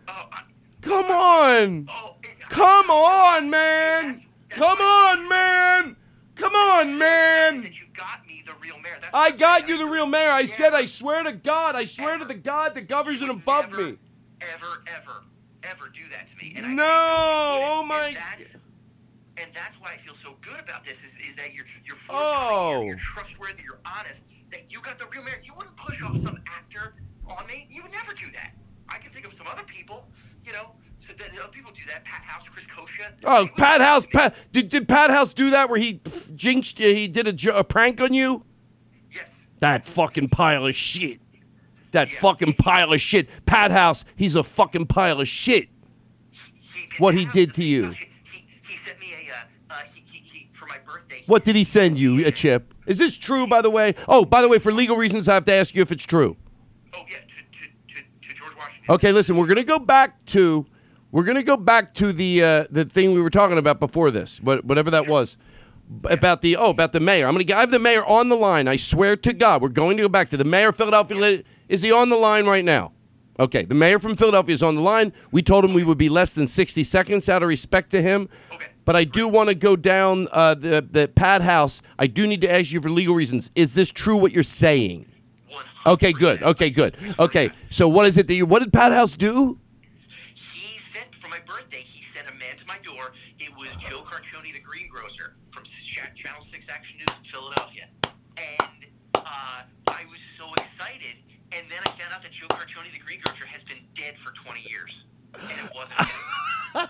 [0.09, 0.43] Oh, I,
[0.83, 1.89] Come on.
[1.91, 2.17] oh,
[2.51, 4.21] Come on, man.
[4.51, 5.97] Come on, man.
[6.35, 7.73] Come on, I'm so excited man.
[7.95, 8.97] Got me the real mayor.
[9.15, 10.31] I got you the real mayor.
[10.31, 11.77] I said I swear to God.
[11.77, 13.99] I swear to the God that governs and above never, me.
[14.41, 15.25] Ever, ever,
[15.63, 16.55] ever do that to me.
[16.57, 17.71] And No, know you wouldn't.
[17.71, 18.17] oh my
[19.39, 22.73] And that's, why I feel so good about this is, is that you're you're Oh.
[22.73, 23.15] you're, you're oh.
[23.15, 24.25] trustworthy, you're honest.
[24.51, 25.41] That you got the real mayor.
[25.43, 26.95] You wouldn't push off some actor
[27.29, 27.67] on me.
[27.71, 28.53] You would never do that.
[28.89, 30.09] I can think of some other people,
[30.43, 32.05] you know, so that other people do that.
[32.05, 33.13] Pat House, Chris Kosha.
[33.25, 34.05] Oh, Pat House.
[34.05, 36.01] Pat, did, did Pat House do that where he
[36.35, 36.95] jinxed you?
[36.95, 38.45] He did a, a prank on you?
[39.11, 39.47] Yes.
[39.61, 41.21] That fucking pile of shit.
[41.93, 42.21] That Yeah.
[42.21, 43.29] fucking pile of shit.
[43.47, 45.69] Pat House, he's a fucking pile of shit.
[46.31, 48.07] He What he did to you He,
[48.63, 51.02] he sent me a, uh, uh, he, he, he, for my birthday.
[51.27, 52.75] What did he send you, a chip?
[52.87, 53.95] Is this true, by the way?
[54.09, 56.37] Oh, by the way, for legal reasons, I have to ask you if it's true.
[56.95, 58.95] Oh, yeah, to, to, to, to George Washington.
[58.95, 60.67] Okay, listen, we're gonna go back to,
[61.11, 64.41] we're gonna go back to the uh, the thing we were talking about before this,
[64.41, 65.37] what, whatever that was,
[66.05, 67.27] about the oh about the mayor.
[67.27, 68.69] I'm gonna g- I have the mayor on the line.
[68.69, 71.43] I swear to God, we're going to go back to the mayor of Philadelphia.
[71.69, 72.93] Is he on the line right now?
[73.39, 75.13] Okay, the mayor from Philadelphia is on the line.
[75.31, 78.29] We told him we would be less than 60 seconds out of respect to him.
[78.53, 78.67] Okay.
[78.85, 81.83] But I do want to go down uh, the the Pat House.
[81.99, 83.51] I do need to ask you for legal reasons.
[83.55, 85.07] Is this true what you're saying?
[85.51, 85.93] 100%.
[85.93, 86.43] Okay, good.
[86.43, 86.97] Okay, good.
[87.19, 88.47] Okay, so what is it that you?
[88.47, 89.59] What did Pat House do?
[90.35, 91.81] He sent for my birthday.
[91.83, 93.13] He sent a man to my door.
[93.39, 95.65] It was Joe Carcione, the greengrocer from
[96.15, 97.89] Channel Six Action News in Philadelphia,
[98.37, 101.17] and uh, I was so excited.
[101.53, 104.65] And then I found out that Joe Carcione, the greengrocer, has been dead for 20
[104.69, 105.05] years,
[105.35, 106.89] and it wasn't him.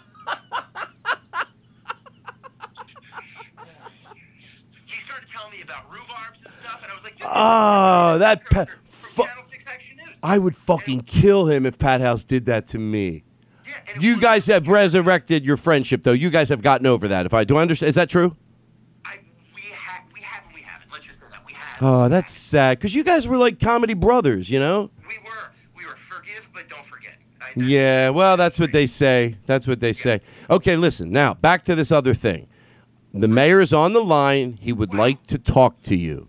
[4.87, 8.71] he started telling me about rhubarbs and stuff, and I was like, Oh, that greengrocer
[8.79, 10.19] pa- from fu- Six Action News.
[10.23, 13.25] I would fucking kill him if Pat House did that to me.
[13.65, 16.13] Yeah, You guys have resurrected your friendship, though.
[16.13, 17.27] You guys have gotten over that.
[17.27, 18.37] If I do I understand, is that true?
[19.05, 19.17] I,
[19.55, 20.91] we we have, and we haven't.
[20.93, 21.83] Let's just say that we have.
[21.83, 22.79] Oh, that's sad.
[22.79, 24.91] Because you guys were like comedy brothers, you know?
[25.09, 25.31] We were,
[25.77, 27.13] we were forgive, but don't forget.
[27.41, 29.37] I, Yeah, well, that's what they say.
[29.47, 30.21] That's what they say.
[30.51, 31.11] Okay, listen.
[31.11, 32.49] Now, back to this other thing.
[33.15, 34.59] The mayor is on the line.
[34.61, 36.29] He would like to talk to you.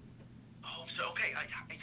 [0.66, 1.34] Oh, so okay.
[1.36, 1.76] I, I,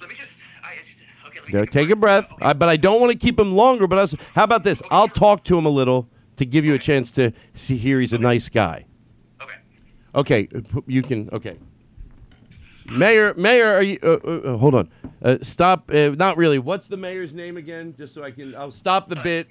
[0.00, 0.32] let me just,
[0.64, 1.40] I just, okay.
[1.46, 2.24] Me take, take a breath.
[2.32, 2.46] Okay.
[2.46, 3.86] I, but I don't want to keep him longer.
[3.86, 4.80] But I was, how about this?
[4.90, 8.00] I'll talk to him a little to give you a chance to see here.
[8.00, 8.86] He's a nice guy.
[9.42, 9.54] okay.
[10.14, 11.28] Okay, uh, you can.
[11.32, 11.58] Okay,
[12.90, 13.98] Mayor, Mayor, are you?
[14.02, 14.90] Uh, uh, uh, hold on.
[15.22, 15.90] Uh, stop.
[15.92, 16.58] Uh, not really.
[16.58, 17.94] What's the mayor's name again?
[17.96, 18.54] Just so I can.
[18.56, 19.48] I'll stop the bit,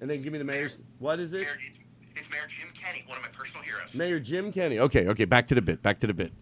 [0.00, 0.76] and then give me the mayor's.
[0.98, 1.40] What is it?
[1.40, 1.56] Mayor,
[2.20, 3.94] it's, it's Mayor Jim Kenny, one of my personal heroes.
[3.94, 4.78] Mayor Jim Kenny.
[4.78, 5.24] Okay, okay.
[5.24, 5.82] Back to the bit.
[5.82, 6.32] Back to the bit.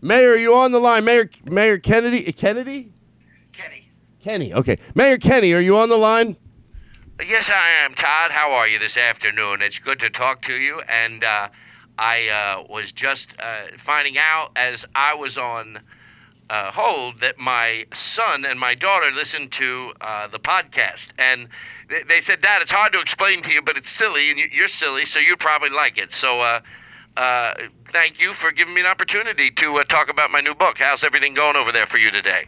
[0.00, 1.04] Mayor, are you on the line?
[1.04, 2.26] Mayor, Mayor Kennedy.
[2.28, 2.92] uh, Kennedy.
[3.52, 3.88] Kenny.
[4.20, 4.54] Kenny.
[4.54, 4.78] Okay.
[4.94, 6.36] Mayor Kenny, are you on the line?
[7.26, 8.30] Yes, I am, Todd.
[8.30, 9.60] How are you this afternoon?
[9.60, 10.80] It's good to talk to you.
[10.82, 11.48] And uh,
[11.98, 15.80] I uh, was just uh, finding out as I was on
[16.50, 21.08] uh, hold that my son and my daughter listened to uh, the podcast.
[21.18, 21.48] And
[21.88, 24.48] they, they said, Dad, it's hard to explain to you, but it's silly, and you-
[24.52, 26.12] you're silly, so you'd probably like it.
[26.12, 26.60] So uh,
[27.16, 27.54] uh,
[27.92, 30.76] thank you for giving me an opportunity to uh, talk about my new book.
[30.78, 32.46] How's everything going over there for you today?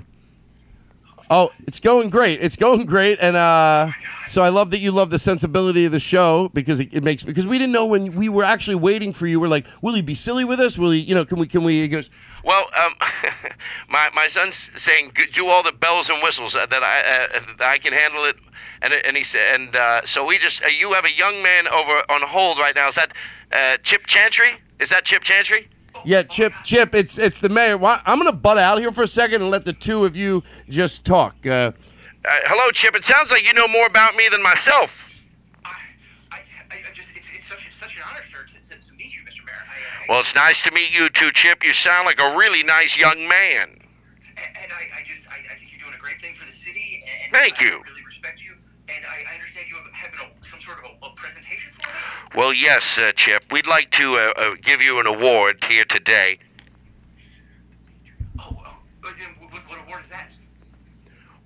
[1.32, 2.42] Oh, it's going great.
[2.42, 3.90] It's going great, and uh,
[4.30, 7.22] so I love that you love the sensibility of the show because it, it makes
[7.22, 9.38] because we didn't know when we were actually waiting for you.
[9.38, 10.76] We're like, will he be silly with us?
[10.76, 10.98] Will he?
[10.98, 11.46] You know, can we?
[11.46, 11.82] Can we?
[11.82, 12.10] He goes,
[12.44, 12.94] Well, um,
[13.88, 17.68] my my son's saying do all the bells and whistles uh, that I uh, that
[17.68, 18.36] I can handle it,
[18.82, 21.68] and and he said and uh, so we just uh, you have a young man
[21.68, 22.88] over on hold right now.
[22.88, 23.12] Is that
[23.52, 24.54] uh, Chip Chantry?
[24.78, 25.68] Is that Chip Chantry?
[26.04, 27.76] yeah, Chip, Chip, it's it's the mayor.
[27.76, 30.42] Why, I'm gonna butt out here for a second and let the two of you
[30.68, 31.34] just talk.
[31.46, 31.72] Uh,
[32.22, 32.94] Uh, hello, Chip.
[32.94, 34.90] It sounds like you know more about me than myself.
[35.64, 35.72] I,
[36.30, 36.38] I,
[36.70, 39.08] I I just, it's, it's such, it's such an honor, sir, to, to, to meet
[39.16, 39.40] you, Mr.
[39.48, 39.56] Mayor.
[39.64, 41.62] I, I, Well, it's nice to meet you too, Chip.
[41.62, 43.70] You sound like a really nice young man.
[43.70, 46.50] and, and I, I just, I, I think you're doing a great thing for the
[46.50, 47.04] city.
[47.22, 47.70] And Thank I you.
[47.86, 48.50] really respect you.
[48.88, 51.94] And I, I understand you have, a, some sort of a, a presentation for me.
[52.34, 53.44] Well, yes, uh, Chip.
[53.52, 56.40] We'd like to uh, uh, give you an award here today.
[58.40, 59.14] Oh, what,
[59.68, 60.26] what award is that?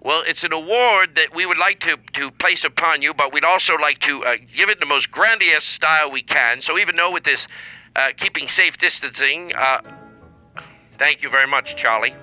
[0.01, 3.45] Well, it's an award that we would like to, to place upon you, but we'd
[3.45, 6.63] also like to uh, give it the most grandiose style we can.
[6.63, 7.47] So even though with this
[7.97, 9.81] uh, keeping safe distancing, uh,
[10.99, 12.15] thank you very much, Charlie.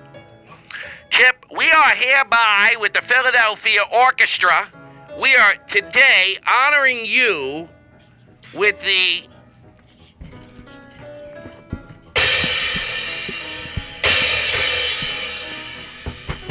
[1.10, 4.68] Chip, we are hereby with the Philadelphia Orchestra.
[5.20, 7.68] We are today honoring you
[8.54, 9.24] with the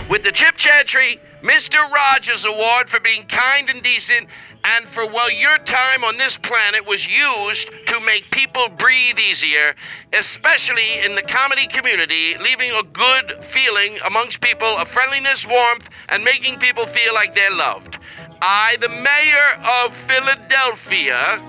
[0.09, 1.89] with the Chip Chantry Mr.
[1.91, 4.27] Rogers Award for being kind and decent
[4.63, 9.73] and for well your time on this planet was used to make people breathe easier,
[10.13, 16.23] especially in the comedy community, leaving a good feeling amongst people of friendliness, warmth, and
[16.23, 17.97] making people feel like they're loved.
[18.43, 21.39] I, the mayor of Philadelphia,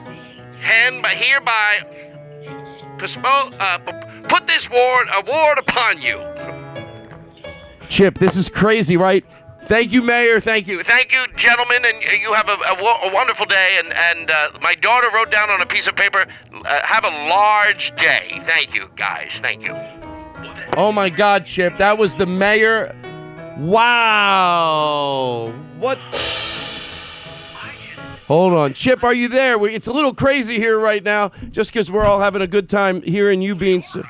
[0.61, 1.81] hand hereby
[2.99, 3.79] postpone, uh,
[4.29, 6.19] put this award, award upon you.
[7.91, 9.23] Chip, this is crazy, right?
[9.65, 10.41] Thank you, Mayor.
[10.41, 10.83] Thank you.
[10.83, 13.79] Thank you, gentlemen, and you have a, a, a wonderful day.
[13.79, 17.11] And, and uh, my daughter wrote down on a piece of paper, uh, have a
[17.29, 18.43] large day.
[18.47, 19.33] Thank you, guys.
[19.41, 19.73] Thank you.
[20.77, 22.95] Oh my God, Chip, that was the mayor.
[23.59, 25.53] Wow.
[25.79, 25.99] What?
[28.29, 29.63] Hold on, Chip, are you there?
[29.67, 33.03] It's a little crazy here right now, just because we're all having a good time
[33.03, 33.83] hearing you being.
[33.83, 34.03] So,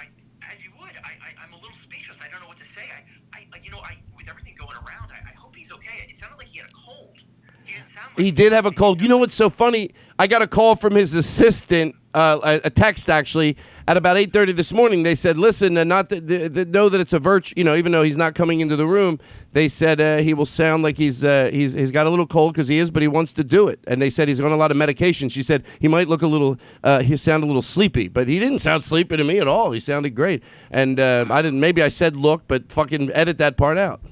[8.16, 9.00] He did have a cold.
[9.00, 9.90] You know what's so funny?
[10.18, 13.56] I got a call from his assistant, uh, a, a text actually,
[13.88, 15.02] at about 8:30 this morning.
[15.02, 17.54] They said, "Listen, uh, not that, th- th- know that it's a virtue.
[17.56, 19.18] You know, even though he's not coming into the room,
[19.52, 22.52] they said uh, he will sound like he's uh, he's he's got a little cold
[22.52, 23.80] because he is, but he wants to do it.
[23.86, 25.30] And they said he's on a lot of medication.
[25.30, 28.38] She said he might look a little, uh, he sound a little sleepy, but he
[28.38, 29.72] didn't sound sleepy to me at all.
[29.72, 30.42] He sounded great.
[30.70, 31.60] And uh, I didn't.
[31.60, 34.02] Maybe I said look, but fucking edit that part out.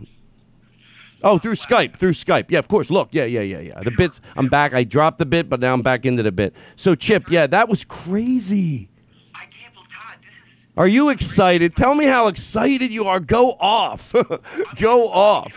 [1.22, 2.46] Oh, through Skype, through Skype.
[2.48, 2.90] Yeah, of course.
[2.90, 3.80] Look, yeah, yeah, yeah, yeah.
[3.80, 4.72] The bits, I'm back.
[4.72, 6.54] I dropped the bit, but now I'm back into the bit.
[6.76, 8.88] So, Chip, yeah, that was crazy.
[9.34, 10.16] I can't believe Todd.
[10.22, 10.66] This is.
[10.76, 11.76] Are you excited?
[11.76, 13.20] Tell me how excited you are.
[13.20, 14.10] Go off.
[14.80, 15.52] Go off.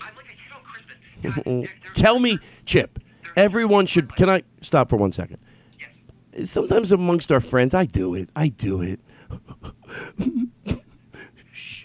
[0.00, 1.00] I'm like a kid on Christmas.
[1.22, 3.00] Todd, there, there, Tell me, Chip,
[3.36, 4.14] everyone should.
[4.14, 5.38] Can I stop for one second?
[5.80, 6.48] Yes.
[6.48, 8.28] Sometimes amongst our friends, I do it.
[8.36, 9.00] I do it.
[11.52, 11.84] Shh,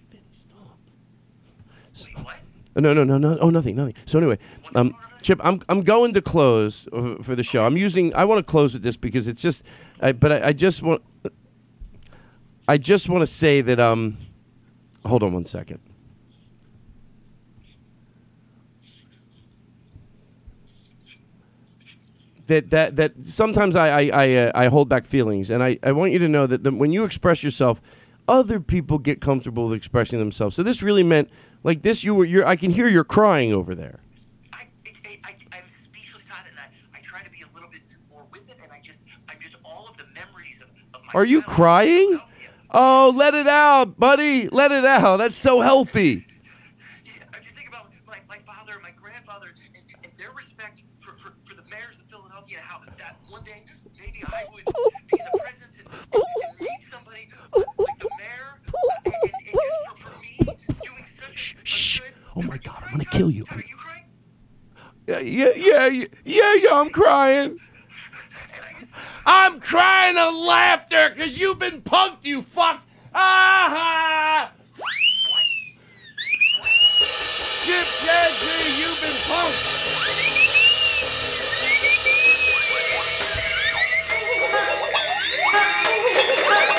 [2.05, 2.35] Wait, what?
[2.75, 3.37] No, no, no, no.
[3.39, 3.93] Oh, nothing, nothing.
[4.05, 4.39] So anyway,
[4.75, 7.65] um, Chip, I'm I'm going to close uh, for the show.
[7.65, 8.13] I'm using.
[8.15, 9.63] I want to close with this because it's just.
[10.01, 11.03] I, but I, I just want.
[12.67, 13.79] I just want to say that.
[13.79, 14.17] Um,
[15.05, 15.79] hold on one second.
[22.47, 25.93] That, that, that sometimes I, I, I, uh, I hold back feelings, and I, I
[25.93, 27.79] want you to know that the, when you express yourself,
[28.27, 30.55] other people get comfortable with expressing themselves.
[30.55, 31.29] So this really meant
[31.63, 32.03] like this.
[32.03, 33.99] You were, you're, I can hear you're crying over there.
[34.53, 37.81] I, it, it, I, I'm speechless, I, I try to be a little bit
[38.11, 38.99] more with it, and I just,
[39.29, 41.13] I'm just all of the memories of, of my.
[41.13, 42.19] Are you crying?
[42.71, 44.49] Oh, let it out, buddy.
[44.49, 45.17] Let it out.
[45.17, 46.25] That's so healthy.
[47.05, 50.81] Yeah, I just think about my, my father and my grandfather and, and their respect
[50.99, 53.63] for, for, for the mayors of Philadelphia and how that one day
[53.99, 58.59] maybe I would be in the presence and, and, and meet somebody like the mayor
[58.67, 61.99] uh, and, and, and just for, for me doing such a, Shh.
[61.99, 62.13] a good.
[62.35, 63.45] Oh my God, I'm gonna kill you.
[63.51, 64.05] Are you crying?
[65.07, 67.59] Yeah, yeah, yeah, yeah, yeah, yeah, I'm crying.
[67.59, 68.91] I just,
[69.25, 72.81] I'm crying of laughter because you've been punked, you fuck.
[73.13, 74.51] Ah!
[74.77, 74.89] what?
[77.65, 79.59] Chip Chantry, you've been punked.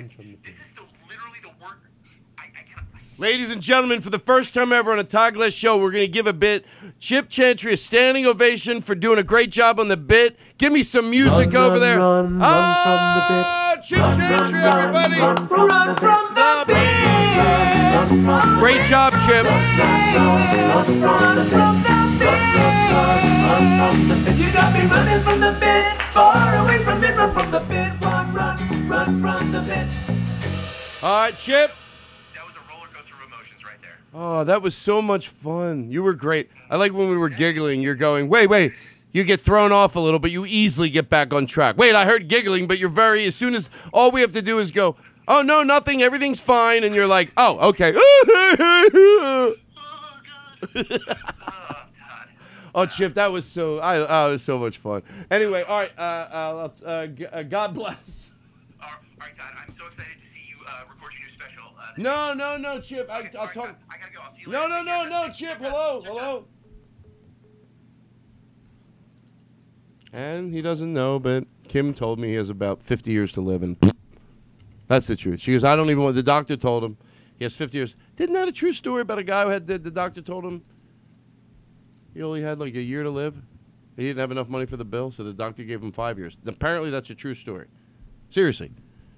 [0.00, 1.76] One from the This is the, literally the word.
[2.38, 2.84] I, I cannot.
[3.18, 6.04] Ladies and gentlemen, for the first time ever on a Todd Glass show, we're going
[6.04, 6.64] to give a bit.
[6.98, 10.38] Chip Chantry a standing ovation for doing a great job on the bit.
[10.56, 11.98] Give me some music Run, over run, there.
[11.98, 15.20] run, run ah, Chip Chantry, everybody.
[15.20, 16.80] Run from the bit.
[18.58, 19.44] Great job, Chip.
[24.38, 27.99] You got me running from the bit, far away from it, run from the bit,
[29.06, 29.86] run, from the bit.
[31.02, 31.72] All right, Chip.
[32.34, 33.98] That was a roller coaster of emotions right there.
[34.12, 35.90] Oh, that was so much fun.
[35.90, 36.50] You were great.
[36.68, 37.80] I like when we were giggling.
[37.82, 38.72] You're going, wait, wait.
[39.12, 41.76] You get thrown off a little, but you easily get back on track.
[41.76, 43.26] Wait, I heard giggling, but you're very.
[43.26, 44.94] As soon as all we have to do is go,
[45.26, 47.92] oh no, nothing, everything's fine, and you're like, oh, okay.
[52.72, 53.78] oh, Chip, that was so.
[53.78, 55.02] I, oh, it was so much fun.
[55.28, 55.90] Anyway, all right.
[55.98, 58.29] Uh, uh, uh, uh, God bless.
[59.20, 59.52] All right, Todd.
[59.56, 61.62] I'm so excited to see you uh, record your new special.
[61.78, 63.08] Uh, this No, no, no, Chip.
[63.10, 63.66] I, Okay, I'll all right, talk.
[63.66, 64.20] Todd, I gotta go.
[64.24, 64.68] I'll see you No, later.
[64.70, 65.28] no, Take no, care.
[65.28, 65.58] no, Chip.
[65.58, 66.04] Hello, out.
[66.04, 66.44] hello.
[70.12, 73.62] And he doesn't know, but Kim told me he has about 50 years to live,
[73.62, 73.76] and
[74.88, 75.40] that's the truth.
[75.40, 76.16] She goes, I don't even want.
[76.16, 76.96] The doctor told him
[77.38, 77.96] he has 50 years.
[78.16, 80.62] Didn't that a true story about a guy who had the, the doctor told him
[82.12, 83.36] he only had like a year to live?
[83.96, 86.36] He didn't have enough money for the bill, so the doctor gave him five years.
[86.46, 87.66] Apparently, that's a true story.
[88.32, 88.72] Seriously,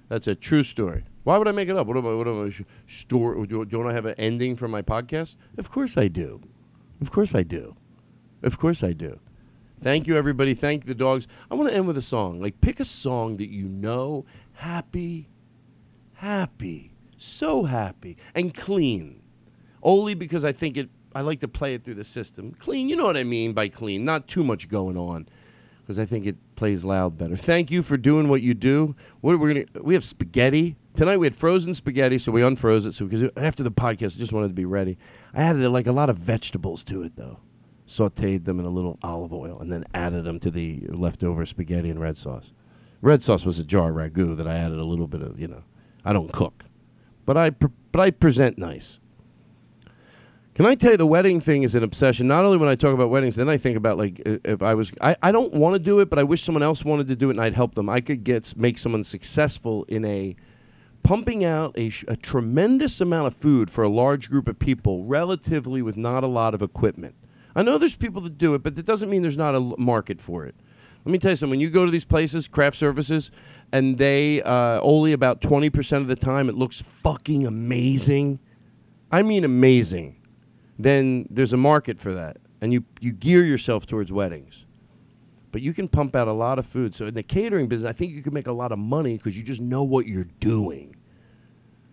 [0.09, 1.03] that's a true story.
[1.23, 1.87] Why would I make it up?
[1.87, 2.13] What am I?
[2.13, 2.65] What am I?
[2.91, 3.47] Story?
[3.47, 5.37] Do, don't I have an ending for my podcast?
[5.57, 6.41] Of course I do.
[7.01, 7.75] Of course I do.
[8.41, 9.19] Of course I do.
[9.81, 10.53] Thank you, everybody.
[10.53, 11.27] Thank the dogs.
[11.51, 12.41] I want to end with a song.
[12.41, 15.29] Like, pick a song that you know, happy,
[16.13, 19.21] happy, so happy, and clean.
[19.81, 20.89] Only because I think it.
[21.15, 22.55] I like to play it through the system.
[22.59, 22.89] Clean.
[22.89, 24.03] You know what I mean by clean.
[24.03, 25.27] Not too much going on,
[25.83, 27.37] because I think it plays loud better.
[27.37, 28.95] Thank you for doing what you do.
[29.21, 29.83] What we're gonna.
[29.83, 31.17] We have spaghetti tonight.
[31.17, 32.95] We had frozen spaghetti, so we unfroze it.
[32.95, 34.97] So because after the podcast, I just wanted to be ready.
[35.33, 37.39] I added like a lot of vegetables to it though
[37.87, 41.89] sauteed them in a little olive oil, and then added them to the leftover spaghetti
[41.89, 42.51] and red sauce.
[43.01, 45.39] Red sauce was a jar ragu that I added a little bit of.
[45.39, 45.63] You know,
[46.05, 46.63] I don't cook,
[47.25, 48.99] but I pre- but I present nice.
[50.55, 52.27] Can I tell you the wedding thing is an obsession?
[52.27, 54.91] Not only when I talk about weddings, then I think about like if I was
[55.01, 57.29] I, I don't want to do it, but I wish someone else wanted to do
[57.29, 57.89] it and I'd help them.
[57.89, 60.35] I could get make someone successful in a
[61.01, 65.81] pumping out a, a tremendous amount of food for a large group of people relatively
[65.81, 67.15] with not a lot of equipment.
[67.55, 70.21] I know there's people that do it, but that doesn't mean there's not a market
[70.21, 70.55] for it.
[71.03, 71.51] Let me tell you something.
[71.51, 73.31] When you go to these places, craft services,
[73.71, 78.39] and they uh, only about 20% of the time it looks fucking amazing.
[79.11, 80.15] I mean amazing.
[80.77, 82.37] Then there's a market for that.
[82.61, 84.65] And you, you gear yourself towards weddings.
[85.51, 86.95] But you can pump out a lot of food.
[86.95, 89.37] So in the catering business, I think you can make a lot of money because
[89.37, 90.95] you just know what you're doing.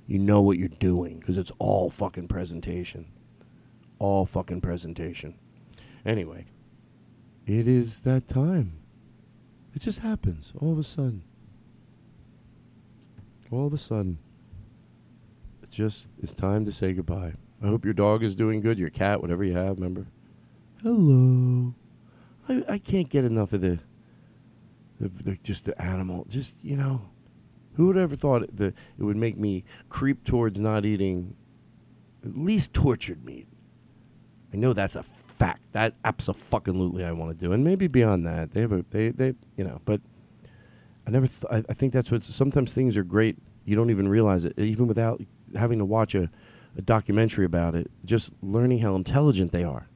[0.07, 3.07] You know what you're doing because it's all fucking presentation.
[3.98, 5.35] All fucking presentation.
[6.07, 6.47] Anyway,
[7.47, 8.78] it is that time.
[9.74, 11.23] It just happens all of a sudden.
[13.51, 14.19] All of a sudden.
[15.62, 17.35] It just it's time to say goodbye.
[17.62, 20.06] I hope your dog is doing good, your cat, whatever you have, remember?
[20.82, 21.74] Hello.
[22.48, 23.78] I, I can't get enough of the,
[24.98, 26.26] the, the just the animal.
[26.28, 27.02] Just you know,
[27.74, 31.36] who would ever thought it, the, it would make me creep towards not eating
[32.24, 33.46] at least tortured meat?
[34.52, 35.04] I know that's a
[35.38, 35.60] fact.
[35.72, 38.52] That absolutely I want to do, and maybe beyond that.
[38.52, 40.00] They have a they they you know, but
[41.06, 41.26] I never.
[41.26, 43.36] Th- I, I think that's what sometimes things are great.
[43.64, 45.20] You don't even realize it, even without
[45.54, 46.30] having to watch a,
[46.76, 47.90] a documentary about it.
[48.05, 49.86] Just learning how intelligent they are.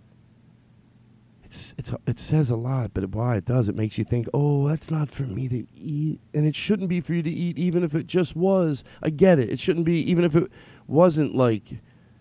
[1.44, 4.28] It's it's it says a lot, but why it does, it makes you think.
[4.34, 7.58] Oh, that's not for me to eat, and it shouldn't be for you to eat,
[7.58, 8.82] even if it just was.
[9.02, 9.50] I get it.
[9.50, 10.50] It shouldn't be, even if it
[10.88, 11.78] wasn't like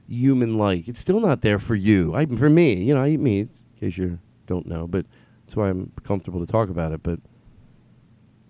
[0.08, 0.88] human like.
[0.88, 2.14] It's still not there for you.
[2.14, 3.50] I for me, you know, I eat meat.
[3.74, 5.06] In case you don't know, but
[5.46, 7.02] that's why I'm comfortable to talk about it.
[7.02, 7.20] But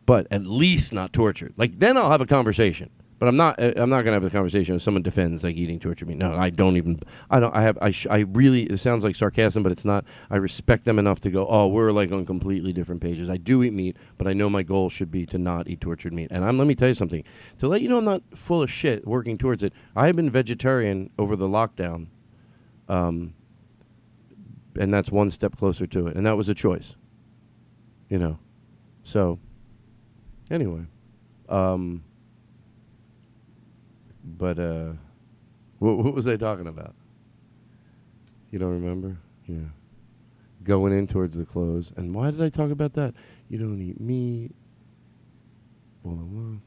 [0.06, 1.54] but at least not tortured.
[1.56, 2.90] Like then I'll have a conversation.
[3.24, 3.58] But I'm not.
[3.58, 6.18] uh, I'm not gonna have a conversation if someone defends like eating tortured meat.
[6.18, 7.00] No, I don't even.
[7.30, 7.56] I don't.
[7.56, 7.78] I have.
[7.82, 7.92] I.
[7.92, 8.64] Sh- I really.
[8.64, 10.04] It sounds like sarcasm, but it's not.
[10.30, 11.48] I respect them enough to go.
[11.48, 13.30] Oh, we're like on completely different pages.
[13.30, 16.12] I do eat meat, but I know my goal should be to not eat tortured
[16.12, 16.32] meat.
[16.32, 16.58] And I'm.
[16.58, 17.24] Let me tell you something.
[17.60, 19.72] To let you know, I'm not full of shit working towards it.
[19.96, 22.08] I have been vegetarian over the lockdown.
[22.90, 23.36] Um.
[24.78, 26.98] And that's one step closer to it, and that was a choice.
[28.10, 28.40] You know,
[29.06, 29.40] so.
[30.52, 30.88] Anyway,
[31.48, 32.04] um.
[34.38, 34.94] But uh,
[35.80, 36.96] what, what was I talking about?
[38.52, 39.18] You don't remember?
[39.48, 39.70] Yeah.
[40.64, 41.92] Going in towards the close.
[41.96, 43.14] And why did I talk about that?
[43.50, 44.52] You don't eat meat.
[46.04, 46.60] You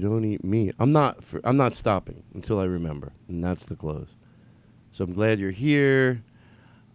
[0.00, 0.74] don't eat meat.
[0.78, 1.22] I'm not.
[1.22, 4.08] For, I'm not stopping until I remember, and that's the close.
[4.92, 6.22] So I'm glad you're here.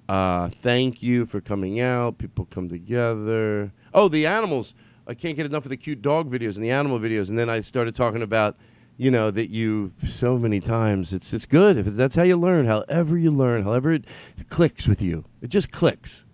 [0.10, 2.18] Uh, thank you for coming out.
[2.18, 3.72] People come together.
[3.94, 4.74] Oh, the animals.
[5.06, 7.30] I can't get enough of the cute dog videos and the animal videos.
[7.30, 8.58] And then I started talking about,
[8.98, 11.14] you know, that you so many times.
[11.14, 12.66] It's it's good if that's how you learn.
[12.66, 14.06] However you learn, however it
[14.50, 16.26] clicks with you, it just clicks.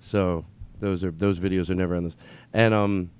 [0.00, 0.44] So
[0.80, 2.16] those are those videos are never on this.
[2.52, 3.10] And um,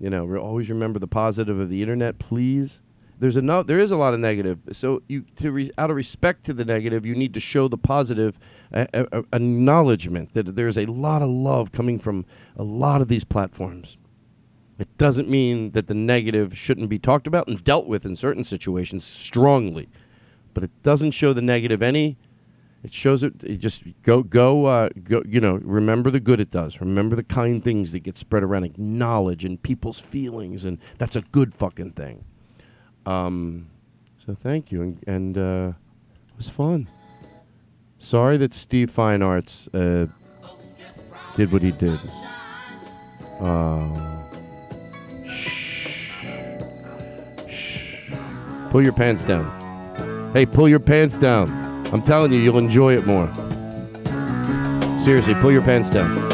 [0.00, 2.80] you know, re- always remember the positive of the internet, please.
[3.20, 4.58] there's a no, There is a lot of negative.
[4.72, 7.78] So you to re, out of respect to the negative, you need to show the
[7.78, 8.36] positive
[8.72, 12.26] acknowledgement that there's a lot of love coming from
[12.56, 13.96] a lot of these platforms.
[14.78, 18.44] It doesn't mean that the negative shouldn't be talked about and dealt with in certain
[18.44, 19.88] situations strongly,
[20.54, 22.16] but it doesn't show the negative any.
[22.82, 23.44] It shows it.
[23.44, 25.22] it just go, go, uh, go.
[25.24, 26.80] You know, remember the good it does.
[26.80, 28.64] Remember the kind things that get spread around.
[28.64, 32.24] Acknowledge and people's feelings, and that's a good fucking thing.
[33.06, 33.68] Um,
[34.24, 35.72] so thank you, and, and uh,
[36.28, 36.88] it was fun.
[37.98, 40.06] Sorry that Steve Fine Arts uh,
[41.36, 42.00] did what he did.
[43.38, 44.11] Uh,
[48.72, 50.32] Pull your pants down.
[50.32, 51.50] Hey, pull your pants down.
[51.92, 53.30] I'm telling you, you'll enjoy it more.
[55.04, 56.31] Seriously, pull your pants down.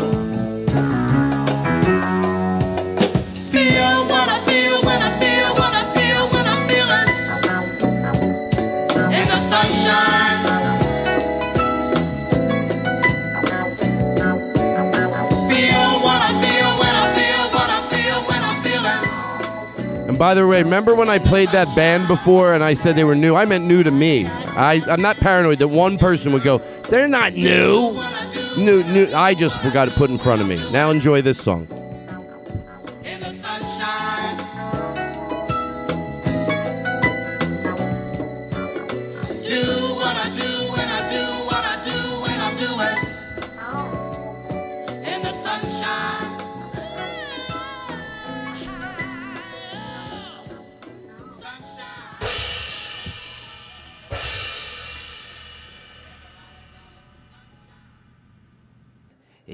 [20.18, 23.14] By the way, remember when I played that band before and I said they were
[23.14, 23.36] new?
[23.36, 24.26] I meant new to me.
[24.26, 26.58] I, I'm not paranoid that one person would go,
[26.90, 27.92] they're not new.
[28.56, 29.14] New, new.
[29.14, 30.56] I just forgot to put in front of me.
[30.72, 31.68] Now enjoy this song.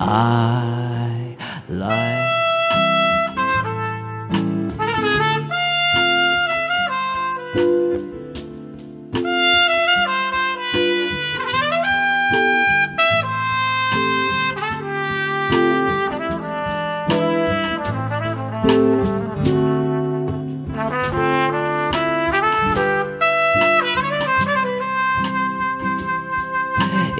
[0.00, 1.36] I
[1.68, 2.28] like.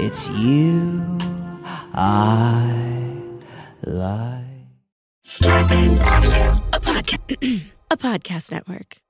[0.05, 1.02] It's you
[1.95, 3.13] I
[3.85, 4.43] like.
[5.27, 9.03] Starburns Audio, a podcast, a podcast network.